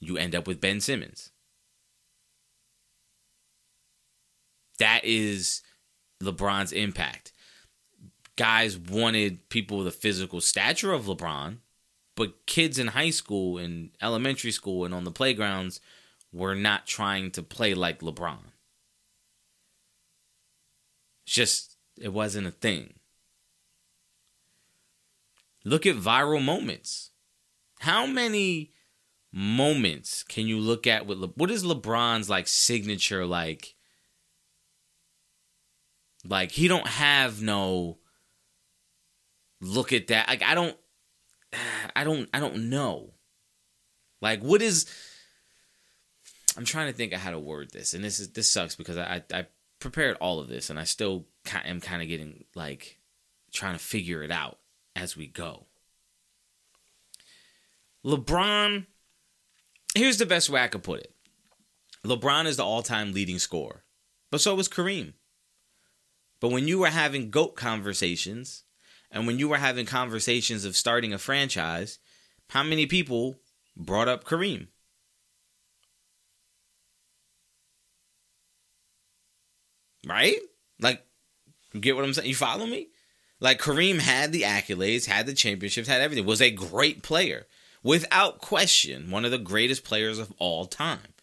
You 0.00 0.16
end 0.16 0.34
up 0.34 0.46
with 0.46 0.60
Ben 0.60 0.80
Simmons. 0.80 1.32
That 4.78 5.04
is 5.04 5.62
LeBron's 6.22 6.72
impact. 6.72 7.32
Guys 8.36 8.76
wanted 8.76 9.48
people 9.48 9.78
with 9.78 9.86
the 9.86 9.92
physical 9.92 10.40
stature 10.42 10.92
of 10.92 11.06
LeBron, 11.06 11.58
but 12.16 12.46
kids 12.46 12.78
in 12.78 12.88
high 12.88 13.10
school 13.10 13.58
and 13.58 13.90
elementary 14.02 14.50
school 14.50 14.84
and 14.84 14.92
on 14.92 15.04
the 15.04 15.12
playgrounds 15.12 15.80
were 16.32 16.54
not 16.54 16.86
trying 16.86 17.30
to 17.30 17.42
play 17.42 17.74
like 17.74 18.00
LeBron. 18.00 18.38
It's 21.26 21.34
just, 21.34 21.76
it 22.00 22.12
wasn't 22.12 22.46
a 22.46 22.52
thing. 22.52 22.94
Look 25.64 25.84
at 25.86 25.96
viral 25.96 26.42
moments. 26.42 27.10
How 27.80 28.06
many 28.06 28.72
moments 29.32 30.22
can 30.22 30.46
you 30.46 30.58
look 30.58 30.86
at 30.86 31.06
with 31.06 31.18
Le- 31.18 31.28
what 31.34 31.50
is 31.50 31.62
LeBron's 31.62 32.30
like 32.30 32.48
signature 32.48 33.26
like 33.26 33.74
like 36.24 36.52
he 36.52 36.68
don't 36.68 36.86
have 36.86 37.42
no 37.42 37.98
look 39.60 39.92
at 39.92 40.06
that 40.06 40.26
like 40.28 40.42
I 40.42 40.54
don't 40.54 40.76
I 41.94 42.04
don't 42.04 42.28
I 42.32 42.40
don't 42.40 42.70
know. 42.70 43.14
Like 44.20 44.42
what 44.42 44.62
is 44.62 44.86
I'm 46.56 46.64
trying 46.64 46.90
to 46.90 46.96
think 46.96 47.12
of 47.12 47.20
how 47.20 47.30
to 47.30 47.38
word 47.38 47.70
this, 47.72 47.94
and 47.94 48.02
this 48.02 48.18
is 48.18 48.32
this 48.32 48.50
sucks 48.50 48.76
because 48.76 48.96
I 48.96 49.22
I 49.32 49.46
prepared 49.78 50.16
all 50.20 50.40
of 50.40 50.48
this, 50.48 50.70
and 50.70 50.78
I 50.78 50.84
still 50.84 51.26
am 51.64 51.80
kind 51.80 52.02
of 52.02 52.08
getting 52.08 52.44
like 52.54 52.98
trying 53.52 53.74
to 53.74 53.78
figure 53.78 54.22
it 54.22 54.30
out 54.30 54.58
as 54.94 55.16
we 55.16 55.26
go. 55.26 55.66
LeBron, 58.04 58.86
here's 59.94 60.18
the 60.18 60.26
best 60.26 60.48
way 60.48 60.62
I 60.62 60.68
could 60.68 60.82
put 60.82 61.00
it. 61.00 61.12
LeBron 62.04 62.46
is 62.46 62.56
the 62.56 62.64
all-time 62.64 63.12
leading 63.12 63.38
scorer, 63.38 63.82
but 64.30 64.40
so 64.40 64.54
was 64.54 64.68
Kareem. 64.68 65.14
But 66.40 66.52
when 66.52 66.68
you 66.68 66.78
were 66.78 66.90
having 66.90 67.30
GOAT 67.30 67.56
conversations, 67.56 68.62
and 69.10 69.26
when 69.26 69.38
you 69.38 69.48
were 69.48 69.56
having 69.56 69.86
conversations 69.86 70.64
of 70.64 70.76
starting 70.76 71.12
a 71.12 71.18
franchise, 71.18 71.98
how 72.50 72.62
many 72.62 72.86
people 72.86 73.36
brought 73.76 74.08
up 74.08 74.24
Kareem? 74.24 74.68
Right? 80.06 80.36
Like, 80.80 81.04
you 81.72 81.80
get 81.80 81.96
what 81.96 82.04
I'm 82.04 82.14
saying? 82.14 82.28
You 82.28 82.34
follow 82.34 82.66
me? 82.66 82.88
Like, 83.40 83.60
Kareem 83.60 83.98
had 83.98 84.32
the 84.32 84.42
accolades, 84.42 85.06
had 85.06 85.26
the 85.26 85.34
championships, 85.34 85.88
had 85.88 86.00
everything, 86.00 86.24
was 86.24 86.40
a 86.40 86.50
great 86.50 87.02
player. 87.02 87.46
Without 87.82 88.40
question, 88.40 89.10
one 89.10 89.24
of 89.24 89.30
the 89.30 89.38
greatest 89.38 89.84
players 89.84 90.18
of 90.18 90.32
all 90.38 90.64
time. 90.66 91.14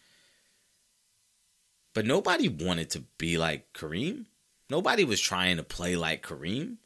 But 1.92 2.06
nobody 2.06 2.48
wanted 2.48 2.90
to 2.90 3.04
be 3.18 3.38
like 3.38 3.72
Kareem. 3.72 4.26
Nobody 4.70 5.04
was 5.04 5.20
trying 5.20 5.56
to 5.56 5.62
play 5.62 5.96
like 5.96 6.26
Kareem. 6.26 6.78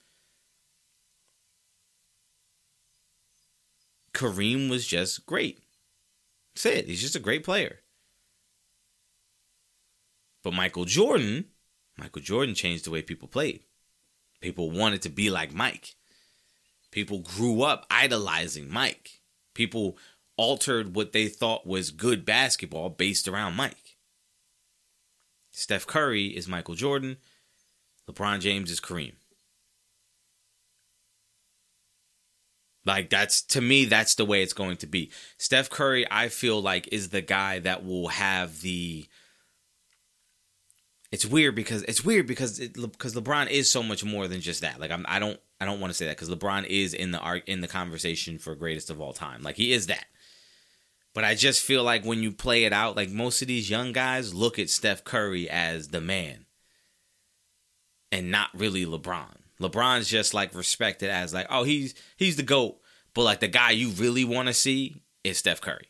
Kareem 4.18 4.68
was 4.68 4.84
just 4.84 5.26
great. 5.26 5.60
That's 6.52 6.66
it. 6.66 6.86
He's 6.88 7.00
just 7.00 7.14
a 7.14 7.20
great 7.20 7.44
player. 7.44 7.78
But 10.42 10.54
Michael 10.54 10.86
Jordan, 10.86 11.44
Michael 11.96 12.22
Jordan 12.22 12.56
changed 12.56 12.84
the 12.84 12.90
way 12.90 13.00
people 13.00 13.28
played. 13.28 13.60
People 14.40 14.72
wanted 14.72 15.02
to 15.02 15.08
be 15.08 15.30
like 15.30 15.54
Mike. 15.54 15.94
People 16.90 17.20
grew 17.20 17.62
up 17.62 17.86
idolizing 17.92 18.68
Mike. 18.68 19.20
People 19.54 19.96
altered 20.36 20.96
what 20.96 21.12
they 21.12 21.28
thought 21.28 21.64
was 21.64 21.92
good 21.92 22.24
basketball 22.24 22.88
based 22.88 23.28
around 23.28 23.54
Mike. 23.54 23.98
Steph 25.52 25.86
Curry 25.86 26.26
is 26.26 26.48
Michael 26.48 26.74
Jordan. 26.74 27.18
LeBron 28.10 28.40
James 28.40 28.70
is 28.72 28.80
Kareem. 28.80 29.12
Like 32.88 33.10
that's 33.10 33.42
to 33.48 33.60
me, 33.60 33.84
that's 33.84 34.14
the 34.14 34.24
way 34.24 34.42
it's 34.42 34.54
going 34.54 34.78
to 34.78 34.86
be. 34.86 35.10
Steph 35.36 35.68
Curry, 35.68 36.06
I 36.10 36.28
feel 36.28 36.62
like, 36.62 36.88
is 36.90 37.10
the 37.10 37.20
guy 37.20 37.58
that 37.58 37.84
will 37.84 38.08
have 38.08 38.62
the. 38.62 39.06
It's 41.12 41.26
weird 41.26 41.54
because 41.54 41.82
it's 41.82 42.02
weird 42.02 42.26
because 42.26 42.58
it, 42.58 42.72
because 42.72 43.14
LeBron 43.14 43.50
is 43.50 43.70
so 43.70 43.82
much 43.82 44.04
more 44.04 44.26
than 44.26 44.40
just 44.40 44.62
that. 44.62 44.80
Like 44.80 44.90
I'm, 44.90 45.04
I 45.06 45.18
don't 45.18 45.38
I 45.60 45.66
don't 45.66 45.80
want 45.80 45.90
to 45.90 45.94
say 45.94 46.06
that 46.06 46.16
because 46.16 46.30
LeBron 46.30 46.64
is 46.64 46.94
in 46.94 47.10
the 47.10 47.18
art 47.18 47.42
in 47.46 47.60
the 47.60 47.68
conversation 47.68 48.38
for 48.38 48.54
greatest 48.54 48.88
of 48.88 49.02
all 49.02 49.12
time. 49.12 49.42
Like 49.42 49.56
he 49.56 49.74
is 49.74 49.88
that. 49.88 50.06
But 51.12 51.24
I 51.24 51.34
just 51.34 51.62
feel 51.62 51.84
like 51.84 52.06
when 52.06 52.22
you 52.22 52.32
play 52.32 52.64
it 52.64 52.72
out, 52.72 52.96
like 52.96 53.10
most 53.10 53.42
of 53.42 53.48
these 53.48 53.68
young 53.68 53.92
guys 53.92 54.32
look 54.32 54.58
at 54.58 54.70
Steph 54.70 55.04
Curry 55.04 55.48
as 55.50 55.88
the 55.88 56.00
man 56.00 56.46
and 58.10 58.30
not 58.30 58.48
really 58.54 58.86
LeBron. 58.86 59.36
LeBron's 59.60 60.08
just 60.08 60.34
like 60.34 60.54
respected 60.54 61.10
as 61.10 61.34
like, 61.34 61.46
oh, 61.50 61.64
he's 61.64 61.94
he's 62.16 62.36
the 62.36 62.42
GOAT. 62.42 62.78
But 63.14 63.22
like 63.22 63.40
the 63.40 63.48
guy 63.48 63.72
you 63.72 63.90
really 63.90 64.24
want 64.24 64.48
to 64.48 64.54
see 64.54 65.02
is 65.24 65.38
Steph 65.38 65.60
Curry. 65.60 65.88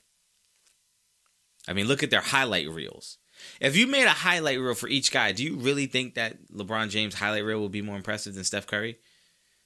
I 1.67 1.75
mean, 1.75 1.87
look 1.87 2.03
at 2.03 2.11
their 2.11 2.21
highlight 2.21 2.69
reels. 2.69 3.19
If 3.61 3.77
you 3.77 3.87
made 3.87 4.07
a 4.07 4.11
highlight 4.11 4.59
reel 4.59 4.75
for 4.75 4.89
each 4.89 5.13
guy, 5.13 5.33
do 5.33 5.45
you 5.45 5.57
really 5.57 5.87
think 5.87 6.15
that 6.15 6.49
LeBron 6.51 6.89
James 6.89 7.15
highlight 7.15 7.45
reel 7.45 7.61
will 7.61 7.69
be 7.69 7.83
more 7.83 7.97
impressive 7.97 8.35
than 8.35 8.45
Steph 8.45 8.67
Curry? 8.67 8.99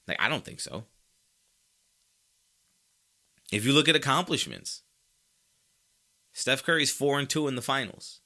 Like, 0.09 0.21
I 0.21 0.29
don't 0.29 0.45
think 0.45 0.61
so. 0.61 0.85
If 3.53 3.65
you 3.65 3.73
look 3.73 3.89
at 3.89 3.97
accomplishments, 3.97 4.83
Steph 6.33 6.65
Curry's 6.65 6.91
four 6.91 7.19
and 7.19 7.29
two 7.29 7.49
in 7.49 7.55
the 7.55 7.63
finals. 7.63 8.21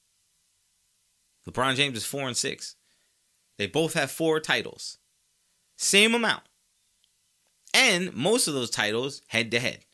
LeBron 1.47 1.75
James 1.75 1.97
is 1.97 2.05
four 2.05 2.27
and 2.27 2.35
six. 2.35 2.75
They 3.57 3.67
both 3.67 3.93
have 3.93 4.11
four 4.11 4.39
titles. 4.39 4.97
Same 5.77 6.15
amount. 6.15 6.43
And 7.73 8.13
most 8.13 8.47
of 8.47 8.53
those 8.53 8.71
titles 8.71 9.21
head 9.27 9.51
to 9.51 9.59
head. 9.59 9.85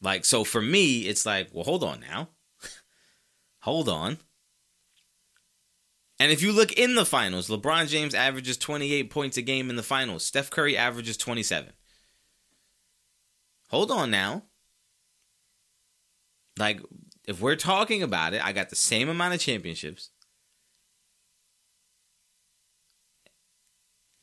Like, 0.00 0.24
so 0.24 0.44
for 0.44 0.60
me, 0.60 1.02
it's 1.02 1.26
like, 1.26 1.48
well, 1.52 1.64
hold 1.64 1.84
on 1.84 2.00
now. 2.00 2.30
hold 3.60 3.88
on. 3.88 4.18
And 6.18 6.32
if 6.32 6.42
you 6.42 6.52
look 6.52 6.72
in 6.72 6.94
the 6.94 7.04
finals, 7.04 7.48
LeBron 7.48 7.88
James 7.88 8.14
averages 8.14 8.56
28 8.56 9.10
points 9.10 9.36
a 9.36 9.42
game 9.42 9.68
in 9.68 9.76
the 9.76 9.82
finals. 9.82 10.24
Steph 10.24 10.50
Curry 10.50 10.76
averages 10.76 11.16
27. 11.18 11.72
Hold 13.68 13.90
on 13.90 14.10
now. 14.10 14.44
Like, 16.58 16.80
if 17.26 17.40
we're 17.40 17.56
talking 17.56 18.02
about 18.02 18.32
it, 18.32 18.44
I 18.44 18.52
got 18.52 18.70
the 18.70 18.76
same 18.76 19.10
amount 19.10 19.34
of 19.34 19.40
championships. 19.40 20.10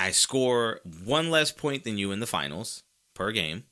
I 0.04 0.12
score 0.12 0.82
one 1.06 1.30
less 1.30 1.54
point 1.54 1.86
than 1.86 1.98
you 1.98 2.12
in 2.12 2.20
the 2.20 2.28
finals 2.28 2.84
per 3.14 3.32
game. 3.32 3.64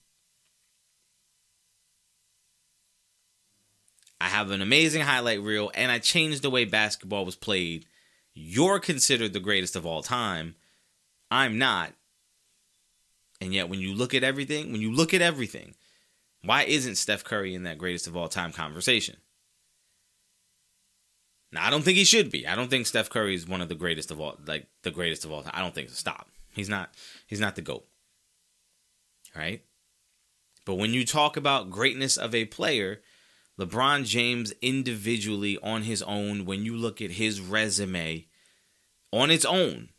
I 4.22 4.30
have 4.30 4.50
an 4.50 4.62
amazing 4.62 5.02
highlight 5.02 5.42
reel, 5.42 5.72
and 5.76 5.92
I 5.92 6.00
changed 6.00 6.42
the 6.42 6.50
way 6.50 6.64
basketball 6.64 7.26
was 7.26 7.36
played. 7.36 7.86
You're 8.34 8.80
considered 8.80 9.34
the 9.34 9.42
greatest 9.42 9.76
of 9.76 9.86
all 9.86 10.02
time. 10.02 10.56
I'm 11.30 11.58
not. 11.58 11.92
And 13.42 13.54
yet, 13.54 13.68
when 13.68 13.82
you 13.82 13.94
look 13.94 14.14
at 14.14 14.24
everything, 14.24 14.72
when 14.72 14.80
you 14.80 14.94
look 14.94 15.14
at 15.14 15.22
everything, 15.22 15.76
why 16.46 16.64
isn't 16.64 16.96
Steph 16.96 17.26
Curry 17.26 17.54
in 17.54 17.64
that 17.64 17.78
greatest 17.78 18.08
of 18.08 18.16
all 18.16 18.30
time 18.30 18.54
conversation? 18.54 19.18
Now, 21.52 21.66
I 21.66 21.70
don't 21.70 21.84
think 21.84 21.98
he 21.98 22.06
should 22.06 22.32
be. 22.32 22.48
I 22.48 22.56
don't 22.56 22.70
think 22.70 22.88
Steph 22.88 23.10
Curry 23.10 23.36
is 23.36 23.48
one 23.48 23.62
of 23.62 23.70
the 23.70 23.76
greatest 23.76 24.10
of 24.10 24.20
all, 24.20 24.38
like 24.46 24.68
the 24.84 24.92
greatest 24.92 25.26
of 25.26 25.32
all 25.32 25.44
time. 25.44 25.54
I 25.54 25.62
don't 25.62 25.76
think 25.76 25.90
so. 25.90 25.96
Stop. 25.96 26.30
He's 26.54 26.70
not. 26.70 26.94
He's 27.28 27.40
not 27.40 27.56
the 27.56 27.62
goat. 27.62 27.86
Right. 29.36 29.64
But 30.66 30.76
when 30.76 30.94
you 30.94 31.06
talk 31.06 31.38
about 31.38 31.70
greatness 31.70 32.18
of 32.18 32.36
a 32.36 32.46
player, 32.46 33.02
LeBron 33.60 34.06
James 34.06 34.54
individually 34.62 35.58
on 35.62 35.84
his 35.84 36.02
own, 36.04 36.46
when 36.46 36.64
you 36.66 36.76
look 36.76 37.02
at 37.02 37.12
his 37.12 37.42
resume 37.42 38.28
on 39.12 39.32
its 39.32 39.46
own, 39.46 39.90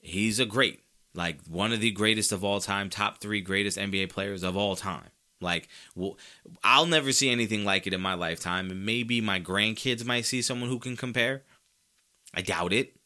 he's 0.00 0.38
a 0.38 0.46
great, 0.46 0.80
like 1.14 1.40
one 1.46 1.72
of 1.72 1.80
the 1.80 1.90
greatest 1.90 2.32
of 2.32 2.44
all 2.44 2.60
time, 2.60 2.90
top 2.90 3.18
three 3.18 3.40
greatest 3.40 3.78
NBA 3.78 4.10
players 4.10 4.42
of 4.42 4.56
all 4.56 4.76
time. 4.76 5.10
Like, 5.44 5.68
well, 5.94 6.18
I'll 6.64 6.86
never 6.86 7.12
see 7.12 7.30
anything 7.30 7.64
like 7.64 7.86
it 7.86 7.92
in 7.92 8.00
my 8.00 8.14
lifetime. 8.14 8.70
And 8.70 8.84
maybe 8.84 9.20
my 9.20 9.38
grandkids 9.38 10.04
might 10.04 10.24
see 10.24 10.42
someone 10.42 10.68
who 10.68 10.80
can 10.80 10.96
compare. 10.96 11.42
I 12.34 12.42
doubt 12.42 12.72
it. 12.72 12.96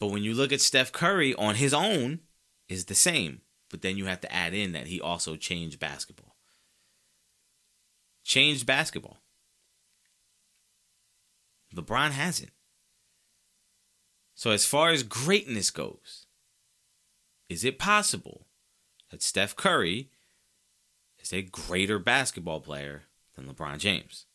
But 0.00 0.08
when 0.08 0.24
you 0.24 0.34
look 0.34 0.52
at 0.52 0.60
Steph 0.60 0.92
Curry 0.92 1.34
on 1.34 1.54
his 1.54 1.72
own, 1.72 2.20
is 2.68 2.86
the 2.86 2.94
same. 2.94 3.42
But 3.70 3.82
then 3.82 3.96
you 3.96 4.06
have 4.06 4.20
to 4.22 4.32
add 4.32 4.54
in 4.54 4.72
that 4.72 4.86
he 4.86 5.00
also 5.00 5.36
changed 5.36 5.78
basketball. 5.78 6.36
Changed 8.24 8.66
basketball. 8.66 9.18
LeBron 11.74 12.10
hasn't. 12.10 12.52
So 14.34 14.50
as 14.50 14.66
far 14.66 14.90
as 14.90 15.02
greatness 15.02 15.70
goes, 15.70 16.25
is 17.48 17.64
it 17.64 17.78
possible 17.78 18.46
that 19.10 19.22
Steph 19.22 19.56
Curry 19.56 20.10
is 21.18 21.32
a 21.32 21.42
greater 21.42 21.98
basketball 21.98 22.60
player 22.60 23.04
than 23.34 23.46
LeBron 23.46 23.78
James? 23.78 24.26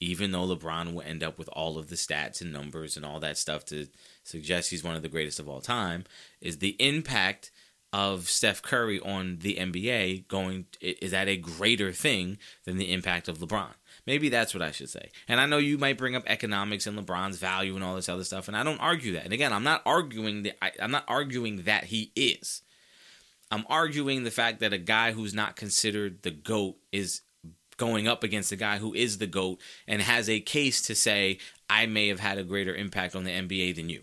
Even 0.00 0.32
though 0.32 0.46
LeBron 0.46 0.94
will 0.94 1.02
end 1.02 1.22
up 1.22 1.38
with 1.38 1.48
all 1.52 1.76
of 1.76 1.88
the 1.88 1.96
stats 1.96 2.40
and 2.40 2.52
numbers 2.52 2.96
and 2.96 3.04
all 3.04 3.20
that 3.20 3.36
stuff 3.36 3.64
to 3.66 3.86
suggest 4.22 4.70
he's 4.70 4.82
one 4.82 4.96
of 4.96 5.02
the 5.02 5.08
greatest 5.08 5.38
of 5.38 5.48
all 5.48 5.60
time, 5.60 6.04
is 6.40 6.58
the 6.58 6.76
impact 6.78 7.50
of 7.92 8.28
Steph 8.28 8.62
Curry 8.62 9.00
on 9.00 9.38
the 9.40 9.56
NBA 9.56 10.28
going 10.28 10.66
is 10.80 11.10
that 11.10 11.28
a 11.28 11.36
greater 11.36 11.92
thing 11.92 12.38
than 12.64 12.76
the 12.76 12.92
impact 12.92 13.28
of 13.28 13.38
LeBron? 13.38 13.74
Maybe 14.06 14.28
that's 14.28 14.54
what 14.54 14.62
I 14.62 14.70
should 14.70 14.88
say. 14.88 15.10
And 15.28 15.40
I 15.40 15.46
know 15.46 15.58
you 15.58 15.76
might 15.78 15.98
bring 15.98 16.16
up 16.16 16.22
economics 16.26 16.86
and 16.86 16.98
LeBron's 16.98 17.38
value 17.38 17.74
and 17.74 17.84
all 17.84 17.96
this 17.96 18.08
other 18.08 18.24
stuff, 18.24 18.48
and 18.48 18.56
I 18.56 18.62
don't 18.62 18.80
argue 18.80 19.12
that. 19.12 19.24
And 19.24 19.32
again, 19.32 19.52
I'm 19.52 19.64
not 19.64 19.82
arguing 19.84 20.44
that 20.44 20.64
I, 20.64 20.72
I'm 20.80 20.90
not 20.90 21.04
arguing 21.08 21.62
that 21.62 21.84
he 21.84 22.12
is. 22.14 22.62
I'm 23.50 23.64
arguing 23.68 24.22
the 24.22 24.30
fact 24.30 24.60
that 24.60 24.72
a 24.72 24.78
guy 24.78 25.12
who's 25.12 25.34
not 25.34 25.56
considered 25.56 26.22
the 26.22 26.30
GOAT 26.30 26.76
is 26.92 27.22
going 27.76 28.06
up 28.06 28.22
against 28.22 28.52
a 28.52 28.56
guy 28.56 28.78
who 28.78 28.94
is 28.94 29.18
the 29.18 29.26
GOAT 29.26 29.60
and 29.88 30.02
has 30.02 30.28
a 30.28 30.38
case 30.38 30.82
to 30.82 30.94
say, 30.94 31.38
I 31.68 31.86
may 31.86 32.08
have 32.08 32.20
had 32.20 32.38
a 32.38 32.44
greater 32.44 32.74
impact 32.74 33.16
on 33.16 33.24
the 33.24 33.30
NBA 33.30 33.74
than 33.74 33.88
you. 33.88 34.02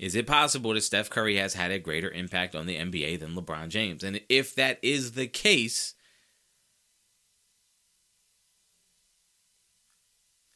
Is 0.00 0.14
it 0.14 0.26
possible 0.26 0.74
that 0.74 0.80
Steph 0.80 1.08
Curry 1.08 1.36
has 1.36 1.54
had 1.54 1.70
a 1.70 1.78
greater 1.78 2.10
impact 2.10 2.56
on 2.56 2.66
the 2.66 2.76
NBA 2.76 3.20
than 3.20 3.34
LeBron 3.34 3.68
James? 3.68 4.02
And 4.02 4.20
if 4.28 4.54
that 4.56 4.78
is 4.82 5.12
the 5.12 5.28
case, 5.28 5.94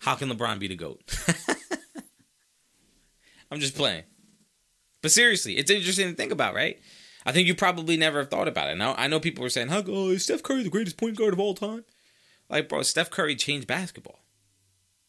How 0.01 0.15
can 0.15 0.31
LeBron 0.31 0.59
be 0.59 0.69
the 0.69 0.77
GOAT? 0.77 1.03
I'm 3.51 3.61
just 3.61 3.77
playing. 3.77 4.05
But 5.03 5.11
seriously, 5.11 5.57
it's 5.57 5.71
interesting 5.71 6.09
to 6.09 6.15
think 6.15 6.33
about, 6.33 6.55
right? 6.55 6.79
I 7.27 7.33
think 7.33 7.47
you 7.47 7.55
probably 7.55 7.97
never 7.97 8.21
have 8.21 8.31
thought 8.31 8.49
about 8.49 8.71
it. 8.71 8.77
Now, 8.77 8.95
I 8.97 9.07
know 9.09 9.21
people 9.21 9.43
were 9.43 9.51
saying, 9.51 9.69
how 9.69 9.83
oh, 9.87 10.11
is 10.11 10.25
Steph 10.25 10.43
Curry 10.43 10.63
the 10.63 10.71
greatest 10.71 10.97
point 10.97 11.17
guard 11.17 11.33
of 11.33 11.41
all 11.41 11.55
time? 11.55 11.85
Like, 12.49 12.69
bro, 12.69 12.83
Steph 12.83 13.11
Curry 13.11 13.37
changed 13.37 13.67
basketball. 13.67 14.21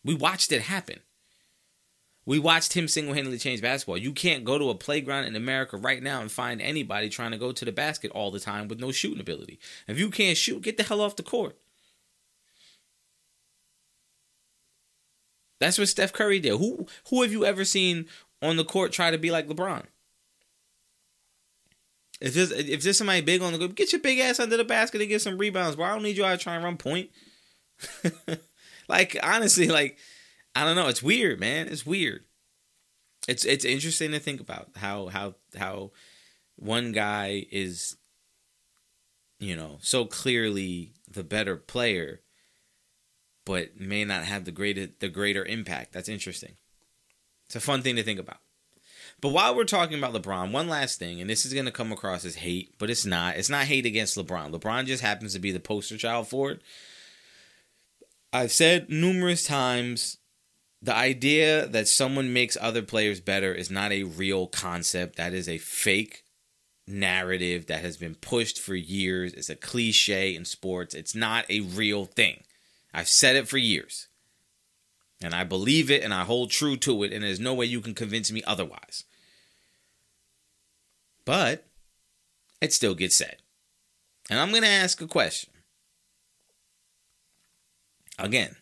We 0.03 0.15
watched 0.15 0.51
it 0.51 0.63
happen. 0.63 0.99
We 2.25 2.37
watched 2.37 2.73
him 2.73 2.87
single 2.87 3.15
handedly 3.15 3.39
change 3.39 3.61
basketball. 3.61 3.97
You 3.97 4.11
can't 4.11 4.43
go 4.43 4.57
to 4.57 4.69
a 4.69 4.75
playground 4.75 5.25
in 5.25 5.35
America 5.35 5.77
right 5.77 6.03
now 6.03 6.21
and 6.21 6.31
find 6.31 6.61
anybody 6.61 7.09
trying 7.09 7.31
to 7.31 7.37
go 7.37 7.51
to 7.51 7.65
the 7.65 7.71
basket 7.71 8.11
all 8.11 8.29
the 8.29 8.39
time 8.39 8.67
with 8.67 8.79
no 8.79 8.91
shooting 8.91 9.19
ability. 9.19 9.59
If 9.87 9.97
you 9.97 10.09
can't 10.09 10.37
shoot, 10.37 10.61
get 10.61 10.77
the 10.77 10.83
hell 10.83 11.01
off 11.01 11.15
the 11.15 11.23
court. 11.23 11.57
That's 15.59 15.77
what 15.77 15.89
Steph 15.89 16.13
Curry 16.13 16.39
did. 16.39 16.57
Who 16.57 16.87
who 17.09 17.21
have 17.21 17.31
you 17.31 17.45
ever 17.45 17.65
seen 17.65 18.05
on 18.41 18.57
the 18.57 18.65
court 18.65 18.91
try 18.91 19.11
to 19.11 19.17
be 19.17 19.31
like 19.31 19.47
LeBron? 19.47 19.83
If 22.21 22.33
there's 22.33 22.51
if 22.51 22.83
there's 22.83 22.97
somebody 22.97 23.21
big 23.21 23.41
on 23.41 23.53
the 23.53 23.59
court, 23.59 23.75
get 23.75 23.91
your 23.91 24.01
big 24.01 24.19
ass 24.19 24.39
under 24.39 24.57
the 24.57 24.63
basket 24.63 25.01
and 25.01 25.09
get 25.09 25.21
some 25.21 25.37
rebounds. 25.37 25.75
Bro, 25.75 25.85
I 25.85 25.93
don't 25.93 26.03
need 26.03 26.17
you 26.17 26.25
out 26.25 26.37
to 26.37 26.43
try 26.43 26.55
and 26.55 26.63
run 26.63 26.77
point. 26.77 27.09
like 28.87 29.17
honestly, 29.23 29.67
like 29.67 29.97
I 30.55 30.65
don't 30.65 30.75
know. 30.75 30.87
It's 30.87 31.03
weird, 31.03 31.39
man. 31.39 31.67
It's 31.67 31.85
weird. 31.85 32.25
it's 33.27 33.45
it's 33.45 33.65
interesting 33.65 34.11
to 34.11 34.19
think 34.19 34.41
about 34.41 34.69
how 34.77 35.07
how 35.07 35.35
how 35.57 35.91
one 36.55 36.91
guy 36.91 37.45
is 37.51 37.95
you 39.39 39.55
know 39.55 39.77
so 39.81 40.05
clearly 40.05 40.93
the 41.09 41.23
better 41.23 41.55
player 41.55 42.21
but 43.45 43.79
may 43.79 44.03
not 44.03 44.23
have 44.25 44.45
the 44.45 44.51
greater 44.51 44.87
the 44.99 45.07
greater 45.09 45.45
impact 45.45 45.93
that's 45.93 46.09
interesting 46.09 46.55
it's 47.45 47.55
a 47.55 47.59
fun 47.59 47.81
thing 47.81 47.95
to 47.95 48.03
think 48.03 48.19
about 48.19 48.39
but 49.21 49.29
while 49.29 49.53
we're 49.55 49.65
talking 49.65 49.97
about 49.97 50.13
LeBron, 50.13 50.51
one 50.53 50.69
last 50.69 50.97
thing, 50.97 51.19
and 51.19 51.29
this 51.29 51.45
is 51.45 51.53
going 51.53 51.65
to 51.65 51.71
come 51.71 51.91
across 51.91 52.23
as 52.23 52.35
hate, 52.35 52.75
but 52.77 52.89
it's 52.89 53.05
not. 53.05 53.35
It's 53.35 53.49
not 53.49 53.65
hate 53.65 53.85
against 53.85 54.17
LeBron. 54.17 54.53
LeBron 54.53 54.85
just 54.85 55.03
happens 55.03 55.33
to 55.33 55.39
be 55.39 55.51
the 55.51 55.59
poster 55.59 55.97
child 55.97 56.29
for 56.29 56.51
it. 56.51 56.61
I've 58.31 58.53
said 58.53 58.89
numerous 58.89 59.43
times 59.43 60.17
the 60.81 60.95
idea 60.95 61.67
that 61.67 61.87
someone 61.87 62.31
makes 62.31 62.57
other 62.59 62.81
players 62.81 63.19
better 63.19 63.53
is 63.53 63.69
not 63.69 63.91
a 63.91 64.03
real 64.03 64.47
concept. 64.47 65.17
That 65.17 65.33
is 65.33 65.49
a 65.49 65.57
fake 65.57 66.23
narrative 66.87 67.67
that 67.67 67.81
has 67.81 67.97
been 67.97 68.15
pushed 68.15 68.59
for 68.59 68.75
years. 68.75 69.33
It's 69.33 69.49
a 69.49 69.55
cliche 69.55 70.35
in 70.35 70.45
sports. 70.45 70.95
It's 70.95 71.13
not 71.13 71.45
a 71.49 71.61
real 71.61 72.05
thing. 72.05 72.43
I've 72.93 73.09
said 73.09 73.35
it 73.35 73.47
for 73.47 73.57
years. 73.57 74.07
And 75.21 75.35
I 75.35 75.43
believe 75.43 75.91
it 75.91 76.01
and 76.01 76.13
I 76.13 76.23
hold 76.23 76.49
true 76.49 76.77
to 76.77 77.03
it, 77.03 77.11
and 77.11 77.23
there's 77.23 77.41
no 77.41 77.53
way 77.53 77.65
you 77.65 77.81
can 77.81 77.93
convince 77.93 78.31
me 78.31 78.41
otherwise. 78.47 79.03
But 81.25 81.65
it 82.61 82.73
still 82.73 82.95
gets 82.95 83.15
said. 83.15 83.37
And 84.29 84.39
I'm 84.39 84.51
going 84.51 84.63
to 84.63 84.69
ask 84.69 85.01
a 85.01 85.07
question. 85.07 85.51
Again, 88.17 88.55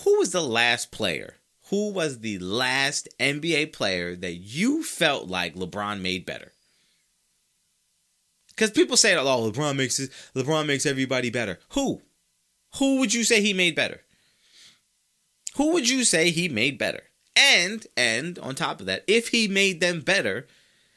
who 0.00 0.18
was 0.18 0.30
the 0.30 0.42
last 0.42 0.90
player? 0.90 1.36
Who 1.70 1.90
was 1.90 2.20
the 2.20 2.38
last 2.38 3.08
NBA 3.18 3.72
player 3.72 4.16
that 4.16 4.34
you 4.34 4.82
felt 4.82 5.28
like 5.28 5.54
LeBron 5.54 6.00
made 6.00 6.26
better? 6.26 6.52
Because 8.48 8.70
people 8.70 8.96
say, 8.96 9.16
"Oh, 9.16 9.50
LeBron 9.50 9.76
makes 9.76 9.98
LeBron 10.34 10.66
makes 10.66 10.84
everybody 10.84 11.30
better." 11.30 11.58
Who? 11.70 12.02
Who 12.78 12.98
would 12.98 13.14
you 13.14 13.24
say 13.24 13.40
he 13.40 13.52
made 13.52 13.74
better? 13.74 14.02
Who 15.56 15.72
would 15.72 15.88
you 15.88 16.04
say 16.04 16.30
he 16.30 16.48
made 16.48 16.78
better? 16.78 17.04
And 17.34 17.86
and 17.96 18.38
on 18.38 18.54
top 18.54 18.80
of 18.80 18.86
that, 18.86 19.04
if 19.06 19.28
he 19.28 19.48
made 19.48 19.80
them 19.80 20.00
better, 20.00 20.46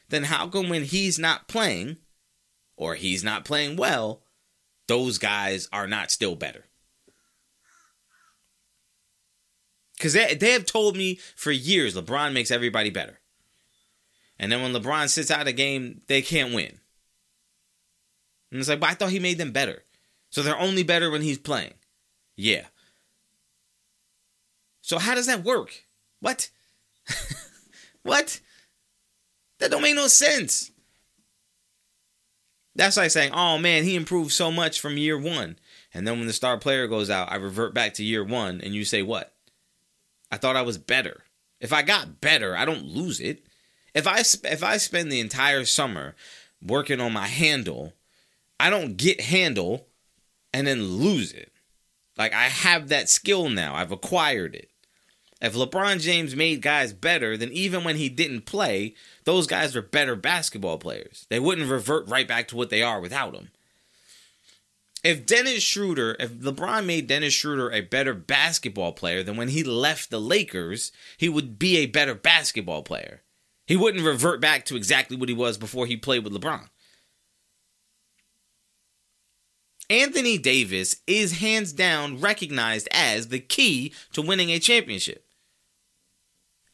then 0.10 0.26
how 0.26 0.48
come 0.48 0.70
when 0.70 0.84
he's 0.84 1.18
not 1.18 1.48
playing 1.48 1.98
or 2.76 2.96
he's 2.96 3.24
not 3.24 3.46
playing 3.46 3.78
well, 3.78 4.22
those 4.88 5.18
guys 5.18 5.70
are 5.72 5.88
not 5.88 6.12
still 6.12 6.36
better? 6.36 6.66
Because 9.98 10.14
they, 10.14 10.36
they 10.36 10.52
have 10.52 10.66
told 10.66 10.98
me 10.98 11.20
for 11.36 11.52
years 11.52 11.96
LeBron 11.96 12.34
makes 12.34 12.52
everybody 12.52 12.90
better. 12.90 13.20
And 14.38 14.52
then 14.52 14.62
when 14.62 14.74
LeBron 14.74 15.10
sits 15.10 15.32
out 15.32 15.48
a 15.48 15.54
game, 15.54 16.02
they 16.08 16.22
can't 16.22 16.54
win. 16.54 16.80
And 18.52 18.60
it's 18.60 18.70
like, 18.70 18.80
but 18.80 18.90
I 18.90 18.94
thought 18.94 19.10
he 19.10 19.20
made 19.20 19.38
them 19.38 19.52
better. 19.52 19.84
So 20.30 20.42
they're 20.42 20.58
only 20.58 20.84
better 20.84 21.10
when 21.10 21.22
he's 21.22 21.38
playing. 21.38 21.74
Yeah. 22.36 22.66
So 24.82 25.00
how 25.00 25.16
does 25.16 25.28
that 25.28 25.44
work? 25.44 25.86
What? 26.20 26.50
what? 28.04 28.40
That 29.60 29.72
don't 29.72 29.82
make 29.82 29.96
no 29.96 30.08
sense. 30.08 30.72
That's 32.76 32.98
like 32.98 33.12
saying, 33.12 33.32
oh 33.34 33.58
man, 33.58 33.84
he 33.84 33.96
improved 33.96 34.32
so 34.32 34.52
much 34.52 34.82
from 34.82 34.98
year 34.98 35.18
one. 35.18 35.58
And 35.94 36.06
then 36.06 36.18
when 36.18 36.28
the 36.28 36.34
star 36.34 36.58
player 36.58 36.88
goes 36.88 37.10
out, 37.10 37.32
I 37.32 37.36
revert 37.36 37.74
back 37.74 37.94
to 37.96 38.04
year 38.04 38.24
one, 38.24 38.60
and 38.60 38.76
you 38.76 38.84
say, 38.84 39.02
what? 39.02 39.35
I 40.36 40.38
thought 40.38 40.58
I 40.58 40.64
was 40.64 40.78
better. 40.78 41.24
If 41.62 41.72
I 41.72 41.82
got 41.82 42.20
better, 42.20 42.58
I 42.58 42.66
don't 42.66 42.84
lose 42.84 43.22
it. 43.22 43.46
If 43.94 44.06
I 44.06 44.22
sp- 44.28 44.52
if 44.52 44.66
I 44.66 44.76
spend 44.76 45.10
the 45.10 45.22
entire 45.22 45.64
summer 45.64 46.14
working 46.62 47.00
on 47.00 47.14
my 47.14 47.28
handle, 47.28 47.94
I 48.60 48.70
don't 48.70 48.98
get 48.98 49.22
handle 49.22 49.88
and 50.52 50.68
then 50.68 50.84
lose 50.84 51.32
it. 51.32 51.54
Like 52.18 52.34
I 52.34 52.50
have 52.50 52.90
that 52.90 53.08
skill 53.08 53.48
now. 53.48 53.76
I've 53.76 53.94
acquired 53.94 54.56
it. 54.56 54.70
If 55.42 55.54
LeBron 55.54 56.02
James 56.02 56.36
made 56.36 56.62
guys 56.62 56.92
better, 56.92 57.38
then 57.38 57.54
even 57.54 57.86
when 57.86 57.96
he 57.96 58.10
didn't 58.10 58.42
play, 58.42 58.94
those 59.24 59.48
guys 59.48 59.74
are 59.74 59.82
better 59.82 60.18
basketball 60.18 60.80
players. 60.80 61.28
They 61.30 61.40
wouldn't 61.40 61.72
revert 61.72 62.10
right 62.10 62.28
back 62.28 62.50
to 62.50 62.58
what 62.58 62.70
they 62.70 62.84
are 62.84 63.00
without 63.00 63.36
him. 63.36 63.52
If 65.06 65.28
Dennis 65.28 65.62
Schroeder, 65.62 66.16
if 66.20 66.34
LeBron 66.34 66.88
made 66.88 67.06
Dennis 67.06 67.32
Schroeder 67.32 67.72
a 67.72 67.82
better 67.82 68.16
basketball 68.16 68.92
player 68.92 69.22
than 69.22 69.38
when 69.38 69.50
he 69.50 69.64
left 69.64 70.10
the 70.10 70.20
Lakers, 70.20 70.92
he 71.16 71.30
would 71.30 71.60
be 71.60 71.78
a 71.78 71.86
better 71.86 72.16
basketball 72.16 72.82
player. 72.82 73.22
He 73.68 73.76
wouldn't 73.76 74.04
revert 74.04 74.42
back 74.42 74.66
to 74.66 74.76
exactly 74.76 75.16
what 75.16 75.30
he 75.30 75.36
was 75.36 75.60
before 75.60 75.86
he 75.86 75.96
played 75.96 76.24
with 76.24 76.34
LeBron. 76.34 76.70
Anthony 79.92 80.40
Davis 80.40 80.96
is 81.06 81.38
hands 81.38 81.72
down 81.72 82.20
recognized 82.20 82.88
as 82.90 83.28
the 83.28 83.38
key 83.38 83.94
to 84.14 84.24
winning 84.24 84.50
a 84.50 84.58
championship. 84.58 85.24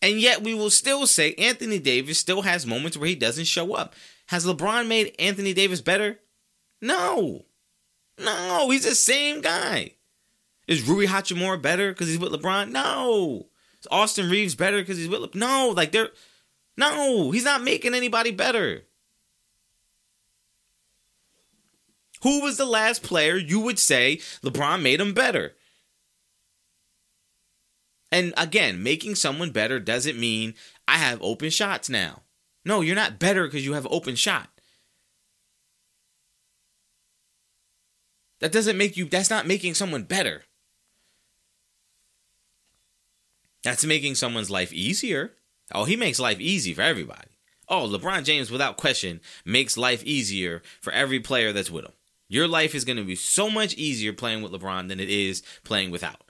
And 0.02 0.22
yet 0.22 0.42
we 0.42 0.54
will 0.54 0.70
still 0.70 1.06
say 1.06 1.34
Anthony 1.34 1.80
Davis 1.80 2.18
still 2.18 2.44
has 2.44 2.66
moments 2.66 2.96
where 2.96 3.10
he 3.10 3.16
doesn't 3.16 3.44
show 3.44 3.74
up. 3.74 3.94
Has 4.28 4.46
LeBron 4.46 4.88
made 4.88 5.14
Anthony 5.20 5.54
Davis 5.54 5.82
better? 5.82 6.20
No. 6.82 7.44
No, 8.24 8.70
he's 8.70 8.86
the 8.86 8.96
same 8.96 9.42
guy. 9.42 9.94
Is 10.68 10.88
Rui 10.88 11.08
Hachimura 11.08 11.62
better 11.62 11.92
because 11.92 12.08
he's 12.08 12.20
with 12.20 12.32
LeBron? 12.32 12.72
No. 12.72 13.48
Is 13.80 13.88
Austin 13.92 14.30
Reaves 14.30 14.56
better 14.56 14.78
because 14.80 14.98
he's 14.98 15.10
with 15.10 15.22
LeBron? 15.22 15.36
No, 15.36 15.74
like 15.76 15.92
they're 15.92 16.10
no, 16.78 17.32
he's 17.32 17.44
not 17.44 17.64
making 17.64 17.94
anybody 17.94 18.32
better. 18.32 18.84
Who 22.24 22.42
was 22.42 22.58
the 22.58 22.66
last 22.66 23.04
player 23.04 23.36
you 23.36 23.60
would 23.60 23.80
say 23.80 24.18
LeBron 24.44 24.82
made 24.82 25.02
him 25.02 25.14
better? 25.14 25.54
And 28.12 28.34
again, 28.38 28.84
making 28.84 29.16
someone 29.16 29.52
better 29.52 29.80
doesn't 29.80 30.20
mean 30.20 30.54
I 30.88 30.98
have 30.98 31.22
open 31.22 31.50
shots 31.50 31.90
now. 31.90 32.22
No, 32.64 32.82
you're 32.82 32.96
not 32.96 33.20
better 33.20 33.46
because 33.46 33.66
you 33.66 33.74
have 33.74 33.88
open 33.90 34.16
shot. 34.16 34.50
That 38.42 38.52
doesn't 38.52 38.78
make 38.78 38.98
you, 38.98 39.06
that's 39.06 39.30
not 39.30 39.48
making 39.48 39.76
someone 39.76 40.04
better. 40.04 40.44
That's 43.64 43.86
making 43.86 44.16
someone's 44.16 44.50
life 44.50 44.74
easier. 44.74 45.34
Oh, 45.74 45.86
he 45.86 45.96
makes 45.96 46.20
life 46.20 46.40
easy 46.40 46.74
for 46.74 46.82
everybody. 46.82 47.30
Oh, 47.70 47.88
LeBron 47.88 48.26
James, 48.26 48.52
without 48.52 48.76
question, 48.76 49.22
makes 49.46 49.78
life 49.78 50.04
easier 50.04 50.62
for 50.82 50.92
every 50.92 51.20
player 51.20 51.54
that's 51.54 51.72
with 51.72 51.86
him. 51.86 51.94
Your 52.28 52.48
life 52.48 52.74
is 52.76 52.84
going 52.84 52.98
to 52.98 53.04
be 53.04 53.16
so 53.16 53.50
much 53.50 53.76
easier 53.76 54.12
playing 54.12 54.42
with 54.42 54.52
LeBron 54.52 54.88
than 54.88 55.00
it 55.00 55.10
is 55.10 55.44
playing 55.64 55.92
without. 55.92 56.24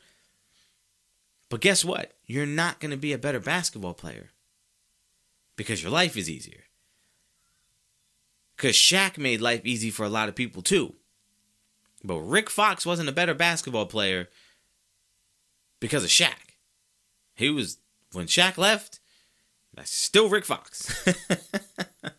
But 1.49 1.62
guess 1.62 1.84
what? 1.86 2.14
You're 2.26 2.45
not 2.45 2.80
going 2.80 2.91
to 2.91 2.97
be 2.97 3.14
a 3.14 3.18
better 3.18 3.39
basketball 3.39 3.93
player 3.93 4.30
because 5.55 5.82
your 5.82 5.91
life 5.91 6.18
is 6.18 6.30
easier. 6.30 6.64
Because 8.55 8.76
Shaq 8.76 9.18
made 9.18 9.41
life 9.41 9.62
easy 9.64 9.89
for 9.89 10.05
a 10.05 10.09
lot 10.09 10.30
of 10.30 10.36
people 10.36 10.62
too. 10.62 10.95
But 12.04 12.20
Rick 12.20 12.49
Fox 12.49 12.86
wasn't 12.86 13.10
a 13.10 13.14
better 13.14 13.34
basketball 13.34 13.86
player 13.86 14.30
because 15.80 16.04
of 16.04 16.10
Shaq. 16.10 16.56
He 17.36 17.49
was, 17.49 17.78
when 18.12 18.26
Shaq 18.26 18.58
left, 18.58 18.99
that's 19.74 19.91
still 19.91 20.30
Rick 20.30 20.45
Fox. 20.45 21.08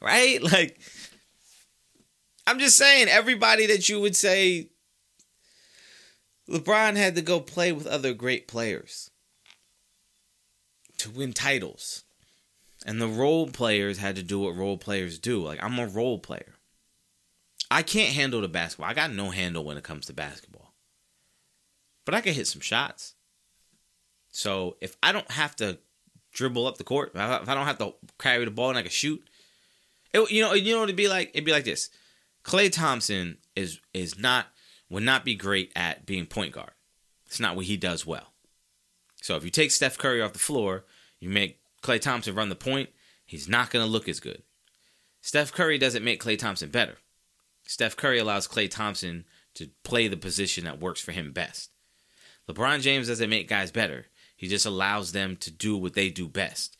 right? 0.00 0.42
Like, 0.42 0.80
I'm 2.46 2.58
just 2.58 2.76
saying, 2.76 3.08
everybody 3.08 3.66
that 3.66 3.88
you 3.88 4.00
would 4.00 4.16
say 4.16 4.70
LeBron 6.48 6.96
had 6.96 7.14
to 7.16 7.22
go 7.22 7.40
play 7.40 7.72
with 7.72 7.86
other 7.86 8.12
great 8.12 8.48
players 8.48 9.10
to 10.98 11.10
win 11.10 11.32
titles. 11.32 12.04
And 12.84 13.00
the 13.00 13.08
role 13.08 13.46
players 13.46 13.98
had 13.98 14.16
to 14.16 14.22
do 14.22 14.40
what 14.40 14.56
role 14.56 14.76
players 14.76 15.18
do. 15.18 15.42
Like, 15.42 15.62
I'm 15.62 15.78
a 15.78 15.86
role 15.86 16.18
player. 16.18 16.54
I 17.72 17.82
can't 17.82 18.14
handle 18.14 18.42
the 18.42 18.48
basketball. 18.48 18.90
I 18.90 18.92
got 18.92 19.12
no 19.12 19.30
handle 19.30 19.64
when 19.64 19.78
it 19.78 19.82
comes 19.82 20.04
to 20.06 20.12
basketball. 20.12 20.74
But 22.04 22.14
I 22.14 22.20
can 22.20 22.34
hit 22.34 22.46
some 22.46 22.60
shots. 22.60 23.14
So 24.30 24.76
if 24.82 24.94
I 25.02 25.10
don't 25.10 25.30
have 25.30 25.56
to 25.56 25.78
dribble 26.32 26.66
up 26.66 26.76
the 26.76 26.84
court, 26.84 27.12
if 27.14 27.20
I 27.20 27.54
don't 27.54 27.66
have 27.66 27.78
to 27.78 27.94
carry 28.18 28.44
the 28.44 28.50
ball 28.50 28.68
and 28.68 28.78
I 28.78 28.82
can 28.82 28.90
shoot, 28.90 29.26
it, 30.12 30.30
you 30.30 30.42
know, 30.42 30.52
you 30.52 30.74
know, 30.74 30.82
it'd 30.82 30.96
be 30.96 31.08
like 31.08 31.30
it'd 31.30 31.46
be 31.46 31.52
like 31.52 31.64
this. 31.64 31.88
Klay 32.44 32.70
Thompson 32.70 33.38
is 33.56 33.80
is 33.94 34.18
not 34.18 34.48
would 34.90 35.02
not 35.02 35.24
be 35.24 35.34
great 35.34 35.72
at 35.74 36.04
being 36.04 36.26
point 36.26 36.52
guard. 36.52 36.72
It's 37.24 37.40
not 37.40 37.56
what 37.56 37.64
he 37.64 37.78
does 37.78 38.04
well. 38.04 38.34
So 39.22 39.36
if 39.36 39.44
you 39.44 39.50
take 39.50 39.70
Steph 39.70 39.96
Curry 39.96 40.20
off 40.20 40.34
the 40.34 40.38
floor, 40.38 40.84
you 41.20 41.30
make 41.30 41.60
Klay 41.82 41.98
Thompson 41.98 42.34
run 42.34 42.50
the 42.50 42.54
point, 42.54 42.90
he's 43.24 43.48
not 43.48 43.70
going 43.70 43.82
to 43.82 43.90
look 43.90 44.10
as 44.10 44.20
good. 44.20 44.42
Steph 45.22 45.52
Curry 45.52 45.78
doesn't 45.78 46.04
make 46.04 46.22
Klay 46.22 46.38
Thompson 46.38 46.68
better. 46.68 46.98
Steph 47.72 47.96
Curry 47.96 48.18
allows 48.18 48.46
Klay 48.46 48.70
Thompson 48.70 49.24
to 49.54 49.70
play 49.82 50.06
the 50.06 50.16
position 50.18 50.64
that 50.66 50.78
works 50.78 51.00
for 51.00 51.12
him 51.12 51.32
best. 51.32 51.70
LeBron 52.46 52.82
James 52.82 53.08
doesn't 53.08 53.30
make 53.30 53.48
guys 53.48 53.70
better. 53.70 54.08
He 54.36 54.46
just 54.46 54.66
allows 54.66 55.12
them 55.12 55.36
to 55.36 55.50
do 55.50 55.78
what 55.78 55.94
they 55.94 56.10
do 56.10 56.28
best. 56.28 56.76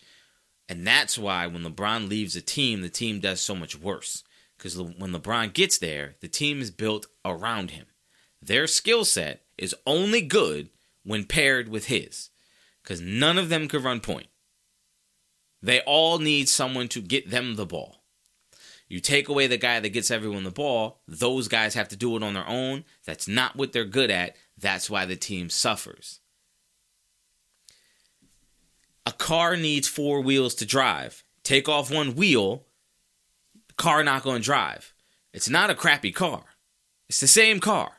And 0.68 0.86
that's 0.86 1.16
why 1.16 1.47
when 1.47 1.64
LeBron 1.64 2.11
leaves 2.11 2.36
a 2.36 2.43
team, 2.43 2.82
the 2.82 2.90
team 2.90 3.20
does 3.20 3.40
so 3.40 3.55
much 3.55 3.74
worse. 3.74 4.22
Because 4.59 4.76
when 4.76 5.12
LeBron 5.12 5.55
gets 5.55 5.78
there, 5.78 6.16
the 6.20 6.28
team 6.28 6.61
is 6.61 6.70
built 6.70 7.07
around 7.24 7.70
him. 7.70 7.86
Their 8.43 8.66
skill 8.66 9.07
set 9.07 9.45
is 9.57 9.74
only 9.86 10.20
good 10.20 10.68
when 11.05 11.24
paired 11.24 11.70
with 11.70 11.86
his. 11.86 12.28
Because 12.82 13.01
none 13.01 13.38
of 13.38 13.49
them 13.49 13.66
could 13.66 13.82
run 13.82 14.01
point. 14.01 14.26
They 15.62 15.80
all 15.80 16.18
need 16.18 16.51
someone 16.51 16.88
to 16.88 17.01
get 17.01 17.30
them 17.30 17.57
the 17.57 17.64
ball. 17.64 18.01
You 18.93 19.01
take 19.01 19.30
away 19.30 19.47
the 19.47 19.57
guy 19.57 19.80
that 19.80 19.88
gets 19.88 20.11
everyone 20.11 20.45
the 20.45 20.51
ball, 20.51 21.01
those 21.09 21.49
guys 21.49 21.72
have 21.72 21.88
to 21.88 21.97
do 21.97 22.14
it 22.14 22.22
on 22.22 22.34
their 22.34 22.47
own. 22.47 22.84
That's 23.07 23.26
not 23.26 23.57
what 23.57 23.72
they're 23.72 23.86
good 23.86 24.11
at. 24.11 24.36
That's 24.59 24.90
why 24.90 25.07
the 25.07 25.16
team 25.16 25.49
suffers. 25.49 26.20
A 29.07 29.12
car 29.12 29.57
needs 29.57 29.88
four 29.88 30.20
wheels 30.20 30.55
to 30.57 30.66
drive. 30.66 31.24
Take 31.43 31.70
off 31.70 31.90
one 31.90 32.16
wheel, 32.16 32.66
car 33.78 34.05
not 34.05 34.24
going 34.24 34.43
to 34.43 34.45
drive. 34.45 34.93
It's 35.32 35.49
not 35.49 35.70
a 35.70 35.74
crappy 35.74 36.12
car. 36.12 36.45
It's 37.09 37.20
the 37.20 37.26
same 37.26 37.61
car. 37.61 37.93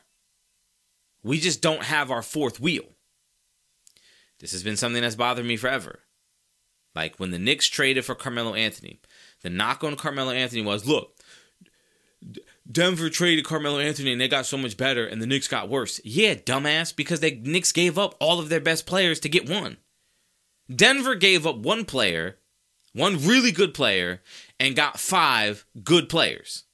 We 1.24 1.40
just 1.40 1.60
don't 1.60 1.82
have 1.82 2.12
our 2.12 2.22
fourth 2.22 2.60
wheel. 2.60 2.84
This 4.38 4.52
has 4.52 4.62
been 4.62 4.76
something 4.76 5.02
that's 5.02 5.16
bothered 5.16 5.44
me 5.44 5.56
forever. 5.56 6.04
Like 6.94 7.16
when 7.16 7.32
the 7.32 7.38
Knicks 7.40 7.66
traded 7.66 8.04
for 8.04 8.14
Carmelo 8.14 8.54
Anthony, 8.54 9.00
the 9.44 9.50
knock 9.50 9.84
on 9.84 9.94
Carmelo 9.94 10.32
Anthony 10.32 10.62
was 10.62 10.86
look, 10.86 11.14
Denver 12.70 13.10
traded 13.10 13.44
Carmelo 13.44 13.78
Anthony 13.78 14.10
and 14.10 14.20
they 14.20 14.26
got 14.26 14.46
so 14.46 14.56
much 14.56 14.76
better 14.76 15.06
and 15.06 15.20
the 15.20 15.26
Knicks 15.26 15.46
got 15.46 15.68
worse. 15.68 16.00
Yeah, 16.02 16.34
dumbass, 16.34 16.96
because 16.96 17.20
the 17.20 17.38
Knicks 17.42 17.70
gave 17.70 17.98
up 17.98 18.14
all 18.18 18.40
of 18.40 18.48
their 18.48 18.58
best 18.58 18.86
players 18.86 19.20
to 19.20 19.28
get 19.28 19.48
one. 19.48 19.76
Denver 20.74 21.14
gave 21.14 21.46
up 21.46 21.58
one 21.58 21.84
player, 21.84 22.38
one 22.94 23.22
really 23.22 23.52
good 23.52 23.74
player, 23.74 24.22
and 24.58 24.74
got 24.74 24.98
five 24.98 25.66
good 25.84 26.08
players. 26.08 26.64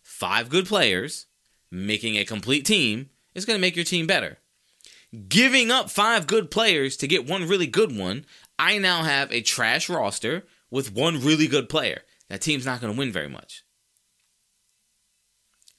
Five 0.00 0.50
good 0.50 0.66
players, 0.66 1.26
making 1.68 2.16
a 2.16 2.24
complete 2.24 2.64
team, 2.64 3.10
is 3.34 3.44
going 3.44 3.56
to 3.56 3.60
make 3.60 3.74
your 3.74 3.84
team 3.84 4.06
better. 4.06 4.38
Giving 5.28 5.72
up 5.72 5.90
five 5.90 6.28
good 6.28 6.48
players 6.48 6.96
to 6.98 7.08
get 7.08 7.28
one 7.28 7.48
really 7.48 7.66
good 7.66 7.96
one, 7.96 8.24
I 8.56 8.78
now 8.78 9.02
have 9.02 9.32
a 9.32 9.40
trash 9.40 9.88
roster 9.88 10.44
with 10.70 10.94
one 10.94 11.24
really 11.24 11.48
good 11.48 11.68
player 11.68 12.02
that 12.30 12.40
team's 12.40 12.64
not 12.64 12.80
going 12.80 12.92
to 12.92 12.98
win 12.98 13.12
very 13.12 13.28
much. 13.28 13.64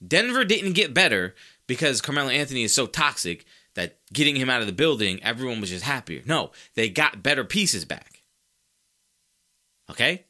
Denver 0.06 0.44
didn't 0.44 0.74
get 0.74 0.94
better 0.94 1.34
because 1.66 2.02
Carmelo 2.02 2.30
Anthony 2.30 2.64
is 2.64 2.76
so 2.76 2.86
toxic 2.86 3.46
that 3.76 4.00
getting 4.12 4.36
him 4.36 4.50
out 4.50 4.62
of 4.62 4.68
the 4.68 4.74
building, 4.74 5.24
everyone 5.24 5.62
was 5.62 5.70
just 5.70 5.86
happier. 5.86 6.22
No, 6.26 6.52
they 6.76 6.90
got 6.90 7.24
better 7.24 7.46
pieces 7.46 7.86
back. 7.86 8.24
Okay? 9.90 10.26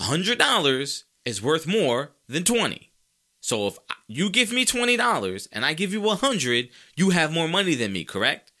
$100 0.00 1.04
is 1.24 1.42
worth 1.42 1.66
more 1.66 2.12
than 2.28 2.44
20. 2.44 2.90
So 3.40 3.66
if 3.66 3.78
you 4.08 4.30
give 4.30 4.52
me 4.52 4.64
$20 4.64 5.48
and 5.52 5.66
I 5.66 5.74
give 5.74 5.92
you 5.92 6.00
100, 6.00 6.70
you 6.96 7.10
have 7.10 7.30
more 7.30 7.48
money 7.48 7.74
than 7.74 7.92
me, 7.92 8.04
correct? 8.04 8.52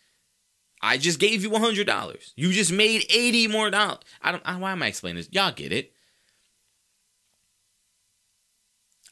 I 0.82 0.98
just 0.98 1.18
gave 1.18 1.42
you 1.42 1.50
$100. 1.50 2.32
You 2.36 2.52
just 2.52 2.70
made 2.70 3.06
80 3.08 3.48
more 3.48 3.70
dollars. 3.70 4.00
I 4.20 4.32
don't 4.32 4.44
why 4.60 4.72
am 4.72 4.82
I 4.82 4.88
explaining 4.88 5.16
this? 5.16 5.32
Y'all 5.32 5.52
get 5.52 5.72
it. 5.72 5.93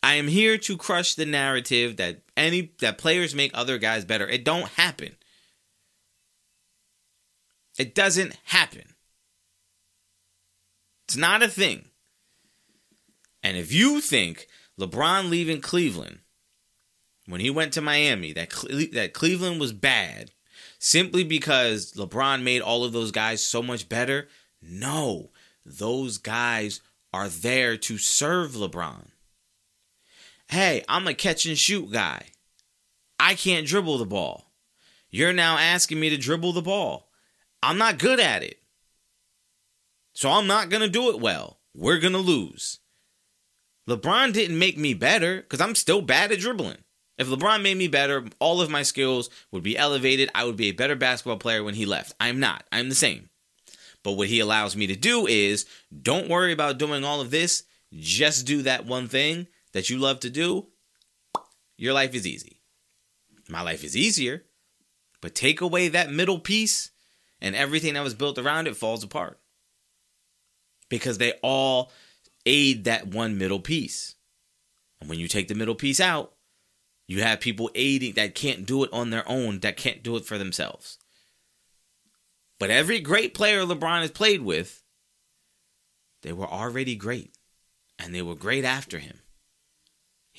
I 0.03 0.14
am 0.14 0.26
here 0.26 0.59
to 0.59 0.76
crush 0.76 1.14
the 1.14 1.26
narrative 1.26 1.96
that 1.96 2.22
any 2.36 2.72
that 2.80 2.98
players 2.98 3.34
make 3.34 3.53
other 3.55 3.78
guys 3.78 4.05
better. 4.05 4.26
It 4.26 4.44
don't 4.44 4.68
happen. 4.70 5.16
It 7.78 7.94
doesn't 7.94 8.36
happen. 8.44 8.94
It's 11.07 11.16
not 11.16 11.42
a 11.42 11.48
thing. 11.48 11.86
And 13.42 13.57
if 13.57 13.72
you 13.72 14.00
think 14.00 14.48
LeBron 14.78 15.30
leaving 15.30 15.61
Cleveland 15.61 16.18
when 17.26 17.40
he 17.40 17.50
went 17.50 17.72
to 17.74 17.80
Miami 17.80 18.32
that 18.32 18.50
Cle- 18.50 18.86
that 18.92 19.12
Cleveland 19.12 19.61
was 19.61 19.72
bad 19.72 20.32
simply 20.78 21.22
because 21.22 21.92
LeBron 21.92 22.42
made 22.42 22.61
all 22.61 22.84
of 22.84 22.92
those 22.92 23.12
guys 23.12 23.44
so 23.44 23.62
much 23.62 23.88
better, 23.88 24.28
no. 24.61 25.30
Those 25.64 26.18
guys 26.18 26.80
are 27.12 27.28
there 27.28 27.76
to 27.76 27.98
serve 27.98 28.53
LeBron 28.53 29.11
hey, 30.53 30.84
I'm 30.86 31.09
a 31.09 31.14
catch 31.14 31.46
and 31.46 31.57
shoot 31.57 31.90
guy. 31.90 32.26
I 33.18 33.34
can't 33.34 33.66
dribble 33.66 33.96
the 33.96 34.05
ball. 34.05 34.53
You're 35.09 35.32
now 35.32 35.57
asking 35.57 35.98
me 35.98 36.11
to 36.11 36.18
dribble 36.18 36.53
the 36.53 36.61
ball. 36.61 37.09
I'm 37.62 37.78
not 37.78 37.98
good 37.98 38.20
at 38.20 38.42
it. 38.42 38.61
So 40.12 40.30
I'm 40.30 40.46
not 40.46 40.68
going 40.68 40.82
to 40.82 40.90
do 40.90 41.09
it 41.09 41.20
well. 41.20 41.59
We're 41.74 42.00
going 42.00 42.12
to 42.12 42.18
lose. 42.18 42.80
LeBron 43.88 44.34
didn't 44.34 44.59
make 44.59 44.76
me 44.76 44.92
better 44.92 45.36
because 45.36 45.62
I'm 45.62 45.74
still 45.74 46.03
bad 46.03 46.32
at 46.32 46.40
dribbling. 46.40 46.84
If 47.16 47.28
LeBron 47.28 47.62
made 47.62 47.78
me 47.78 47.88
better, 47.88 48.26
all 48.38 48.61
of 48.61 48.70
my 48.70 48.82
skills 48.82 49.30
would 49.53 49.62
be 49.62 49.78
elevated. 49.78 50.28
I 50.34 50.44
would 50.44 50.57
be 50.57 50.68
a 50.68 50.72
better 50.72 50.96
basketball 50.96 51.38
player 51.38 51.64
when 51.64 51.74
he 51.74 51.86
left. 51.86 52.14
I'm 52.20 52.40
not. 52.40 52.64
I'm 52.70 52.90
the 52.90 52.94
same. 52.94 53.30
But 54.03 54.12
what 54.12 54.28
he 54.28 54.40
allows 54.40 54.76
me 54.76 54.86
to 54.88 54.96
do 54.96 55.26
is 55.26 55.64
don't 56.03 56.28
worry 56.28 56.53
about 56.53 56.78
doing 56.78 57.05
all 57.05 57.22
of 57.22 57.30
this. 57.30 57.62
Just 57.94 58.46
do 58.46 58.61
that 58.62 58.84
one 58.84 59.09
thing 59.09 59.46
that 59.72 59.90
you 59.90 59.98
love 59.98 60.20
to 60.20 60.30
do, 60.30 60.68
your 61.76 61.92
life 61.92 62.14
is 62.14 62.26
easy. 62.26 62.60
My 63.48 63.62
life 63.62 63.84
is 63.84 63.96
easier, 63.96 64.44
but 65.20 65.34
take 65.34 65.60
away 65.60 65.88
that 65.88 66.12
middle 66.12 66.38
piece 66.38 66.90
and 67.40 67.56
everything 67.56 67.94
that 67.94 68.04
was 68.04 68.14
built 68.14 68.38
around 68.38 68.66
it 68.66 68.76
falls 68.76 69.02
apart. 69.02 69.40
Because 70.88 71.18
they 71.18 71.32
all 71.42 71.90
aid 72.46 72.84
that 72.84 73.08
one 73.08 73.38
middle 73.38 73.60
piece. 73.60 74.14
And 75.00 75.08
when 75.08 75.18
you 75.18 75.26
take 75.26 75.48
the 75.48 75.54
middle 75.54 75.74
piece 75.74 76.00
out, 76.00 76.34
you 77.08 77.22
have 77.22 77.40
people 77.40 77.70
aiding 77.74 78.14
that 78.14 78.34
can't 78.34 78.64
do 78.64 78.84
it 78.84 78.92
on 78.92 79.10
their 79.10 79.28
own, 79.28 79.60
that 79.60 79.76
can't 79.76 80.02
do 80.02 80.16
it 80.16 80.24
for 80.24 80.38
themselves. 80.38 80.98
But 82.60 82.70
every 82.70 83.00
great 83.00 83.34
player 83.34 83.62
LeBron 83.62 84.02
has 84.02 84.12
played 84.12 84.42
with, 84.42 84.82
they 86.22 86.32
were 86.32 86.46
already 86.46 86.94
great. 86.94 87.36
And 87.98 88.14
they 88.14 88.22
were 88.22 88.34
great 88.34 88.64
after 88.64 88.98
him. 88.98 89.18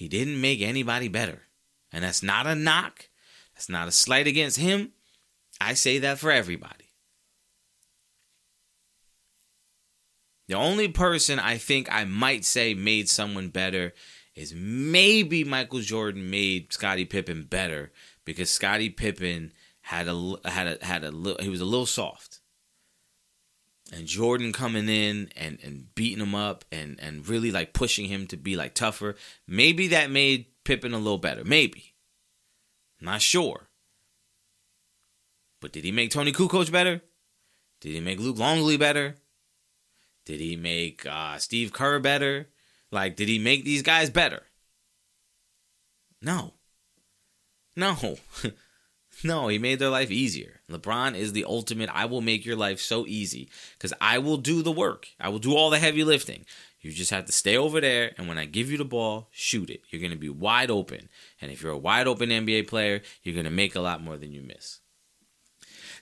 He 0.03 0.09
didn't 0.09 0.41
make 0.41 0.59
anybody 0.59 1.07
better. 1.07 1.43
And 1.93 2.03
that's 2.03 2.21
not 2.21 2.45
a 2.45 2.55
knock. 2.55 3.07
That's 3.55 3.69
not 3.69 3.87
a 3.87 3.91
slight 3.93 4.27
against 4.27 4.57
him. 4.57 4.91
I 5.61 5.75
say 5.75 5.97
that 5.99 6.19
for 6.19 6.29
everybody. 6.29 6.89
The 10.49 10.55
only 10.55 10.89
person 10.89 11.39
I 11.39 11.57
think 11.57 11.87
I 11.89 12.03
might 12.03 12.43
say 12.43 12.73
made 12.73 13.07
someone 13.07 13.47
better 13.47 13.93
is 14.35 14.53
maybe 14.53 15.45
Michael 15.45 15.79
Jordan 15.79 16.29
made 16.29 16.73
Scottie 16.73 17.05
Pippen 17.05 17.43
better 17.43 17.93
because 18.25 18.49
Scottie 18.49 18.89
Pippen 18.89 19.53
had 19.83 20.09
a 20.09 20.35
had 20.43 20.67
a 20.67 20.85
had 20.85 21.05
a 21.05 21.11
he 21.39 21.47
was 21.47 21.61
a 21.61 21.65
little 21.65 21.85
soft 21.85 22.41
and 23.95 24.07
Jordan 24.07 24.51
coming 24.51 24.89
in 24.89 25.29
and, 25.35 25.59
and 25.63 25.93
beating 25.95 26.23
him 26.23 26.35
up 26.35 26.65
and, 26.71 26.99
and 26.99 27.27
really 27.27 27.51
like 27.51 27.73
pushing 27.73 28.05
him 28.05 28.27
to 28.27 28.37
be 28.37 28.55
like 28.55 28.73
tougher, 28.73 29.15
maybe 29.47 29.87
that 29.89 30.09
made 30.09 30.47
Pippen 30.63 30.93
a 30.93 30.97
little 30.97 31.17
better. 31.17 31.43
Maybe. 31.43 31.93
not 32.99 33.21
sure. 33.21 33.67
But 35.61 35.71
did 35.71 35.83
he 35.83 35.91
make 35.91 36.11
Toni 36.11 36.31
Kukoc 36.31 36.71
better? 36.71 37.01
Did 37.81 37.93
he 37.93 37.99
make 37.99 38.19
Luke 38.19 38.37
Longley 38.37 38.77
better? 38.77 39.15
Did 40.25 40.39
he 40.39 40.55
make 40.55 41.05
uh, 41.05 41.37
Steve 41.37 41.73
Kerr 41.73 41.99
better? 41.99 42.47
Like, 42.91 43.15
did 43.15 43.27
he 43.27 43.39
make 43.39 43.65
these 43.65 43.81
guys 43.81 44.09
better? 44.09 44.43
No. 46.21 46.53
No. 47.75 48.17
No, 49.23 49.47
he 49.47 49.57
made 49.57 49.79
their 49.79 49.89
life 49.89 50.11
easier. 50.11 50.61
LeBron 50.69 51.15
is 51.15 51.33
the 51.33 51.45
ultimate. 51.45 51.89
I 51.93 52.05
will 52.05 52.21
make 52.21 52.45
your 52.45 52.55
life 52.55 52.79
so 52.79 53.05
easy 53.07 53.49
because 53.77 53.93
I 54.01 54.17
will 54.17 54.37
do 54.37 54.61
the 54.61 54.71
work. 54.71 55.07
I 55.19 55.29
will 55.29 55.39
do 55.39 55.55
all 55.55 55.69
the 55.69 55.79
heavy 55.79 56.03
lifting. 56.03 56.45
You 56.81 56.91
just 56.91 57.11
have 57.11 57.25
to 57.27 57.31
stay 57.31 57.55
over 57.55 57.79
there, 57.79 58.11
and 58.17 58.27
when 58.27 58.37
I 58.37 58.43
give 58.43 58.69
you 58.69 58.77
the 58.77 58.83
ball, 58.83 59.29
shoot 59.31 59.69
it. 59.69 59.83
You're 59.89 60.01
going 60.01 60.11
to 60.11 60.17
be 60.17 60.29
wide 60.29 60.69
open. 60.69 61.07
And 61.39 61.49
if 61.49 61.63
you're 61.63 61.71
a 61.71 61.77
wide 61.77 62.07
open 62.07 62.29
NBA 62.29 62.67
player, 62.67 63.01
you're 63.23 63.33
going 63.33 63.45
to 63.45 63.51
make 63.51 63.75
a 63.75 63.79
lot 63.79 64.03
more 64.03 64.17
than 64.17 64.33
you 64.33 64.41
miss. 64.41 64.81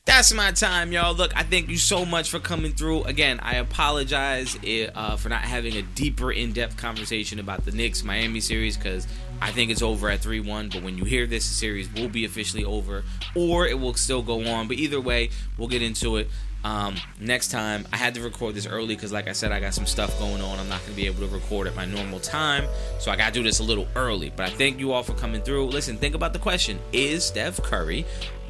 That's 0.05 0.33
my 0.33 0.51
time, 0.51 0.91
y'all. 0.91 1.13
Look, 1.13 1.37
I 1.37 1.43
thank 1.43 1.69
you 1.69 1.77
so 1.77 2.03
much 2.03 2.31
for 2.31 2.39
coming 2.39 2.73
through. 2.73 3.03
Again, 3.03 3.39
I 3.43 3.57
apologize 3.57 4.57
eh, 4.65 4.89
uh, 4.95 5.15
for 5.15 5.29
not 5.29 5.41
having 5.41 5.77
a 5.77 5.83
deeper, 5.83 6.31
in 6.31 6.53
depth 6.53 6.77
conversation 6.77 7.37
about 7.37 7.65
the 7.65 7.71
Knicks 7.71 8.03
Miami 8.03 8.39
series 8.39 8.75
because 8.75 9.05
I 9.41 9.51
think 9.51 9.71
it's 9.71 9.81
over 9.81 10.09
at 10.09 10.19
3 10.19 10.39
1, 10.39 10.69
but 10.69 10.83
when 10.83 10.97
you 10.97 11.03
hear 11.03 11.25
this, 11.25 11.47
the 11.49 11.55
series 11.55 11.91
will 11.93 12.09
be 12.09 12.25
officially 12.25 12.63
over, 12.63 13.03
or 13.35 13.67
it 13.67 13.79
will 13.79 13.95
still 13.95 14.21
go 14.21 14.45
on. 14.45 14.67
But 14.67 14.77
either 14.77 15.01
way, 15.01 15.31
we'll 15.57 15.67
get 15.67 15.81
into 15.81 16.17
it 16.17 16.29
um, 16.63 16.95
next 17.19 17.49
time. 17.49 17.87
I 17.91 17.97
had 17.97 18.13
to 18.15 18.21
record 18.21 18.53
this 18.55 18.67
early 18.67 18.95
because, 18.95 19.11
like 19.11 19.27
I 19.27 19.31
said, 19.31 19.51
I 19.51 19.59
got 19.59 19.73
some 19.73 19.87
stuff 19.87 20.17
going 20.19 20.41
on. 20.41 20.59
I'm 20.59 20.69
not 20.69 20.79
going 20.81 20.91
to 20.91 20.95
be 20.95 21.07
able 21.07 21.27
to 21.27 21.33
record 21.33 21.67
at 21.67 21.75
my 21.75 21.85
normal 21.85 22.19
time, 22.19 22.65
so 22.99 23.11
I 23.11 23.15
got 23.15 23.33
to 23.33 23.33
do 23.33 23.43
this 23.43 23.59
a 23.59 23.63
little 23.63 23.87
early. 23.95 24.31
But 24.35 24.47
I 24.47 24.49
thank 24.49 24.79
you 24.79 24.91
all 24.91 25.03
for 25.03 25.13
coming 25.13 25.41
through. 25.41 25.67
Listen, 25.67 25.97
think 25.97 26.13
about 26.13 26.33
the 26.33 26.39
question 26.39 26.79
Is 26.93 27.25
Steph 27.25 27.61
Curry 27.63 28.05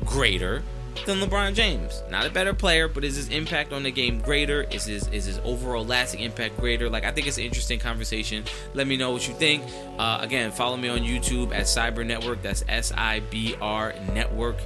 greater 0.06 0.64
than 1.06 1.20
LeBron 1.20 1.54
James. 1.54 2.04
Not 2.10 2.26
a 2.26 2.30
better 2.30 2.54
player, 2.54 2.88
but 2.88 3.04
is 3.04 3.16
his 3.16 3.30
impact 3.30 3.74
on 3.74 3.84
the 3.84 3.92
game 3.92 4.20
greater? 4.20 4.64
Is 4.64 4.86
his 4.86 5.08
is 5.08 5.26
his 5.26 5.40
overall 5.40 5.86
lasting 5.86 6.22
impact 6.22 6.58
greater? 6.58 6.90
Like 6.90 7.04
I 7.04 7.12
think 7.12 7.28
it's 7.28 7.38
an 7.38 7.44
interesting 7.44 7.80
conversation. 7.80 8.44
Let 8.74 8.88
me 8.88 8.98
know 8.98 9.12
what 9.12 9.28
you 9.28 9.34
think. 9.34 9.64
Uh, 9.98 10.20
again, 10.22 10.52
follow 10.52 10.78
me 10.78 10.90
on 10.90 11.00
YouTube 11.00 11.54
at 11.54 11.66
SIBR 11.66 12.06
Network. 12.06 12.42
That's 12.42 12.64
S 12.68 12.92
I 12.96 13.22
B 13.32 13.56
R 13.62 13.94
Network. 14.14 14.58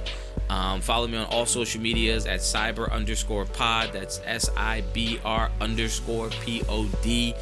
Um, 0.48 0.80
follow 0.80 1.08
me 1.08 1.16
on 1.16 1.26
all 1.26 1.46
social 1.46 1.80
medias 1.80 2.26
at 2.26 2.40
SIBR 2.40 2.92
underscore 2.92 3.46
pod. 3.46 3.90
That's 3.92 4.20
S 4.24 4.48
I 4.56 4.82
B 4.92 5.18
R 5.24 5.50
underscore 5.60 6.30
P 6.44 6.62
O 6.68 6.86
D. 7.02 7.34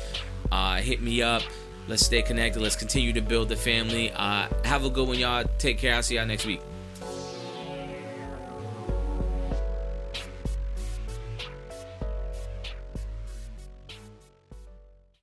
Uh, 0.51 0.76
hit 0.76 1.03
me 1.03 1.22
up. 1.22 1.43
Let's 1.87 2.07
stay 2.07 2.22
connected. 2.22 2.61
Let's 2.61 2.76
continue 2.76 3.12
to 3.12 3.20
build 3.20 3.51
the 3.51 3.57
family. 3.57 4.11
Uh, 4.12 4.49
have 4.64 4.85
a 4.85 4.91
good 4.91 5.07
one, 5.07 5.18
y'all. 5.18 5.45
Take 5.59 5.78
care. 5.78 5.95
I'll 5.95 6.03
see 6.03 6.14
y'all 6.16 6.26
next 6.26 6.47
week. 6.47 6.61